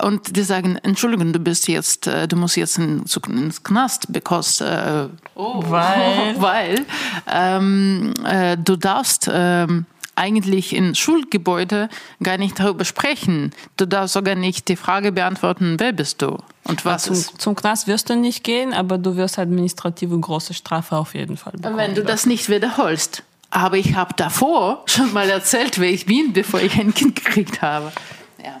Und 0.00 0.36
die 0.36 0.44
sagen, 0.44 0.76
Entschuldigung, 0.76 1.32
du 1.32 1.40
bist 1.40 1.66
jetzt, 1.66 2.06
äh, 2.06 2.28
du 2.28 2.36
musst 2.36 2.56
jetzt 2.56 2.78
ins 2.78 3.64
Knast, 3.64 4.12
because, 4.12 4.64
äh, 4.64 5.08
oh, 5.34 5.64
weil, 5.66 6.34
weil 6.40 6.86
ähm, 7.26 8.14
äh, 8.24 8.56
du 8.56 8.76
darfst 8.76 9.28
ähm, 9.32 9.86
eigentlich 10.17 10.75
in 10.75 10.95
Schulgebäude 10.95 11.89
gar 12.21 12.37
nicht 12.37 12.59
darüber 12.59 12.85
sprechen. 12.85 13.51
Du 13.77 13.85
darfst 13.87 14.13
sogar 14.13 14.35
nicht 14.35 14.67
die 14.67 14.75
Frage 14.75 15.11
beantworten, 15.11 15.79
wer 15.79 15.91
bist 15.91 16.21
du 16.21 16.37
und 16.65 16.85
was 16.85 17.05
zum, 17.05 17.13
ist. 17.13 17.41
Zum 17.41 17.55
Knast 17.55 17.87
wirst 17.87 18.09
du 18.09 18.15
nicht 18.15 18.43
gehen, 18.43 18.73
aber 18.73 18.97
du 18.97 19.15
wirst 19.15 19.39
administrative 19.39 20.17
große 20.19 20.53
Strafe 20.53 20.95
auf 20.97 21.15
jeden 21.15 21.37
Fall 21.37 21.53
bekommen. 21.53 21.77
Wenn 21.77 21.95
du 21.95 22.03
das 22.03 22.25
nicht 22.25 22.49
wiederholst. 22.49 23.23
Aber 23.49 23.77
ich 23.77 23.95
habe 23.95 24.13
davor 24.15 24.83
schon 24.87 25.13
mal 25.13 25.29
erzählt, 25.29 25.79
wer 25.79 25.89
ich 25.89 26.05
bin, 26.05 26.33
bevor 26.33 26.59
ich 26.61 26.79
ein 26.79 26.93
Kind 26.93 27.15
gekriegt 27.15 27.61
habe. 27.61 27.91
Ja. 28.43 28.59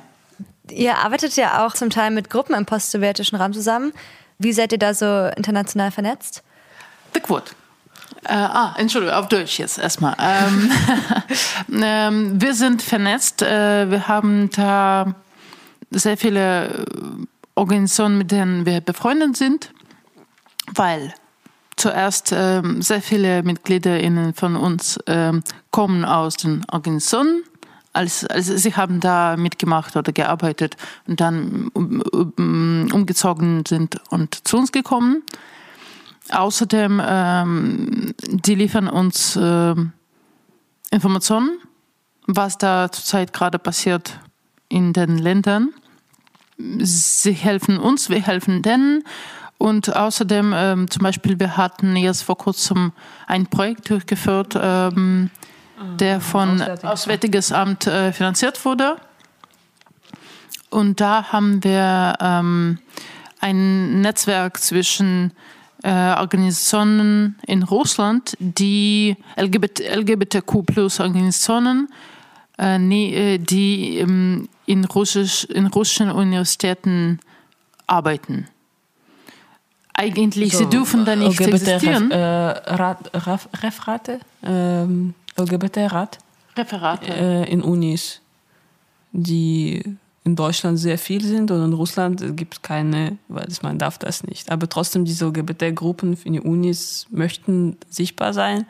Ihr 0.71 0.97
arbeitet 0.97 1.35
ja 1.35 1.65
auch 1.65 1.73
zum 1.73 1.89
Teil 1.89 2.11
mit 2.11 2.29
Gruppen 2.29 2.55
im 2.55 2.65
postsowjetischen 2.65 3.37
Raum 3.37 3.53
zusammen. 3.53 3.93
Wie 4.37 4.53
seid 4.53 4.71
ihr 4.71 4.77
da 4.79 4.93
so 4.93 5.29
international 5.35 5.91
vernetzt? 5.91 6.43
Так 7.11 7.29
вот, 7.29 7.55
äh, 8.24 8.32
ah, 8.32 8.74
Entschuldigung, 8.76 9.14
auf 9.14 9.28
Deutsch 9.28 9.58
jetzt 9.58 9.78
erstmal. 9.78 10.14
Ähm, 10.20 10.70
ähm, 11.82 12.40
wir 12.40 12.54
sind 12.54 12.82
vernetzt. 12.82 13.42
Äh, 13.42 13.90
wir 13.90 14.08
haben 14.08 14.50
da 14.50 15.14
sehr 15.90 16.16
viele 16.16 16.84
Organisationen, 17.54 18.18
mit 18.18 18.30
denen 18.30 18.66
wir 18.66 18.80
befreundet 18.80 19.36
sind, 19.36 19.72
weil 20.74 21.14
zuerst 21.76 22.32
ähm, 22.36 22.82
sehr 22.82 23.00
viele 23.00 23.42
MitgliederInnen 23.42 24.34
von 24.34 24.56
uns 24.56 24.98
ähm, 25.06 25.42
kommen 25.70 26.04
aus 26.04 26.36
den 26.36 26.64
Organisationen. 26.70 27.42
Also, 27.92 28.26
also 28.28 28.56
sie 28.56 28.74
haben 28.74 29.00
da 29.00 29.36
mitgemacht 29.36 29.96
oder 29.96 30.12
gearbeitet 30.12 30.76
und 31.06 31.20
dann 31.20 31.68
um, 31.72 32.02
um, 32.02 32.88
umgezogen 32.92 33.64
sind 33.66 34.00
und 34.10 34.46
zu 34.46 34.58
uns 34.58 34.72
gekommen. 34.72 35.22
Außerdem, 36.30 37.00
ähm, 37.04 38.14
die 38.26 38.54
liefern 38.54 38.88
uns 38.88 39.36
äh, 39.36 39.74
Informationen, 40.90 41.58
was 42.26 42.58
da 42.58 42.90
zurzeit 42.90 43.32
gerade 43.32 43.58
passiert 43.58 44.18
in 44.68 44.92
den 44.92 45.18
Ländern. 45.18 45.70
Sie 46.58 47.32
helfen 47.32 47.78
uns, 47.78 48.10
wir 48.10 48.20
helfen 48.20 48.62
denen. 48.62 49.04
Und 49.58 49.94
außerdem, 49.94 50.52
ähm, 50.54 50.90
zum 50.90 51.02
Beispiel, 51.02 51.38
wir 51.38 51.56
hatten 51.56 51.96
jetzt 51.96 52.22
vor 52.22 52.38
kurzem 52.38 52.92
ein 53.26 53.46
Projekt 53.46 53.90
durchgeführt, 53.90 54.58
ähm, 54.60 55.30
der 55.98 56.20
von 56.20 56.60
Auswärtiges 56.82 57.52
Amt 57.52 57.86
äh, 57.86 58.12
finanziert 58.12 58.64
wurde. 58.64 58.96
Und 60.70 61.00
da 61.00 61.32
haben 61.32 61.62
wir 61.64 62.14
ähm, 62.20 62.78
ein 63.40 64.00
Netzwerk 64.00 64.60
zwischen 64.60 65.32
Organisationen 65.84 67.36
in 67.46 67.62
Russland, 67.62 68.36
die 68.40 69.16
LGBT, 69.36 69.80
LGBTQ 69.94 70.66
plus 70.66 70.98
Organisationen, 70.98 71.88
äh, 72.56 73.38
die 73.38 73.98
ähm, 73.98 74.48
in, 74.66 74.84
Russisch, 74.84 75.44
in 75.44 75.66
russischen 75.68 76.10
Universitäten 76.10 77.20
arbeiten. 77.86 78.48
Eigentlich, 79.94 80.52
so, 80.52 80.58
sie 80.58 80.66
dürfen 80.66 81.04
da 81.04 81.16
nicht 81.16 81.40
LGBT 81.40 81.54
existieren. 81.54 82.10
Äh, 82.10 82.16
Rat, 82.16 83.10
Referate, 83.62 84.20
ähm, 84.44 85.14
LGBT-Rat. 85.36 86.18
Referate. 86.56 87.12
Äh, 87.12 87.50
in 87.50 87.62
Unis, 87.62 88.20
die 89.12 89.82
in 90.28 90.36
Deutschland 90.36 90.78
sehr 90.78 90.98
viel 90.98 91.24
sind 91.24 91.50
und 91.50 91.64
in 91.64 91.72
Russland 91.72 92.36
gibt 92.36 92.54
es 92.54 92.62
keine, 92.62 93.16
weil 93.28 93.46
man 93.62 93.78
darf 93.78 93.96
das 93.96 94.24
nicht. 94.24 94.52
Aber 94.52 94.68
trotzdem 94.68 95.06
diese 95.06 95.26
LGBT-Gruppen 95.26 96.18
in 96.24 96.34
den 96.34 96.42
Unis 96.42 97.06
möchten 97.10 97.78
sichtbar 97.88 98.34
sein 98.34 98.66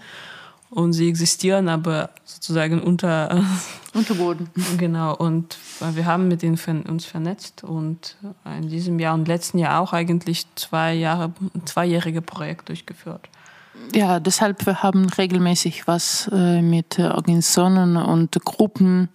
und 0.71 0.93
sie 0.93 1.09
existieren, 1.09 1.69
aber 1.69 2.11
sozusagen 2.25 2.81
unter 2.81 3.45
Unterboden. 3.95 4.49
Genau. 4.77 5.17
Und 5.17 5.59
wir 5.81 6.07
haben 6.07 6.29
mit 6.29 6.45
ihnen 6.45 6.59
uns 6.89 7.05
vernetzt 7.05 7.65
und 7.65 8.17
in 8.45 8.69
diesem 8.69 9.01
Jahr 9.01 9.15
und 9.15 9.27
letzten 9.27 9.59
Jahr 9.59 9.81
auch 9.81 9.93
eigentlich 9.93 10.47
zwei 10.55 10.95
Jahre, 10.95 11.33
zweijährige 11.65 12.23
Projekt 12.23 12.69
durchgeführt. 12.69 13.29
Ja, 13.95 14.21
deshalb 14.21 14.65
wir 14.67 14.83
haben 14.83 15.09
regelmäßig 15.09 15.89
was 15.89 16.29
äh, 16.33 16.63
mit 16.63 16.99
Organisationen 16.99 17.97
und 17.97 18.33
Gruppen 18.45 19.09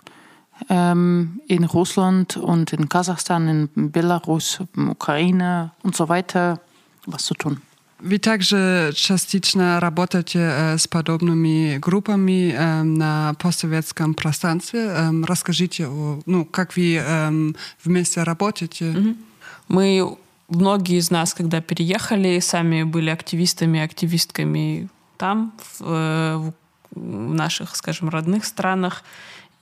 in 0.70 1.70
Russland 1.74 2.38
und 2.38 2.74
in 2.74 2.88
Kasachstan, 2.88 3.70
in 3.76 3.92
Belarus, 3.92 4.60
in 4.76 4.90
Ukraine 4.90 5.72
und 5.84 5.96
so 5.96 6.08
weiter 6.08 6.60
was 7.06 7.26
zu 7.26 7.34
tun. 7.34 7.62
Вы 8.00 8.18
также 8.18 8.92
частично 8.96 9.80
работаете 9.80 10.76
с 10.78 10.88
подобными 10.90 11.78
группами 11.78 12.54
на 12.84 13.34
постсоветском 13.40 14.14
пространстве. 14.14 14.94
Расскажите, 15.26 15.88
ну, 16.26 16.44
как 16.44 16.76
вы 16.76 17.02
вместе 17.82 18.24
работаете? 18.24 19.16
Мы, 19.70 20.18
многие 20.50 20.98
из 20.98 21.12
нас, 21.12 21.34
когда 21.34 21.62
переехали, 21.62 22.40
сами 22.40 22.84
были 22.84 23.10
активистами, 23.10 23.80
активистками 23.80 24.90
там, 25.18 25.54
в, 25.80 26.54
в 26.92 27.34
наших, 27.34 27.78
скажем, 27.78 28.10
родных 28.10 28.44
странах. 28.44 29.04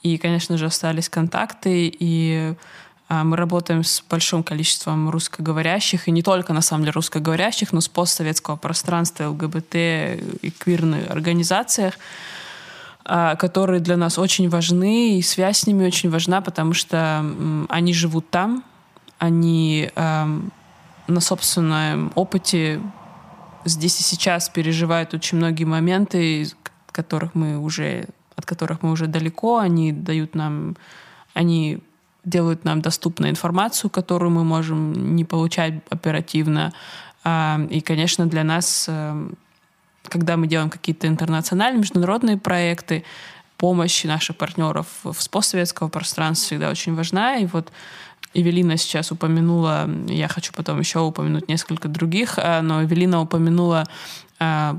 И, 0.03 0.17
конечно 0.17 0.57
же, 0.57 0.65
остались 0.65 1.09
контакты, 1.09 1.93
и 1.99 2.55
а, 3.07 3.23
мы 3.23 3.37
работаем 3.37 3.83
с 3.83 4.03
большим 4.09 4.43
количеством 4.43 5.09
русскоговорящих, 5.09 6.07
и 6.07 6.11
не 6.11 6.23
только, 6.23 6.53
на 6.53 6.61
самом 6.61 6.83
деле, 6.83 6.93
русскоговорящих, 6.93 7.71
но 7.71 7.81
с 7.81 7.87
постсоветского 7.87 8.55
пространства 8.55 9.29
ЛГБТ 9.29 9.75
и 9.75 10.53
квирных 10.57 11.11
организациях, 11.11 11.95
а, 13.05 13.35
которые 13.35 13.79
для 13.79 13.97
нас 13.97 14.17
очень 14.17 14.49
важны, 14.49 15.17
и 15.17 15.21
связь 15.21 15.59
с 15.59 15.67
ними 15.67 15.85
очень 15.85 16.09
важна, 16.09 16.41
потому 16.41 16.73
что 16.73 17.25
они 17.69 17.93
живут 17.93 18.29
там, 18.29 18.63
они 19.19 19.91
на 19.95 21.19
собственном 21.19 22.11
опыте 22.15 22.81
здесь 23.65 23.99
и 23.99 24.03
сейчас 24.03 24.49
переживают 24.49 25.13
очень 25.13 25.37
многие 25.37 25.65
моменты, 25.65 26.47
которых 26.91 27.35
мы 27.35 27.57
уже 27.57 28.07
от 28.35 28.45
которых 28.45 28.81
мы 28.81 28.91
уже 28.91 29.07
далеко, 29.07 29.57
они 29.57 29.91
дают 29.91 30.35
нам, 30.35 30.75
они 31.33 31.79
делают 32.23 32.65
нам 32.65 32.81
доступную 32.81 33.31
информацию, 33.31 33.89
которую 33.89 34.31
мы 34.31 34.43
можем 34.43 35.15
не 35.15 35.25
получать 35.25 35.73
оперативно. 35.89 36.73
А, 37.23 37.59
и, 37.69 37.81
конечно, 37.81 38.25
для 38.25 38.43
нас, 38.43 38.85
э, 38.87 39.29
когда 40.03 40.37
мы 40.37 40.47
делаем 40.47 40.69
какие-то 40.69 41.07
интернациональные, 41.07 41.79
международные 41.79 42.37
проекты, 42.37 43.03
помощь 43.57 44.03
наших 44.05 44.37
партнеров 44.37 44.87
в 45.03 45.29
постсоветского 45.29 45.87
пространства 45.87 46.47
всегда 46.47 46.71
очень 46.71 46.95
важна. 46.95 47.37
И 47.37 47.45
вот 47.45 47.71
Эвелина 48.33 48.77
сейчас 48.77 49.11
упомянула, 49.11 49.89
я 50.07 50.27
хочу 50.27 50.53
потом 50.53 50.79
еще 50.79 50.99
упомянуть 50.99 51.47
несколько 51.47 51.87
других, 51.87 52.37
э, 52.37 52.61
но 52.61 52.83
Эвелина 52.83 53.21
упомянула 53.21 53.85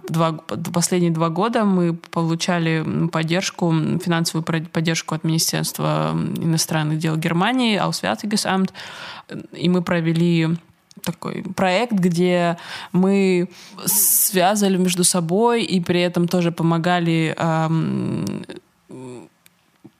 два, 0.08 0.32
последние 0.72 1.12
два 1.12 1.28
года 1.28 1.64
мы 1.64 1.94
получали 1.94 2.84
поддержку, 3.08 3.72
финансовую 4.02 4.44
поддержку 4.44 5.14
от 5.14 5.22
Министерства 5.24 6.12
иностранных 6.36 6.98
дел 6.98 7.16
Германии, 7.16 7.78
Auswärtiges 7.78 8.72
и 9.52 9.68
мы 9.68 9.82
провели 9.82 10.48
такой 11.04 11.44
проект, 11.56 11.92
где 11.92 12.56
мы 12.92 13.48
связывали 13.84 14.76
между 14.76 15.04
собой 15.04 15.62
и 15.62 15.80
при 15.80 16.00
этом 16.00 16.28
тоже 16.28 16.50
помогали 16.50 17.34
эм, 17.38 18.44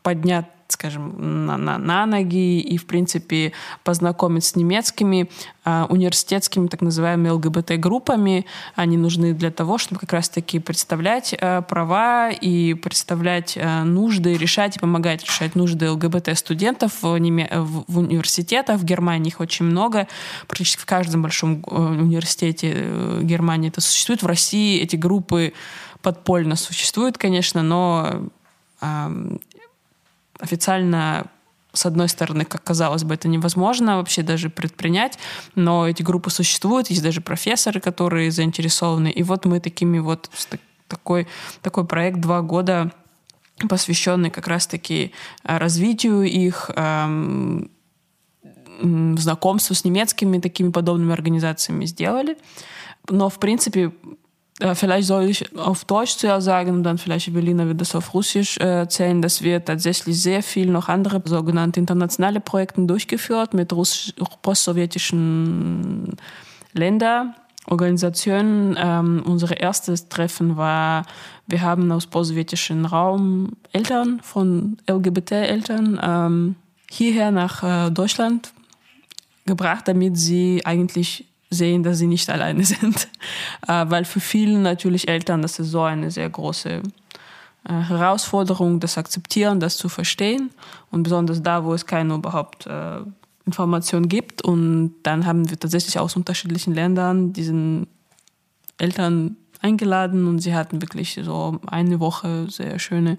поднять 0.03 0.47
скажем, 0.73 1.47
на, 1.47 1.57
на, 1.57 1.79
на 1.79 2.07
ноги 2.07 2.61
и, 2.61 2.77
в 2.77 2.87
принципе, 2.87 3.53
познакомить 3.85 4.45
с 4.45 4.57
немецкими 4.57 5.31
э, 5.65 5.87
университетскими 5.89 6.67
так 6.67 6.81
называемыми 6.81 7.29
ЛГБТ-группами. 7.31 8.47
Они 8.75 8.97
нужны 8.97 9.35
для 9.35 9.51
того, 9.51 9.79
чтобы 9.79 10.01
как 10.01 10.13
раз-таки 10.13 10.59
представлять 10.59 11.35
э, 11.39 11.63
права 11.63 12.31
и 12.31 12.75
представлять 12.75 13.57
э, 13.57 13.83
нужды, 13.85 14.37
решать 14.37 14.77
и 14.77 14.81
помогать 14.81 15.25
решать 15.25 15.55
нужды 15.55 15.91
ЛГБТ-студентов 15.91 17.03
в, 17.03 17.17
неме... 17.19 17.49
в, 17.53 17.85
в 17.87 17.99
университетах. 17.99 18.81
В 18.81 18.85
Германии 18.85 19.29
их 19.29 19.41
очень 19.41 19.67
много. 19.67 20.09
Практически 20.49 20.81
в 20.81 20.87
каждом 20.87 21.23
большом 21.23 21.63
э, 21.67 21.77
университете 21.77 22.73
э, 22.75 23.21
Германии 23.23 23.69
это 23.69 23.81
существует. 23.81 24.23
В 24.23 24.27
России 24.27 24.81
эти 24.81 24.97
группы 24.97 25.53
подпольно 26.01 26.57
существуют, 26.57 27.17
конечно, 27.19 27.63
но 27.63 28.23
официально 30.43 31.27
с 31.73 31.87
одной 31.87 32.09
стороны, 32.09 32.45
как 32.45 32.63
казалось 32.63 33.03
бы, 33.03 33.15
это 33.15 33.29
невозможно 33.29 33.97
вообще 33.97 34.23
даже 34.23 34.51
предпринять, 34.51 35.19
но 35.55 35.89
эти 35.89 36.03
группы 36.03 36.29
существуют, 36.29 36.91
есть 36.91 37.03
даже 37.03 37.23
профессоры, 37.23 37.81
которые 37.81 38.31
заинтересованы. 38.31 39.11
И 39.11 39.23
вот 39.23 39.47
мы 39.47 39.59
такими 39.59 39.99
вот 39.99 40.31
такой, 40.87 41.27
такой 41.63 41.87
проект 41.87 42.21
два 42.21 42.43
года 42.43 42.93
посвященный 43.69 44.31
как 44.31 44.49
раз-таки 44.49 45.13
э, 45.45 45.57
развитию 45.57 46.23
их, 46.23 46.71
эм, 46.75 47.71
знакомству 49.17 49.75
с 49.75 49.85
немецкими 49.85 50.41
такими 50.41 50.71
подобными 50.71 51.13
организациями 51.13 51.85
сделали. 51.85 52.37
Но, 53.09 53.29
в 53.29 53.39
принципе, 53.39 53.93
vielleicht 54.75 55.09
soll 55.09 55.25
ich 55.25 55.57
auf 55.57 55.85
Deutsch 55.85 56.17
zuerst 56.17 56.45
sagen 56.45 56.71
und 56.71 56.83
dann 56.85 56.99
vielleicht 56.99 57.29
Evelina 57.29 57.67
wird 57.67 57.81
das 57.81 57.95
auf 57.95 58.15
Russisch 58.15 58.59
äh, 58.59 58.81
erzählen, 58.81 59.21
dass 59.21 59.43
wir 59.43 59.65
tatsächlich 59.65 60.21
sehr 60.21 60.43
viel 60.43 60.71
noch 60.71 60.89
andere 60.89 61.23
sogenannte 61.25 61.81
internationale 61.81 62.41
Projekte 62.41 62.83
durchgeführt 62.83 63.55
mit 63.55 63.75
postsowjetischen 64.43 66.17
Ländern. 66.73 67.35
Organisationen. 67.67 68.77
Ähm, 68.79 69.23
unser 69.25 69.61
erstes 69.61 70.09
Treffen 70.09 70.57
war, 70.57 71.07
wir 71.47 71.63
haben 71.63 71.93
aus 71.93 72.07
postsowjetischen 72.07 72.87
Raum 72.87 73.53
Eltern 73.73 74.21
von 74.23 74.79
LGBT-Eltern 74.89 76.01
ähm, 76.03 76.57
hierher 76.91 77.31
nach 77.31 77.63
äh, 77.63 77.91
Deutschland 77.91 78.53
gebracht, 79.47 79.87
damit 79.89 80.17
sie 80.17 80.63
eigentlich 80.65 81.32
sehen, 81.53 81.83
dass 81.83 81.99
sie 81.99 82.07
nicht 82.07 82.29
alleine 82.35 82.65
sind. 82.65 83.09
Äh, 83.67 83.87
weil 83.89 84.05
für 84.05 84.21
viele 84.21 84.59
natürlich 84.59 85.09
Eltern, 85.09 85.43
das 85.43 85.59
ist 85.59 85.71
so 85.71 85.83
eine 85.83 86.11
sehr 86.11 86.29
große 86.29 86.83
äh, 87.65 87.73
Herausforderung, 87.73 88.81
das 88.81 88.99
akzeptieren, 88.99 89.61
das 89.61 89.77
zu 89.77 89.89
verstehen. 89.89 90.51
Und 90.91 91.03
besonders 91.03 91.43
da, 91.43 91.65
wo 91.65 91.75
es 91.75 91.87
keine 91.87 92.15
überhaupt 92.15 92.67
äh, 92.67 93.01
Information 93.47 94.09
gibt. 94.09 94.43
Und 94.43 94.95
dann 95.03 95.27
haben 95.27 95.49
wir 95.51 95.59
tatsächlich 95.59 95.99
aus 95.99 96.17
unterschiedlichen 96.17 96.75
Ländern 96.75 97.33
diesen 97.33 97.87
Eltern 98.79 99.37
eingeladen 99.61 100.27
und 100.27 100.41
sie 100.41 100.55
hatten 100.55 100.83
wirklich 100.83 101.19
so 101.23 101.61
eine 101.67 102.01
Woche 102.01 102.47
sehr 102.51 102.79
schöne 102.79 103.17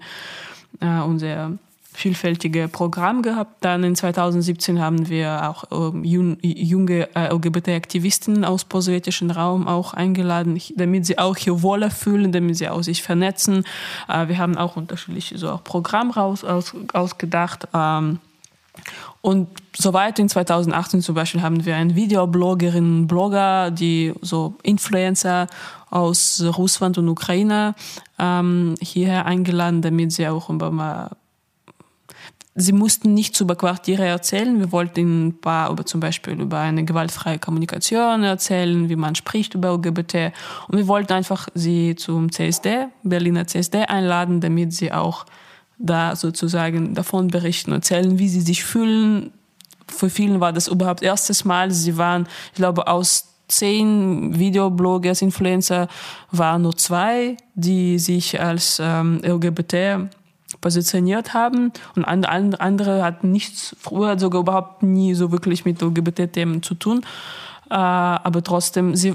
äh, 0.80 1.00
und 1.00 1.18
sehr 1.18 1.58
vielfältige 1.94 2.68
Programm 2.68 3.22
gehabt. 3.22 3.64
Dann 3.64 3.84
in 3.84 3.94
2017 3.94 4.80
haben 4.80 5.08
wir 5.08 5.48
auch 5.48 5.92
ähm, 5.92 6.04
junge 6.04 7.08
äh, 7.14 7.32
LGBT-Aktivisten 7.32 8.44
aus 8.44 8.64
postsowjetischen 8.64 9.30
Raum 9.30 9.68
auch 9.68 9.94
eingeladen, 9.94 10.60
damit 10.76 11.06
sie 11.06 11.18
auch 11.18 11.36
hier 11.36 11.62
wohler 11.62 11.90
fühlen, 11.90 12.32
damit 12.32 12.56
sie 12.56 12.68
auch 12.68 12.82
sich 12.82 13.02
vernetzen. 13.02 13.64
Äh, 14.08 14.28
wir 14.28 14.38
haben 14.38 14.56
auch 14.56 14.76
unterschiedliche 14.76 15.38
so 15.38 15.50
auch 15.50 15.62
Programme 15.62 16.12
raus, 16.14 16.44
aus, 16.44 16.74
ausgedacht. 16.92 17.68
Ähm, 17.72 18.18
und 19.20 19.48
soweit 19.76 20.18
in 20.18 20.28
2018 20.28 21.00
zum 21.00 21.14
Beispiel 21.14 21.42
haben 21.42 21.64
wir 21.64 21.76
einen 21.76 21.94
Videobloggerin, 21.94 23.06
Blogger, 23.06 23.70
die 23.70 24.12
so 24.20 24.56
Influencer 24.62 25.46
aus 25.90 26.42
Russland 26.58 26.98
und 26.98 27.08
Ukraine 27.08 27.76
ähm, 28.18 28.74
hierher 28.80 29.26
eingeladen, 29.26 29.80
damit 29.80 30.12
sie 30.12 30.26
auch 30.26 30.50
über 30.50 30.72
mal 30.72 31.10
Sie 32.56 32.72
mussten 32.72 33.14
nichts 33.14 33.40
über 33.40 33.56
Quartiere 33.56 34.06
erzählen. 34.06 34.60
Wir 34.60 34.70
wollten 34.70 35.28
ein 35.28 35.40
paar 35.40 35.70
über 35.70 35.84
zum 35.84 35.98
Beispiel 35.98 36.40
über 36.40 36.60
eine 36.60 36.84
gewaltfreie 36.84 37.40
Kommunikation 37.40 38.22
erzählen, 38.22 38.88
wie 38.88 38.94
man 38.94 39.16
spricht 39.16 39.54
über 39.54 39.72
LGBT. 39.72 40.32
Und 40.68 40.78
wir 40.78 40.86
wollten 40.86 41.12
einfach 41.14 41.48
sie 41.54 41.96
zum 41.96 42.30
CSD, 42.30 42.86
Berliner 43.02 43.48
CSD 43.48 43.86
einladen, 43.86 44.40
damit 44.40 44.72
sie 44.72 44.92
auch 44.92 45.26
da 45.78 46.14
sozusagen 46.14 46.94
davon 46.94 47.26
berichten, 47.26 47.72
erzählen, 47.72 48.20
wie 48.20 48.28
sie 48.28 48.40
sich 48.40 48.62
fühlen. 48.62 49.32
Für 49.88 50.08
vielen 50.08 50.38
war 50.38 50.52
das 50.52 50.68
überhaupt 50.68 51.02
erstes 51.02 51.44
Mal. 51.44 51.72
Sie 51.72 51.98
waren, 51.98 52.28
ich 52.52 52.58
glaube, 52.58 52.86
aus 52.86 53.34
zehn 53.48 54.38
Videobloggers, 54.38 55.22
Influencer 55.22 55.88
waren 56.30 56.62
nur 56.62 56.76
zwei, 56.76 57.36
die 57.56 57.98
sich 57.98 58.40
als 58.40 58.80
ähm, 58.80 59.20
LGBT 59.24 60.08
positioniert 60.60 61.34
haben 61.34 61.72
und 61.96 62.04
andere 62.04 63.04
hatten 63.04 63.30
nichts, 63.30 63.76
früher 63.80 64.18
sogar 64.18 64.42
überhaupt 64.42 64.82
nie 64.82 65.14
so 65.14 65.32
wirklich 65.32 65.64
mit 65.64 65.80
LGBT-Themen 65.82 66.62
zu 66.62 66.74
tun. 66.74 67.02
Äh, 67.70 67.74
aber 67.76 68.42
trotzdem, 68.42 68.94
sie, 68.94 69.14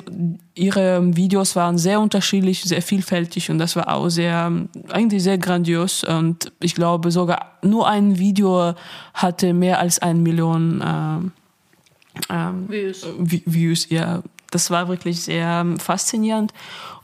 ihre 0.55 1.15
Videos 1.15 1.55
waren 1.55 1.77
sehr 1.77 1.99
unterschiedlich, 1.99 2.63
sehr 2.63 2.81
vielfältig 2.81 3.51
und 3.51 3.59
das 3.59 3.75
war 3.75 3.93
auch 3.93 4.09
sehr, 4.09 4.51
eigentlich 4.89 5.23
sehr 5.23 5.37
grandios. 5.37 6.03
Und 6.03 6.51
ich 6.59 6.73
glaube, 6.73 7.11
sogar 7.11 7.57
nur 7.61 7.87
ein 7.87 8.17
Video 8.17 8.73
hatte 9.13 9.53
mehr 9.53 9.79
als 9.79 9.99
eine 9.99 10.19
Million 10.19 10.81
äh, 10.81 12.33
äh, 12.33 12.51
Views. 12.67 13.05
Views. 13.45 13.89
Ja, 13.89 14.23
das 14.51 14.71
war 14.71 14.87
wirklich 14.87 15.21
sehr 15.21 15.65
faszinierend. 15.77 16.51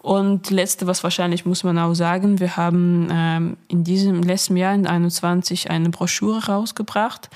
Und 0.06 0.51
letzte, 0.51 0.86
was 0.86 1.03
wahrscheinlich 1.03 1.47
muss 1.47 1.64
man 1.64 1.80
auch 1.80 1.95
sagen, 1.95 2.39
wir 2.39 2.58
haben 2.58 3.08
ähm, 3.12 3.58
in 3.70 3.84
diesem 3.84 4.22
letzten 4.22 4.56
Jahr, 4.56 4.76
in 4.76 4.86
21, 4.86 5.72
eine 5.72 5.89
Broschüre 5.89 6.45
rausgebracht, 6.45 7.32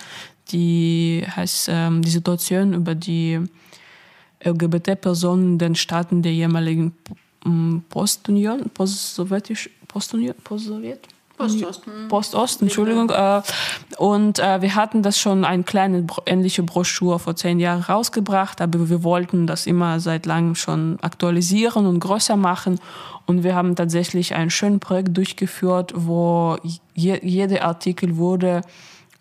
die 0.52 1.26
heißt 1.36 1.70
ähm, 1.72 2.04
die 2.04 2.12
Situation 2.12 2.76
über 2.76 2.94
die 2.94 3.40
LGBT-Personen 4.44 5.54
in 5.54 5.58
den 5.58 5.74
Staaten 5.74 6.22
der 6.22 6.32
ehemaligen 6.32 6.94
Postunion, 7.90 8.70
Postsowjetisch, 8.70 9.72
Postunion, 9.88 10.36
Postsowjet? 10.44 11.08
Postosten. 11.40 11.92
Postosten, 12.10 12.66
Entschuldigung. 12.66 13.10
Äh, 13.12 13.42
und 13.98 14.40
äh, 14.40 14.62
wir 14.62 14.76
hatten 14.76 15.04
das 15.04 15.18
schon 15.18 15.46
eine 15.46 15.64
kleine 15.64 16.06
ähnliche 16.26 16.64
Broschüre 16.64 17.18
vor 17.18 17.38
zehn 17.38 17.62
Jahren 17.62 17.82
rausgebracht, 17.82 18.60
aber 18.60 18.90
wir 18.90 19.04
wollten 19.04 19.48
das 19.48 19.66
immer 19.66 20.02
seit 20.02 20.26
langem 20.26 20.56
schon 20.56 21.00
aktualisieren 21.02 21.86
und 21.86 22.02
größer 22.02 22.36
machen. 22.36 22.80
Und 23.26 23.44
wir 23.44 23.56
haben 23.56 23.78
tatsächlich 23.78 24.36
ein 24.36 24.50
schönes 24.50 24.82
Projekt 24.82 25.16
durchgeführt, 25.16 25.94
wo 25.96 26.58
je, 26.94 27.20
jeder 27.24 27.64
Artikel 27.64 28.18
wurde 28.18 28.62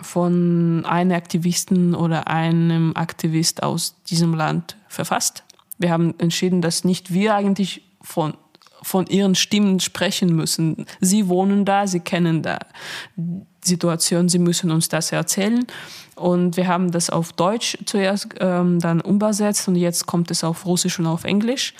von 0.00 0.84
einem 0.86 1.12
Aktivisten 1.12 1.94
oder 1.94 2.26
einem 2.26 2.96
Aktivist 2.96 3.62
aus 3.62 3.94
diesem 4.10 4.34
Land 4.34 4.76
verfasst. 4.88 5.44
Wir 5.78 5.92
haben 5.92 6.14
entschieden, 6.18 6.62
dass 6.62 6.82
nicht 6.82 7.12
wir 7.12 7.36
eigentlich 7.36 7.82
von 8.02 8.34
von 8.82 9.06
ihren 9.06 9.34
Stimmen 9.34 9.80
sprechen 9.80 10.34
müssen. 10.34 10.86
Sie 11.00 11.28
wohnen 11.28 11.64
da, 11.64 11.86
sie 11.86 12.00
kennen 12.00 12.42
da 12.42 12.58
Situation, 13.64 14.28
sie 14.28 14.38
müssen 14.38 14.70
uns 14.70 14.88
das 14.88 15.12
erzählen. 15.12 15.66
Und 16.16 16.56
wir 16.56 16.66
haben 16.66 16.90
das 16.90 17.10
auf 17.10 17.32
Deutsch 17.32 17.78
zuerst 17.86 18.28
ähm, 18.40 18.80
dann 18.80 19.00
übersetzt 19.00 19.68
und 19.68 19.76
jetzt 19.76 20.06
kommt 20.06 20.30
es 20.30 20.42
auf 20.42 20.66
Russisch 20.66 20.98
und 20.98 21.06
auf 21.06 21.24
Englisch. 21.24 21.74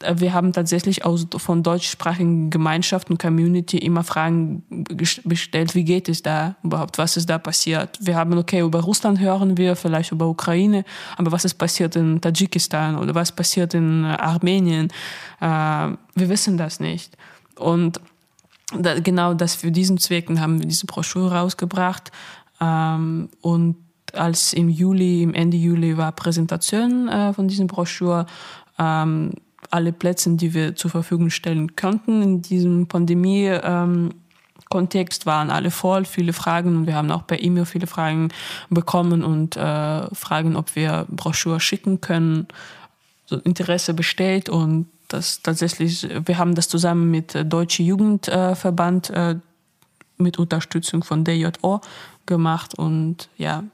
Äh, 0.00 0.14
wir 0.18 0.32
haben 0.32 0.52
tatsächlich 0.52 1.04
aus, 1.04 1.26
von 1.36 1.62
deutschsprachigen 1.62 2.50
Gemeinschaften 2.50 3.18
Community 3.18 3.78
immer 3.78 4.04
Fragen 4.04 4.62
gestellt, 4.68 5.74
wie 5.74 5.84
geht 5.84 6.08
es 6.08 6.22
da 6.22 6.56
überhaupt, 6.62 6.98
was 6.98 7.16
ist 7.16 7.28
da 7.28 7.38
passiert. 7.38 7.98
Wir 8.00 8.16
haben, 8.16 8.36
okay, 8.38 8.60
über 8.60 8.80
Russland 8.80 9.20
hören 9.20 9.56
wir, 9.56 9.76
vielleicht 9.76 10.12
über 10.12 10.26
Ukraine, 10.26 10.84
aber 11.16 11.32
was 11.32 11.44
ist 11.44 11.54
passiert 11.54 11.96
in 11.96 12.20
Tadschikistan 12.20 12.96
oder 12.96 13.14
was 13.14 13.32
passiert 13.32 13.74
in 13.74 14.04
äh, 14.04 14.08
Armenien? 14.08 14.88
Äh, 15.40 15.44
wir 15.46 16.28
wissen 16.28 16.56
das 16.56 16.80
nicht. 16.80 17.16
Und 17.56 18.00
da, 18.76 19.00
genau 19.00 19.34
das 19.34 19.54
für 19.54 19.72
diesen 19.72 19.98
Zwecken 19.98 20.40
haben 20.40 20.60
wir 20.60 20.66
diese 20.66 20.86
Broschüre 20.86 21.34
rausgebracht. 21.34 22.12
Ähm, 22.60 23.30
und 23.40 23.76
als 24.14 24.52
im 24.52 24.68
Juli, 24.68 25.22
im 25.22 25.34
Ende 25.34 25.56
Juli 25.56 25.96
war 25.96 26.12
Präsentation 26.12 27.08
äh, 27.08 27.32
von 27.32 27.48
dieser 27.48 27.64
Broschüre, 27.64 28.26
ähm, 28.78 29.32
alle 29.70 29.92
Plätze, 29.92 30.30
die 30.36 30.54
wir 30.54 30.76
zur 30.76 30.90
Verfügung 30.90 31.30
stellen 31.30 31.76
könnten 31.76 32.22
in 32.22 32.42
diesem 32.42 32.86
Pandemie. 32.86 33.46
Ähm, 33.46 34.10
Kontext 34.68 35.26
waren 35.26 35.50
alle 35.50 35.70
voll, 35.70 36.04
viele 36.04 36.32
Fragen 36.32 36.76
und 36.76 36.86
wir 36.86 36.94
haben 36.94 37.10
auch 37.10 37.26
per 37.26 37.42
E-Mail 37.42 37.64
viele 37.64 37.86
Fragen 37.86 38.28
bekommen 38.68 39.24
und 39.24 39.56
äh, 39.56 40.14
Fragen, 40.14 40.56
ob 40.56 40.76
wir 40.76 41.06
Broschüre 41.08 41.60
schicken 41.60 42.00
können. 42.00 42.48
So 43.26 43.36
Interesse 43.36 43.94
besteht 43.94 44.48
und 44.48 44.88
das 45.08 45.42
tatsächlich, 45.42 46.06
wir 46.26 46.36
haben 46.36 46.54
das 46.54 46.68
zusammen 46.68 47.10
mit 47.10 47.34
Deutsche 47.50 47.82
Jugendverband 47.82 49.10
äh, 49.10 49.36
mit 50.18 50.38
Unterstützung 50.38 51.02
von 51.02 51.24
DJO 51.24 51.80
gemacht 52.26 52.74
und 52.74 53.28
ja, 53.38 53.64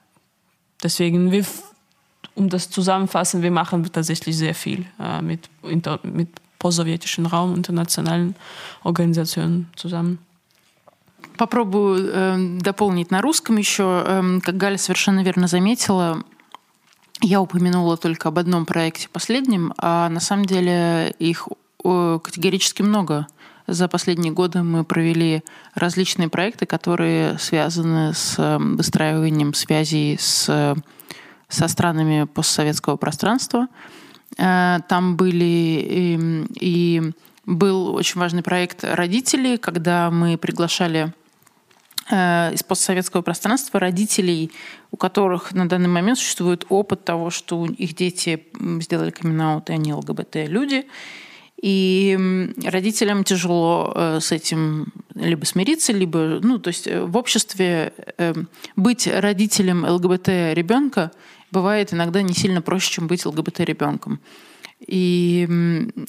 deswegen 0.82 1.32
wir 1.32 1.45
um 2.35 2.49
das 2.49 2.70
zusammenfassen, 2.70 3.43
wir 3.43 3.51
machen 3.51 3.85
tatsächlich 3.93 4.37
sehr 4.37 4.55
viel 4.55 4.87
äh, 4.99 5.22
mit, 5.22 5.49
inter, 5.62 6.01
mit 6.03 6.28
postsowjetischen 6.59 7.26
Raum, 7.26 7.55
internationalen 7.55 8.35
Organisationen 8.82 9.68
zusammen. 9.76 10.18
Попробую 11.37 12.11
э, 12.12 12.59
дополнить 12.61 13.11
на 13.11 13.20
русском 13.20 13.57
еще. 13.57 14.05
Э, 14.07 14.41
как 14.41 14.57
Галя 14.57 14.78
совершенно 14.78 15.22
верно 15.22 15.49
заметила, 15.49 16.22
я 17.20 17.41
упомянула 17.41 17.97
только 17.97 18.28
об 18.28 18.39
одном 18.39 18.66
проекте 18.66 19.09
последнем, 19.09 19.72
а 19.78 20.09
на 20.09 20.20
самом 20.20 20.45
деле 20.45 21.14
их 21.18 21.49
э, 21.85 22.18
категорически 22.22 22.82
много. 22.82 23.26
За 23.66 23.89
последние 23.89 24.32
годы 24.32 24.62
мы 24.62 24.85
провели 24.85 25.43
различные 25.74 26.28
проекты, 26.28 26.66
которые 26.66 27.39
связаны 27.39 28.12
с 28.12 28.37
выстраиванием 28.59 29.55
связей 29.55 30.18
с 30.20 30.76
со 31.49 31.68
странами 31.68 32.24
постсоветского 32.24 32.97
пространства. 32.97 33.68
Э, 34.38 34.78
там 34.88 35.16
были 35.16 35.45
и, 35.45 36.47
и 36.61 37.12
был 37.47 37.95
очень 37.95 38.20
важный 38.20 38.42
проект 38.42 38.84
родителей, 38.84 39.59
когда 39.59 40.11
мы 40.11 40.38
приглашали 40.38 41.12
э, 42.11 42.53
из 42.55 42.62
постсоветского 42.62 43.22
пространства 43.22 43.80
родителей, 43.80 44.51
у 44.90 44.97
которых 44.97 45.53
на 45.53 45.68
данный 45.68 45.88
момент 45.88 46.18
существует 46.18 46.64
опыт 46.68 47.05
того, 47.05 47.30
что 47.30 47.66
их 47.66 47.95
дети 47.95 48.47
сделали 48.80 49.11
камин 49.11 49.62
и 49.66 49.72
они 49.72 49.92
ЛГБТ-люди. 49.92 50.86
И 51.62 52.51
родителям 52.64 53.24
тяжело 53.24 53.92
э, 53.95 54.18
с 54.20 54.32
этим 54.32 54.92
либо 55.14 55.45
смириться, 55.45 55.92
либо, 55.92 56.40
ну, 56.42 56.59
то 56.59 56.68
есть 56.68 56.88
в 56.90 57.16
обществе 57.16 57.92
быть 58.74 59.07
родителем 59.07 59.84
ЛГБТ 59.86 60.28
ребенка 60.55 61.12
бывает 61.55 61.94
иногда 61.94 62.20
не 62.20 62.34
сильно 62.34 62.61
проще, 62.61 62.90
чем 62.92 63.07
быть 63.07 63.24
ЛГБТ-ребенком. 63.24 64.20
И 64.86 65.46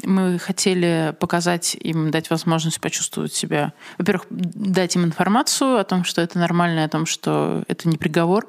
мы 0.03 0.37
хотели 0.39 1.15
показать 1.19 1.77
им, 1.79 2.11
дать 2.11 2.29
возможность 2.29 2.81
почувствовать 2.81 3.33
себя. 3.33 3.73
Во-первых, 3.97 4.25
дать 4.29 4.95
им 4.95 5.05
информацию 5.05 5.77
о 5.77 5.83
том, 5.85 6.03
что 6.03 6.21
это 6.21 6.39
нормально, 6.39 6.83
о 6.83 6.89
том, 6.89 7.05
что 7.05 7.63
это 7.67 7.87
не 7.87 7.97
приговор. 7.97 8.47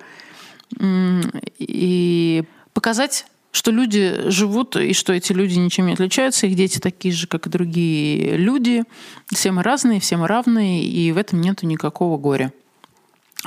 И 1.59 2.44
показать 2.72 3.26
что 3.53 3.70
люди 3.70 4.28
живут, 4.30 4.76
и 4.76 4.92
что 4.92 5.14
эти 5.14 5.32
люди 5.32 5.55
ничем 5.59 5.86
не 5.86 5.94
отличаются, 5.94 6.47
их 6.47 6.57
дети 6.57 6.78
такие 6.78 7.14
же, 7.14 7.26
как 7.26 7.47
и 7.47 7.51
другие 7.51 8.36
люди. 8.36 8.84
Все 9.32 9.51
мы 9.51 9.62
разные, 9.62 9.99
все 9.99 10.18
мы 10.18 10.28
равные, 10.28 10.84
и 10.84 11.11
в 11.11 11.16
этом 11.16 11.40
нету 11.40 11.64
никакого 11.66 12.18
горя. 12.18 12.53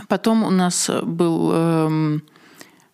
Потом 0.07 0.43
у 0.43 0.49
нас 0.49 0.89
был 1.03 1.51
эм, 1.53 2.23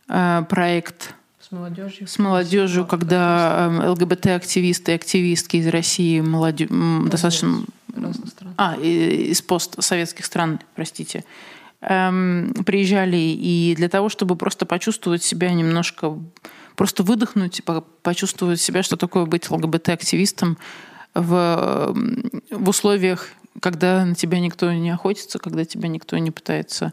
проект 0.08 1.16
с 1.46 1.52
молодежью, 1.52 2.08
с 2.08 2.18
молодежью 2.18 2.88
когда 2.88 3.70
э, 3.84 3.90
ЛГБТ-активисты 3.90 4.94
и 4.94 4.96
активистки 4.96 5.58
из 5.58 5.68
России 5.68 6.20
молодежь, 6.20 6.70
достаточно... 7.08 7.64
А, 8.58 8.76
из 8.76 9.44
постсоветских 9.44 10.26
стран, 10.26 10.60
простите, 10.74 11.24
эм, 11.82 12.52
приезжали 12.66 13.18
и 13.18 13.76
для 13.78 13.90
того, 13.90 14.10
чтобы 14.10 14.36
просто 14.36 14.66
почувствовать 14.66 15.22
себя 15.22 15.54
немножко, 15.54 16.18
просто 16.76 17.04
выдохнуть, 17.04 17.62
почувствовать 18.02 18.60
себя, 18.60 18.82
что 18.82 18.98
такое 18.98 19.26
быть 19.26 19.50
ЛГБТ-активистом 19.50 20.58
в, 21.14 21.94
в 22.50 22.70
условиях, 22.70 23.30
когда 23.60 24.04
на 24.04 24.16
тебя 24.16 24.40
никто 24.40 24.72
не 24.74 24.90
охотится, 24.90 25.38
когда 25.38 25.64
тебя 25.64 25.90
никто 25.90 26.18
не 26.18 26.32
пытается, 26.32 26.92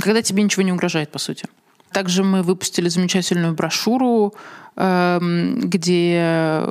когда 0.00 0.22
тебе 0.22 0.44
ничего 0.44 0.62
не 0.62 0.72
угрожает, 0.72 1.10
по 1.10 1.18
сути. 1.18 1.46
Также 1.92 2.24
мы 2.24 2.42
выпустили 2.42 2.88
замечательную 2.88 3.54
брошюру, 3.54 4.34
эм, 4.76 5.60
где, 5.60 6.64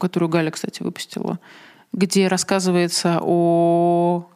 которую 0.00 0.28
Галя, 0.28 0.50
кстати, 0.50 0.82
выпустила, 0.82 1.38
где 1.92 2.28
рассказывается 2.28 3.18
о 3.20 4.28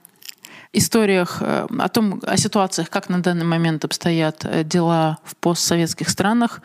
историях, 0.72 1.38
э, 1.40 1.66
о 1.78 1.88
том, 1.88 2.20
о 2.22 2.36
ситуациях, 2.36 2.90
как 2.90 3.08
на 3.08 3.22
данный 3.22 3.44
момент 3.44 3.84
обстоят 3.84 4.44
э, 4.44 4.64
дела 4.64 5.18
в 5.24 5.36
постсоветских 5.36 6.08
странах. 6.08 6.60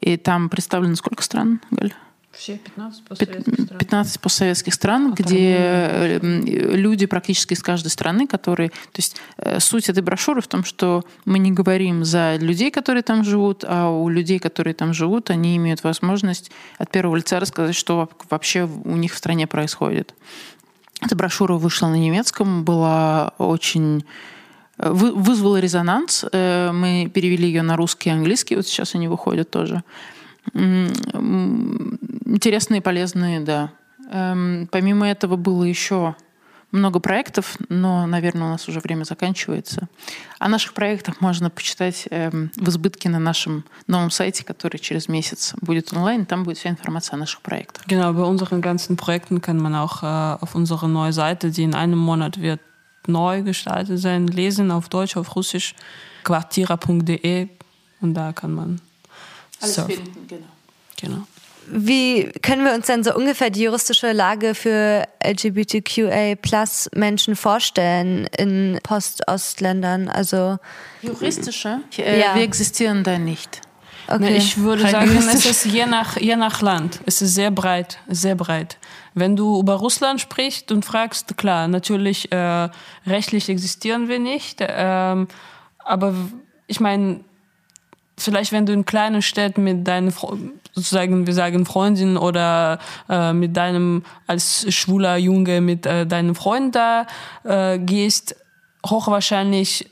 И 0.00 0.16
там 0.16 0.48
представлено 0.48 0.94
сколько 0.94 1.22
стран, 1.22 1.60
Галь? 1.70 1.92
Все 2.32 2.58
15 2.58 3.04
постсоветских 3.04 3.54
стран. 3.64 3.78
15 3.78 4.20
постсоветских 4.20 4.74
стран, 4.74 5.14
где 5.14 5.56
э, 5.58 6.18
люди 6.22 7.06
практически 7.06 7.54
из 7.54 7.62
каждой 7.62 7.88
страны, 7.88 8.28
которые... 8.28 8.70
То 8.70 8.98
есть 8.98 9.16
э, 9.36 9.58
суть 9.58 9.88
этой 9.88 10.02
брошюры 10.02 10.40
в 10.40 10.46
том, 10.46 10.62
что 10.62 11.04
мы 11.24 11.40
не 11.40 11.50
говорим 11.50 12.04
за 12.04 12.36
людей, 12.36 12.70
которые 12.70 13.02
там 13.02 13.24
живут, 13.24 13.64
а 13.66 13.90
у 13.90 14.08
людей, 14.08 14.38
которые 14.38 14.74
там 14.74 14.94
живут, 14.94 15.30
они 15.30 15.56
имеют 15.56 15.82
возможность 15.82 16.52
от 16.78 16.90
первого 16.90 17.16
лица 17.16 17.40
рассказать, 17.40 17.74
что 17.74 18.08
вообще 18.30 18.62
у 18.84 18.96
них 18.96 19.12
в 19.12 19.18
стране 19.18 19.48
происходит. 19.48 20.14
Эта 21.00 21.16
брошюра 21.16 21.54
вышла 21.54 21.88
на 21.88 21.96
немецком, 21.96 22.64
была 22.64 23.32
очень 23.38 24.04
э, 24.78 24.88
вызвала 24.88 25.58
резонанс. 25.58 26.24
Мы 26.32 27.10
перевели 27.12 27.48
ее 27.48 27.62
на 27.62 27.76
русский 27.76 28.10
и 28.10 28.12
английский, 28.12 28.54
вот 28.54 28.68
сейчас 28.68 28.94
они 28.94 29.08
выходят 29.08 29.50
тоже 29.50 29.82
интересные, 32.30 32.80
полезные, 32.80 33.40
да. 33.40 33.72
Эм, 34.10 34.68
помимо 34.70 35.08
этого 35.08 35.36
было 35.36 35.64
еще 35.64 36.16
много 36.72 37.00
проектов, 37.00 37.56
но, 37.68 38.06
наверное, 38.06 38.46
у 38.46 38.50
нас 38.50 38.68
уже 38.68 38.80
время 38.80 39.04
заканчивается. 39.04 39.88
О 40.38 40.48
наших 40.48 40.72
проектах 40.74 41.20
можно 41.20 41.50
почитать 41.50 42.06
эм, 42.10 42.50
в 42.56 42.68
избытке 42.68 43.08
на 43.08 43.18
нашем 43.18 43.64
новом 43.86 44.10
сайте, 44.10 44.44
который 44.44 44.78
через 44.78 45.08
месяц 45.08 45.54
будет 45.60 45.92
онлайн. 45.92 46.26
Там 46.26 46.44
будет 46.44 46.58
вся 46.58 46.70
информация 46.70 47.14
о 47.14 47.18
наших 47.18 47.40
проектах. 47.40 47.86
Genau, 47.86 48.12
bei 48.12 48.22
unseren 48.22 48.60
ganzen 48.60 48.96
Projekten 48.96 49.40
kann 49.40 49.58
man 49.58 49.74
auch 49.74 50.02
äh, 50.02 50.38
auf 50.40 50.54
unserer 50.54 50.88
neuen 50.88 51.12
Seite, 51.12 51.50
die 51.50 51.64
in 51.64 51.74
einem 51.74 51.98
Monat 51.98 52.40
wird 52.40 52.60
neu 53.06 53.42
gestaltet 53.42 53.98
sein, 53.98 54.26
lesen, 54.26 54.70
auf 54.70 54.88
Deutsch, 54.88 55.16
auf 55.16 55.34
Russisch, 55.34 55.74
quartira.de 56.22 57.48
und 58.00 58.14
da 58.14 58.32
kann 58.32 58.52
man 58.52 58.80
alles 59.60 59.74
surfen. 59.74 59.96
finden, 59.96 60.26
genau. 60.26 60.46
Genau. 61.00 61.26
Wie 61.72 62.32
können 62.42 62.64
wir 62.64 62.74
uns 62.74 62.86
denn 62.86 63.04
so 63.04 63.14
ungefähr 63.14 63.50
die 63.50 63.62
juristische 63.62 64.12
Lage 64.12 64.54
für 64.54 65.06
LGBTQA 65.24 66.34
Plus 66.34 66.90
Menschen 66.94 67.36
vorstellen 67.36 68.26
in 68.36 68.80
Postostländern? 68.82 70.08
Also 70.08 70.58
juristische? 71.02 71.80
Äh, 71.96 72.20
ja. 72.20 72.34
Wir 72.34 72.42
existieren 72.42 73.04
da 73.04 73.18
nicht. 73.18 73.60
Okay. 74.08 74.36
Ich 74.36 74.58
würde 74.58 74.88
sagen, 74.88 75.16
es 75.16 75.46
ist 75.46 75.64
je 75.66 75.86
nach, 75.86 76.16
je 76.16 76.34
nach 76.34 76.60
Land. 76.62 76.98
Es 77.06 77.22
ist 77.22 77.34
sehr 77.34 77.52
breit, 77.52 77.98
sehr 78.08 78.34
breit. 78.34 78.78
Wenn 79.14 79.36
du 79.36 79.60
über 79.60 79.74
Russland 79.74 80.20
sprichst 80.20 80.72
und 80.72 80.84
fragst, 80.84 81.36
klar, 81.36 81.68
natürlich 81.68 82.32
äh, 82.32 82.68
rechtlich 83.06 83.48
existieren 83.48 84.08
wir 84.08 84.18
nicht, 84.18 84.58
ähm, 84.60 85.28
aber 85.78 86.14
ich 86.66 86.80
meine, 86.80 87.20
vielleicht 88.22 88.52
wenn 88.52 88.66
du 88.66 88.72
in 88.72 88.84
kleinen 88.84 89.22
Städten 89.22 89.64
mit 89.64 89.86
deinen 89.86 90.12
sozusagen 90.72 91.26
wir 91.26 91.34
sagen 91.34 91.66
Freundin 91.66 92.16
oder 92.16 92.78
äh, 93.08 93.32
mit 93.32 93.56
deinem 93.56 94.04
als 94.26 94.66
schwuler 94.72 95.16
Junge 95.16 95.60
mit 95.60 95.86
äh, 95.86 96.06
deinem 96.06 96.34
Freund 96.34 96.74
da 96.74 97.06
äh, 97.44 97.78
gehst, 97.78 98.36
hochwahrscheinlich 98.86 99.90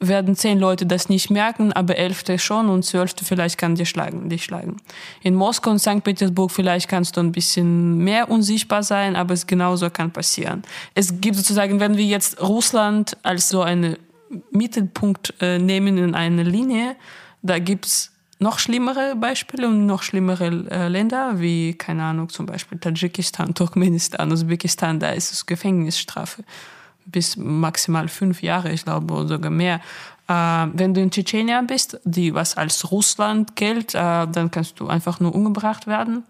werden 0.00 0.34
zehn 0.34 0.58
Leute 0.58 0.86
das 0.86 1.10
nicht 1.10 1.30
merken, 1.30 1.72
aber 1.74 1.96
elfte 1.96 2.38
schon 2.38 2.70
und 2.70 2.84
zwölfte 2.84 3.24
vielleicht 3.24 3.58
kann 3.58 3.74
dich 3.74 3.90
schlagen, 3.90 4.30
dich 4.30 4.44
schlagen. 4.44 4.78
In 5.22 5.34
Moskau 5.34 5.70
und 5.70 5.78
St. 5.78 6.02
Petersburg 6.02 6.50
vielleicht 6.50 6.88
kannst 6.88 7.16
du 7.16 7.20
ein 7.20 7.32
bisschen 7.32 7.98
mehr 7.98 8.30
unsichtbar 8.30 8.82
sein, 8.82 9.14
aber 9.14 9.34
es 9.34 9.46
genauso 9.46 9.90
kann 9.90 10.10
passieren. 10.10 10.62
Es 10.94 11.20
gibt 11.20 11.36
sozusagen, 11.36 11.80
wenn 11.80 11.98
wir 11.98 12.04
jetzt 12.04 12.40
Russland 12.40 13.16
als 13.22 13.50
so 13.50 13.60
einen 13.60 13.96
Mittelpunkt 14.50 15.34
äh, 15.40 15.58
nehmen 15.58 15.98
in 15.98 16.14
eine 16.14 16.44
Linie, 16.44 16.96
da 17.42 17.58
gibt's 17.58 18.12
noch 18.38 18.58
schlimmere 18.58 19.16
Beispiele 19.16 19.68
und 19.68 19.86
noch 19.86 20.02
schlimmere 20.02 20.46
äh, 20.70 20.88
Länder, 20.88 21.40
wie, 21.40 21.74
keine 21.74 22.04
Ahnung, 22.04 22.30
zum 22.30 22.46
Beispiel 22.46 22.78
Tadschikistan, 22.78 23.54
Turkmenistan, 23.54 24.32
Usbekistan, 24.32 24.98
da 24.98 25.10
ist 25.10 25.32
es 25.32 25.46
Gefängnisstrafe 25.46 26.42
bis 27.06 27.36
maximal 27.36 28.08
fünf 28.08 28.42
Jahre, 28.42 28.72
ich 28.72 28.84
glaube, 28.84 29.12
oder 29.14 29.28
sogar 29.28 29.50
mehr. 29.50 29.80
Äh, 30.28 30.32
wenn 30.72 30.94
du 30.94 31.00
in 31.00 31.10
Tschetschenien 31.10 31.66
bist, 31.66 32.00
die 32.04 32.34
was 32.34 32.56
als 32.56 32.90
Russland 32.90 33.56
gilt, 33.56 33.94
äh, 33.94 34.26
dann 34.26 34.50
kannst 34.50 34.80
du 34.80 34.88
einfach 34.88 35.20
nur 35.20 35.34
umgebracht 35.34 35.86
werden. 35.86 36.24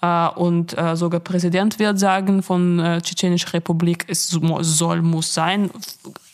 Äh, 0.00 0.28
und 0.28 0.76
äh, 0.76 0.96
sogar 0.96 1.20
Präsident 1.20 1.78
wird 1.78 1.98
sagen 1.98 2.42
von 2.42 2.78
äh, 2.78 3.00
Tschetschenischer 3.00 3.54
Republik, 3.54 4.04
es 4.08 4.28
soll, 4.28 5.02
muss 5.02 5.32
sein, 5.32 5.70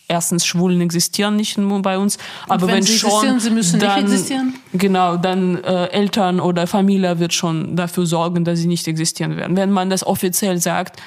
erstens 0.08 0.46
Schwulen 0.46 0.80
existieren 0.80 1.36
nicht 1.36 1.58
nur 1.58 1.80
bei 1.82 1.98
uns, 1.98 2.18
aber 2.48 2.66
wenn, 2.66 2.76
wenn 2.76 2.82
sie 2.82 2.98
schon, 2.98 3.38
sie 3.38 3.50
müssen 3.50 3.78
dann, 3.78 4.04
nicht 4.04 4.12
existieren. 4.12 4.54
Genau, 4.72 5.16
dann 5.16 5.62
äh, 5.62 5.86
Eltern 5.86 6.40
oder 6.40 6.66
Familie 6.66 7.18
wird 7.18 7.34
schon 7.34 7.76
dafür 7.76 8.06
sorgen, 8.06 8.44
dass 8.44 8.58
sie 8.58 8.66
nicht 8.66 8.88
existieren 8.88 9.36
werden. 9.36 9.56
Wenn 9.56 9.70
man 9.70 9.90
das 9.90 10.04
offiziell 10.04 10.58
sagt, 10.58 11.00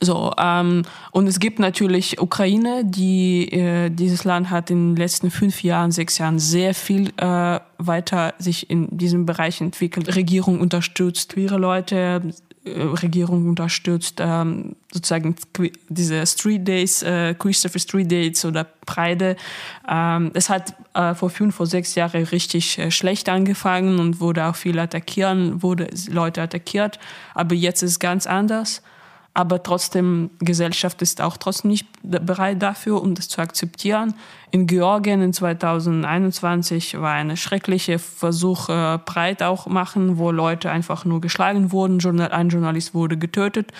so, 0.00 0.32
ähm, 0.38 0.82
und 1.12 1.26
es 1.26 1.38
gibt 1.38 1.58
natürlich 1.58 2.20
Ukraine, 2.20 2.84
die 2.84 3.48
äh, 3.52 3.90
dieses 3.90 4.24
Land 4.24 4.50
hat 4.50 4.70
in 4.70 4.90
den 4.90 4.96
letzten 4.96 5.30
fünf 5.30 5.62
Jahren, 5.62 5.92
sechs 5.92 6.18
Jahren 6.18 6.38
sehr 6.38 6.74
viel 6.74 7.12
äh, 7.16 7.60
weiter 7.78 8.34
sich 8.38 8.70
in 8.70 8.88
diesem 8.96 9.26
Bereich 9.26 9.60
entwickelt. 9.60 10.16
Regierung 10.16 10.60
unterstützt 10.60 11.34
queere 11.34 11.58
Leute, 11.58 12.22
Regierung 12.66 13.48
unterstützt, 13.48 14.20
ähm, 14.20 14.76
sozusagen 14.92 15.36
diese 15.88 16.26
Street 16.26 16.66
Days, 16.66 17.02
äh, 17.02 17.34
Christopher 17.34 17.78
Street 17.78 18.10
Days 18.10 18.44
oder 18.44 18.64
Preide. 18.64 19.36
Ähm, 19.88 20.30
es 20.34 20.48
hat 20.48 20.74
äh, 20.94 21.14
vor 21.14 21.28
fünf, 21.28 21.54
vor 21.54 21.66
sechs 21.66 21.94
Jahren 21.94 22.24
richtig 22.24 22.78
äh, 22.78 22.90
schlecht 22.90 23.28
angefangen 23.28 23.98
und 23.98 24.20
wurde 24.20 24.46
auch 24.46 24.56
viel 24.56 24.78
attackieren, 24.78 25.62
wurde 25.62 25.88
Leute 26.10 26.40
attackiert. 26.40 26.98
Aber 27.34 27.54
jetzt 27.54 27.82
ist 27.82 27.90
es 27.92 27.98
ganz 27.98 28.26
anders 28.26 28.82
aber 29.34 29.64
trotzdem, 29.64 30.30
Gesellschaft 30.38 31.02
ist 31.02 31.20
auch 31.20 31.36
trotzdem 31.36 31.72
nicht 31.72 31.88
bereit 32.02 32.62
dafür, 32.62 33.02
um 33.02 33.16
das 33.16 33.28
zu 33.28 33.40
akzeptieren. 33.40 34.14
In 34.52 34.68
Georgien 34.68 35.20
in 35.20 35.32
2021 35.32 37.00
war 37.00 37.12
eine 37.12 37.36
schreckliche 37.36 37.98
Versuch, 37.98 38.68
äh, 38.68 38.98
breit 39.04 39.42
auch 39.42 39.66
machen, 39.66 40.18
wo 40.18 40.30
Leute 40.30 40.70
einfach 40.70 41.04
nur 41.04 41.20
geschlagen 41.20 41.72
wurden, 41.72 42.00
ein 42.20 42.48
Journalist 42.48 42.94
wurde 42.94 43.18
getötet. 43.18 43.72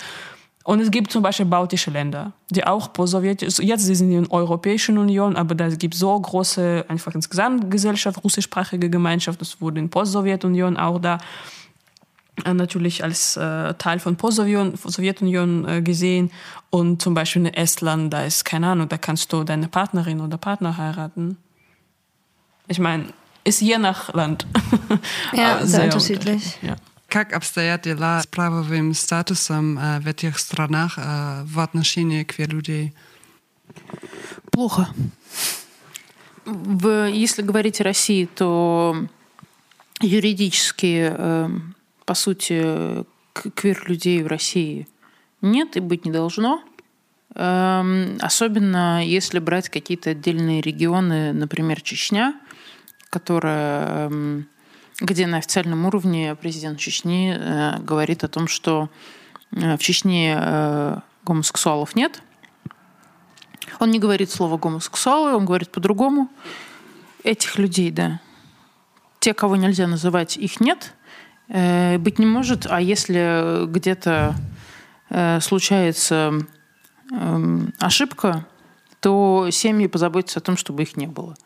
Und 0.64 0.80
es 0.80 0.90
gibt 0.90 1.12
zum 1.12 1.22
Beispiel 1.22 1.46
baltische 1.46 1.90
Länder, 1.90 2.32
die 2.50 2.66
auch 2.66 2.92
post-sowjetisch, 2.92 3.58
jetzt 3.58 3.84
sind 3.84 3.94
sie 3.94 4.14
in 4.14 4.22
der 4.24 4.32
Europäischen 4.32 4.96
Union, 4.96 5.36
aber 5.36 5.54
da 5.54 5.68
gibt 5.68 5.94
so 5.94 6.18
große, 6.18 6.86
einfach 6.88 7.14
insgesamt 7.14 7.70
Gesellschaft, 7.70 8.24
russischsprachige 8.24 8.88
Gemeinschaft, 8.88 9.40
das 9.40 9.60
wurde 9.60 9.78
in 9.78 9.90
Post-Sowjetunion 9.90 10.78
auch 10.78 10.98
da. 10.98 11.18
Äh, 12.45 12.53
natürlich 12.53 13.03
als 13.03 13.35
äh, 13.37 13.73
Teil 13.75 13.99
von 13.99 14.15
Post-Sowjetunion 14.15 15.67
äh, 15.67 15.81
gesehen. 15.81 16.31
Und 16.69 17.01
zum 17.01 17.13
Beispiel 17.13 17.45
in 17.45 17.53
Estland, 17.53 18.13
da 18.13 18.23
ist 18.23 18.45
keine 18.45 18.67
Ahnung, 18.67 18.87
da 18.87 18.97
kannst 18.97 19.33
du 19.33 19.43
deine 19.43 19.67
Partnerin 19.67 20.21
oder 20.21 20.37
Partner 20.37 20.77
heiraten. 20.77 21.37
Ich 22.67 22.79
meine, 22.79 23.05
ist 23.43 23.61
je 23.61 23.77
nach 23.77 24.13
Land. 24.13 24.45
Ja, 25.33 25.59
sehr, 25.59 25.67
sehr 25.67 25.83
unterschiedlich. 25.85 26.57
Ja. 26.61 26.75
Как 27.09 27.33
обстоят 27.33 27.81
дела 27.83 28.21
с 28.21 28.27
правовым 28.27 28.93
статусом 28.93 29.77
в 29.77 30.07
этих 30.07 30.37
странах 30.37 30.97
в 30.97 31.59
отношении 31.59 32.23
квир-людей? 32.23 32.93
Плохо. 34.51 34.89
В, 36.45 37.09
если 37.09 37.41
говорить 37.41 37.81
о 37.81 37.85
России, 37.85 38.25
то 38.25 38.95
юридически 40.01 41.11
по 42.04 42.14
сути, 42.14 43.04
квир-людей 43.32 44.22
в 44.22 44.26
России 44.26 44.86
нет 45.40 45.76
и 45.76 45.80
быть 45.80 46.04
не 46.04 46.12
должно. 46.12 46.62
Эм, 47.34 48.16
особенно 48.20 49.04
если 49.04 49.38
брать 49.38 49.68
какие-то 49.68 50.10
отдельные 50.10 50.60
регионы, 50.60 51.32
например, 51.32 51.80
Чечня, 51.80 52.34
которая, 53.10 54.06
эм, 54.06 54.48
где 55.00 55.26
на 55.26 55.38
официальном 55.38 55.84
уровне 55.86 56.36
президент 56.36 56.78
Чечни 56.78 57.36
э, 57.36 57.78
говорит 57.80 58.24
о 58.24 58.28
том, 58.28 58.46
что 58.48 58.88
э, 59.52 59.76
в 59.76 59.80
Чечне 59.80 60.36
э, 60.38 60.98
гомосексуалов 61.24 61.96
нет. 61.96 62.22
Он 63.80 63.90
не 63.90 63.98
говорит 63.98 64.30
слово 64.30 64.56
гомосексуалы, 64.56 65.34
он 65.34 65.44
говорит 65.44 65.70
по-другому. 65.70 66.30
Этих 67.24 67.58
людей, 67.58 67.90
да. 67.90 68.20
Те, 69.18 69.34
кого 69.34 69.56
нельзя 69.56 69.86
называть, 69.86 70.36
их 70.36 70.60
нет– 70.60 70.94
быть 71.48 72.18
не 72.18 72.26
может, 72.26 72.66
а 72.68 72.80
если 72.80 73.66
где-то 73.66 74.34
э, 75.10 75.40
случается 75.40 76.32
эм, 77.12 77.72
ошибка, 77.78 78.46
то 79.00 79.48
семьи 79.50 79.86
позаботятся 79.86 80.40
о 80.40 80.42
том, 80.42 80.56
чтобы 80.56 80.82
их 80.82 80.96
не 80.96 81.06
было. 81.06 81.36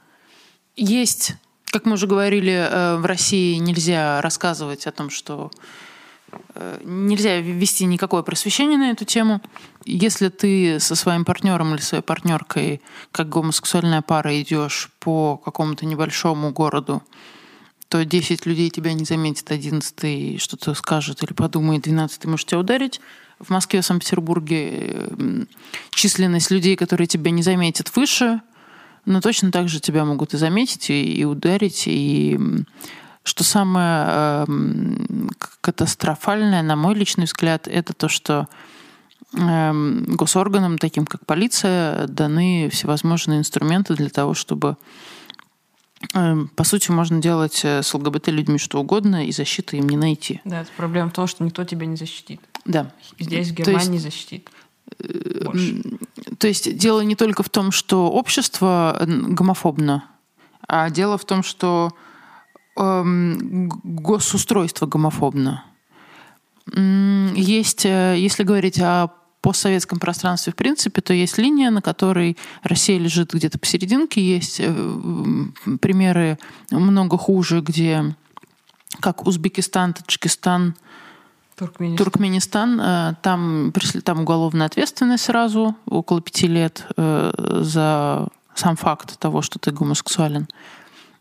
Есть, 0.77 1.35
как 1.67 1.85
мы 1.85 1.95
уже 1.95 2.07
говорили, 2.07 2.53
э, 2.53 2.97
в 2.97 3.05
России 3.07 3.57
нельзя 3.57 4.21
рассказывать 4.21 4.87
о 4.87 4.93
том, 4.93 5.11
что 5.11 5.51
нельзя 6.85 7.39
вести 7.39 7.87
никакое 7.87 8.23
просвещение 8.23 8.77
на 8.77 8.91
эту 8.91 9.07
тему. 9.07 9.41
Если 9.87 10.29
ты 10.29 10.79
со 10.79 10.95
своим 10.95 11.25
партнером 11.25 11.75
или 11.75 11.81
своей 11.81 12.03
партнеркой, 12.03 12.83
как 13.13 13.31
гомосексуальная 13.31 14.03
пара, 14.03 14.39
идешь 14.39 14.91
по 14.99 15.39
какому-то 15.39 15.87
небольшому 15.87 16.53
городу, 16.53 17.03
то 17.89 18.05
10 18.05 18.47
людей 18.47 18.71
тебя 18.71 18.93
не 18.93 19.05
заметит, 19.05 19.51
11 19.51 20.41
что-то 20.41 20.75
скажет 20.75 21.23
или 21.23 21.33
подумает, 21.33 21.83
12 21.83 22.27
может 22.27 22.47
тебя 22.47 22.59
ударить. 22.59 23.01
В 23.39 23.51
Москве, 23.51 23.81
в 23.81 23.87
Санкт-Петербурге 23.87 25.09
численность 25.91 26.51
людей, 26.51 26.77
которые 26.77 27.07
тебя 27.07 27.31
не 27.31 27.43
заметят, 27.43 27.95
выше, 27.95 28.43
но 29.07 29.21
точно 29.21 29.51
так 29.51 29.69
же 29.69 29.81
тебя 29.81 30.05
могут 30.05 30.35
и 30.35 30.37
заметить, 30.37 30.91
и, 30.91 31.15
и 31.15 31.25
ударить. 31.25 31.85
И 31.87 32.39
что 33.23 33.45
самое 33.45 34.07
э, 34.09 34.47
катастрофальное, 35.61 36.63
на 36.63 36.77
мой 36.77 36.95
личный 36.95 37.25
взгляд, 37.25 37.69
это 37.69 37.93
то, 37.95 38.09
что 38.09 38.49
э, 39.35 39.73
госорганам, 40.09 40.79
таким 40.79 41.07
как 41.07 41.25
полиция, 41.25 42.07
даны 42.07 42.69
всевозможные 42.71 43.39
инструменты 43.39 43.95
для 43.95 44.11
того, 44.11 44.35
чтобы 44.35 44.77
по 46.13 46.65
сути, 46.65 46.91
можно 46.91 47.21
делать 47.21 47.65
с 47.65 47.93
ЛГБТ-людьми 47.93 48.59
что 48.59 48.81
угодно, 48.81 49.27
и 49.27 49.33
защиты 49.33 49.79
им 49.79 49.89
не 49.89 49.97
найти. 49.97 50.41
Да, 50.45 50.61
это 50.61 50.71
проблема 50.77 51.11
в 51.11 51.13
том, 51.13 51.27
что 51.27 51.45
никто 51.45 51.65
тебя 51.65 51.87
не 51.87 51.97
защитит. 51.97 52.41
Да. 52.65 52.93
Здесь, 53.19 53.49
в 53.49 53.55
Германии, 53.55 53.95
есть, 53.95 54.05
защитит. 54.05 54.49
Больше. 55.45 55.83
То 56.39 56.49
есть 56.49 56.77
дело 56.77 57.01
не 57.01 57.17
только 57.17 57.43
в 57.43 57.49
том, 57.49 57.73
что 57.73 58.11
общество 58.11 59.01
гомофобно, 59.07 60.05
а 60.67 60.91
дело 60.91 61.19
в 61.19 61.25
том, 61.25 61.43
что 61.43 61.93
эм, 62.77 63.69
госустройство 63.83 64.87
гомофобно. 64.87 65.65
Есть, 66.75 67.87
э, 67.87 68.17
если 68.19 68.43
говорить 68.43 68.79
о 68.81 69.09
постсоветском 69.41 69.99
пространстве 69.99 70.53
в 70.53 70.57
принципе, 70.57 71.01
то 71.01 71.13
есть 71.13 71.39
линия, 71.39 71.71
на 71.71 71.83
которой 71.83 72.37
Россия 72.63 72.99
лежит 72.99 73.33
где-то 73.33 73.59
посерединке. 73.59 74.21
Есть 74.21 74.61
э, 74.61 74.73
примеры 75.81 76.39
много 76.71 77.17
хуже, 77.17 77.61
где 77.61 78.17
как 79.01 79.27
Узбекистан, 79.27 79.95
Таджикистан, 79.95 80.75
Туркменистан. 81.57 82.05
Туркменистан, 82.05 82.81
э, 82.81 83.15
там, 83.23 83.73
там 84.05 84.21
уголовная 84.21 84.67
ответственность 84.67 85.25
сразу, 85.25 85.77
около 85.87 86.21
пяти 86.21 86.47
лет 86.47 86.87
э, 86.97 87.33
за 87.63 88.29
сам 88.55 88.77
факт 88.77 89.19
того, 89.19 89.43
что 89.43 89.59
ты 89.59 89.71
гомосексуален. 89.71 90.49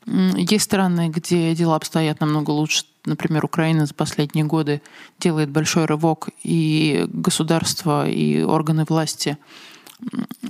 Есть 0.06 0.66
страны, 0.66 1.10
где 1.10 1.54
дела 1.54 1.76
обстоят 1.76 2.22
намного 2.22 2.52
лучше. 2.52 2.86
Например, 3.08 3.46
Украина 3.46 3.86
за 3.86 3.94
последние 3.94 4.46
годы 4.46 4.82
делает 5.20 5.50
большой 5.50 5.86
рывок, 5.86 6.30
и 6.44 7.06
государство, 7.08 8.08
и 8.08 8.42
органы 8.42 8.86
власти 8.88 9.38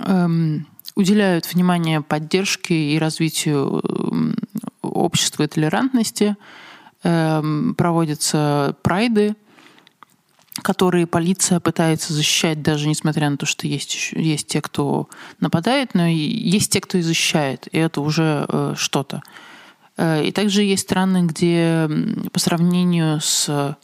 эм, 0.04 0.66
уделяют 0.94 1.52
внимание 1.52 2.02
поддержке 2.02 2.74
и 2.74 2.98
развитию 2.98 3.80
эм, 3.80 4.34
общества 4.82 5.44
и 5.44 5.46
толерантности. 5.46 6.36
Эм, 7.04 7.74
проводятся 7.76 8.74
прайды, 8.82 9.36
которые 10.62 11.06
полиция 11.06 11.60
пытается 11.60 12.12
защищать, 12.12 12.62
даже 12.62 12.88
несмотря 12.88 13.30
на 13.30 13.36
то, 13.36 13.46
что 13.46 13.68
есть, 13.68 14.12
есть 14.12 14.48
те, 14.48 14.60
кто 14.60 15.08
нападает, 15.40 15.94
но 15.94 16.08
есть 16.08 16.72
те, 16.72 16.80
кто 16.80 16.98
и 16.98 17.02
защищает, 17.02 17.68
и 17.70 17.78
это 17.78 18.00
уже 18.00 18.46
э, 18.48 18.74
что-то. 18.76 19.22
Э, 19.98 20.24
и 20.24 20.32
также 20.32 20.62
есть 20.62 20.84
страны, 20.84 21.26
где 21.26 21.88
по 22.32 22.38
сравнению 22.38 23.20
с 23.20 23.76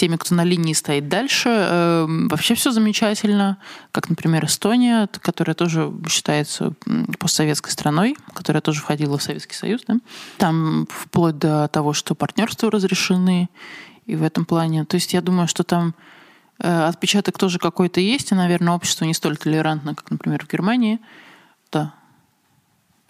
теми, 0.00 0.16
кто 0.16 0.34
на 0.34 0.44
линии 0.44 0.72
стоит 0.72 1.08
дальше, 1.08 1.50
э, 1.50 2.06
вообще 2.30 2.54
все 2.54 2.70
замечательно, 2.70 3.58
как, 3.92 4.08
например, 4.08 4.46
Эстония, 4.46 5.08
которая 5.20 5.54
тоже 5.54 5.92
считается 6.08 6.72
постсоветской 7.18 7.70
страной, 7.70 8.16
которая 8.32 8.62
тоже 8.62 8.80
входила 8.80 9.18
в 9.18 9.22
Советский 9.22 9.54
Союз. 9.54 9.82
Да? 9.86 9.96
Там 10.38 10.88
вплоть 10.88 11.36
до 11.36 11.68
того, 11.68 11.92
что 11.92 12.14
партнерства 12.14 12.70
разрешены, 12.70 13.50
и 14.06 14.16
в 14.16 14.22
этом 14.22 14.46
плане. 14.46 14.84
То 14.86 14.94
есть 14.94 15.12
я 15.12 15.20
думаю, 15.20 15.46
что 15.46 15.64
там 15.64 15.94
э, 16.58 16.84
отпечаток 16.84 17.36
тоже 17.36 17.58
какой-то 17.58 18.00
есть, 18.00 18.32
и, 18.32 18.34
наверное, 18.34 18.74
общество 18.74 19.04
не 19.04 19.14
столь 19.14 19.36
толерантно, 19.36 19.94
как, 19.94 20.10
например, 20.10 20.44
в 20.44 20.50
Германии. 20.50 20.98
Да. 21.70 21.94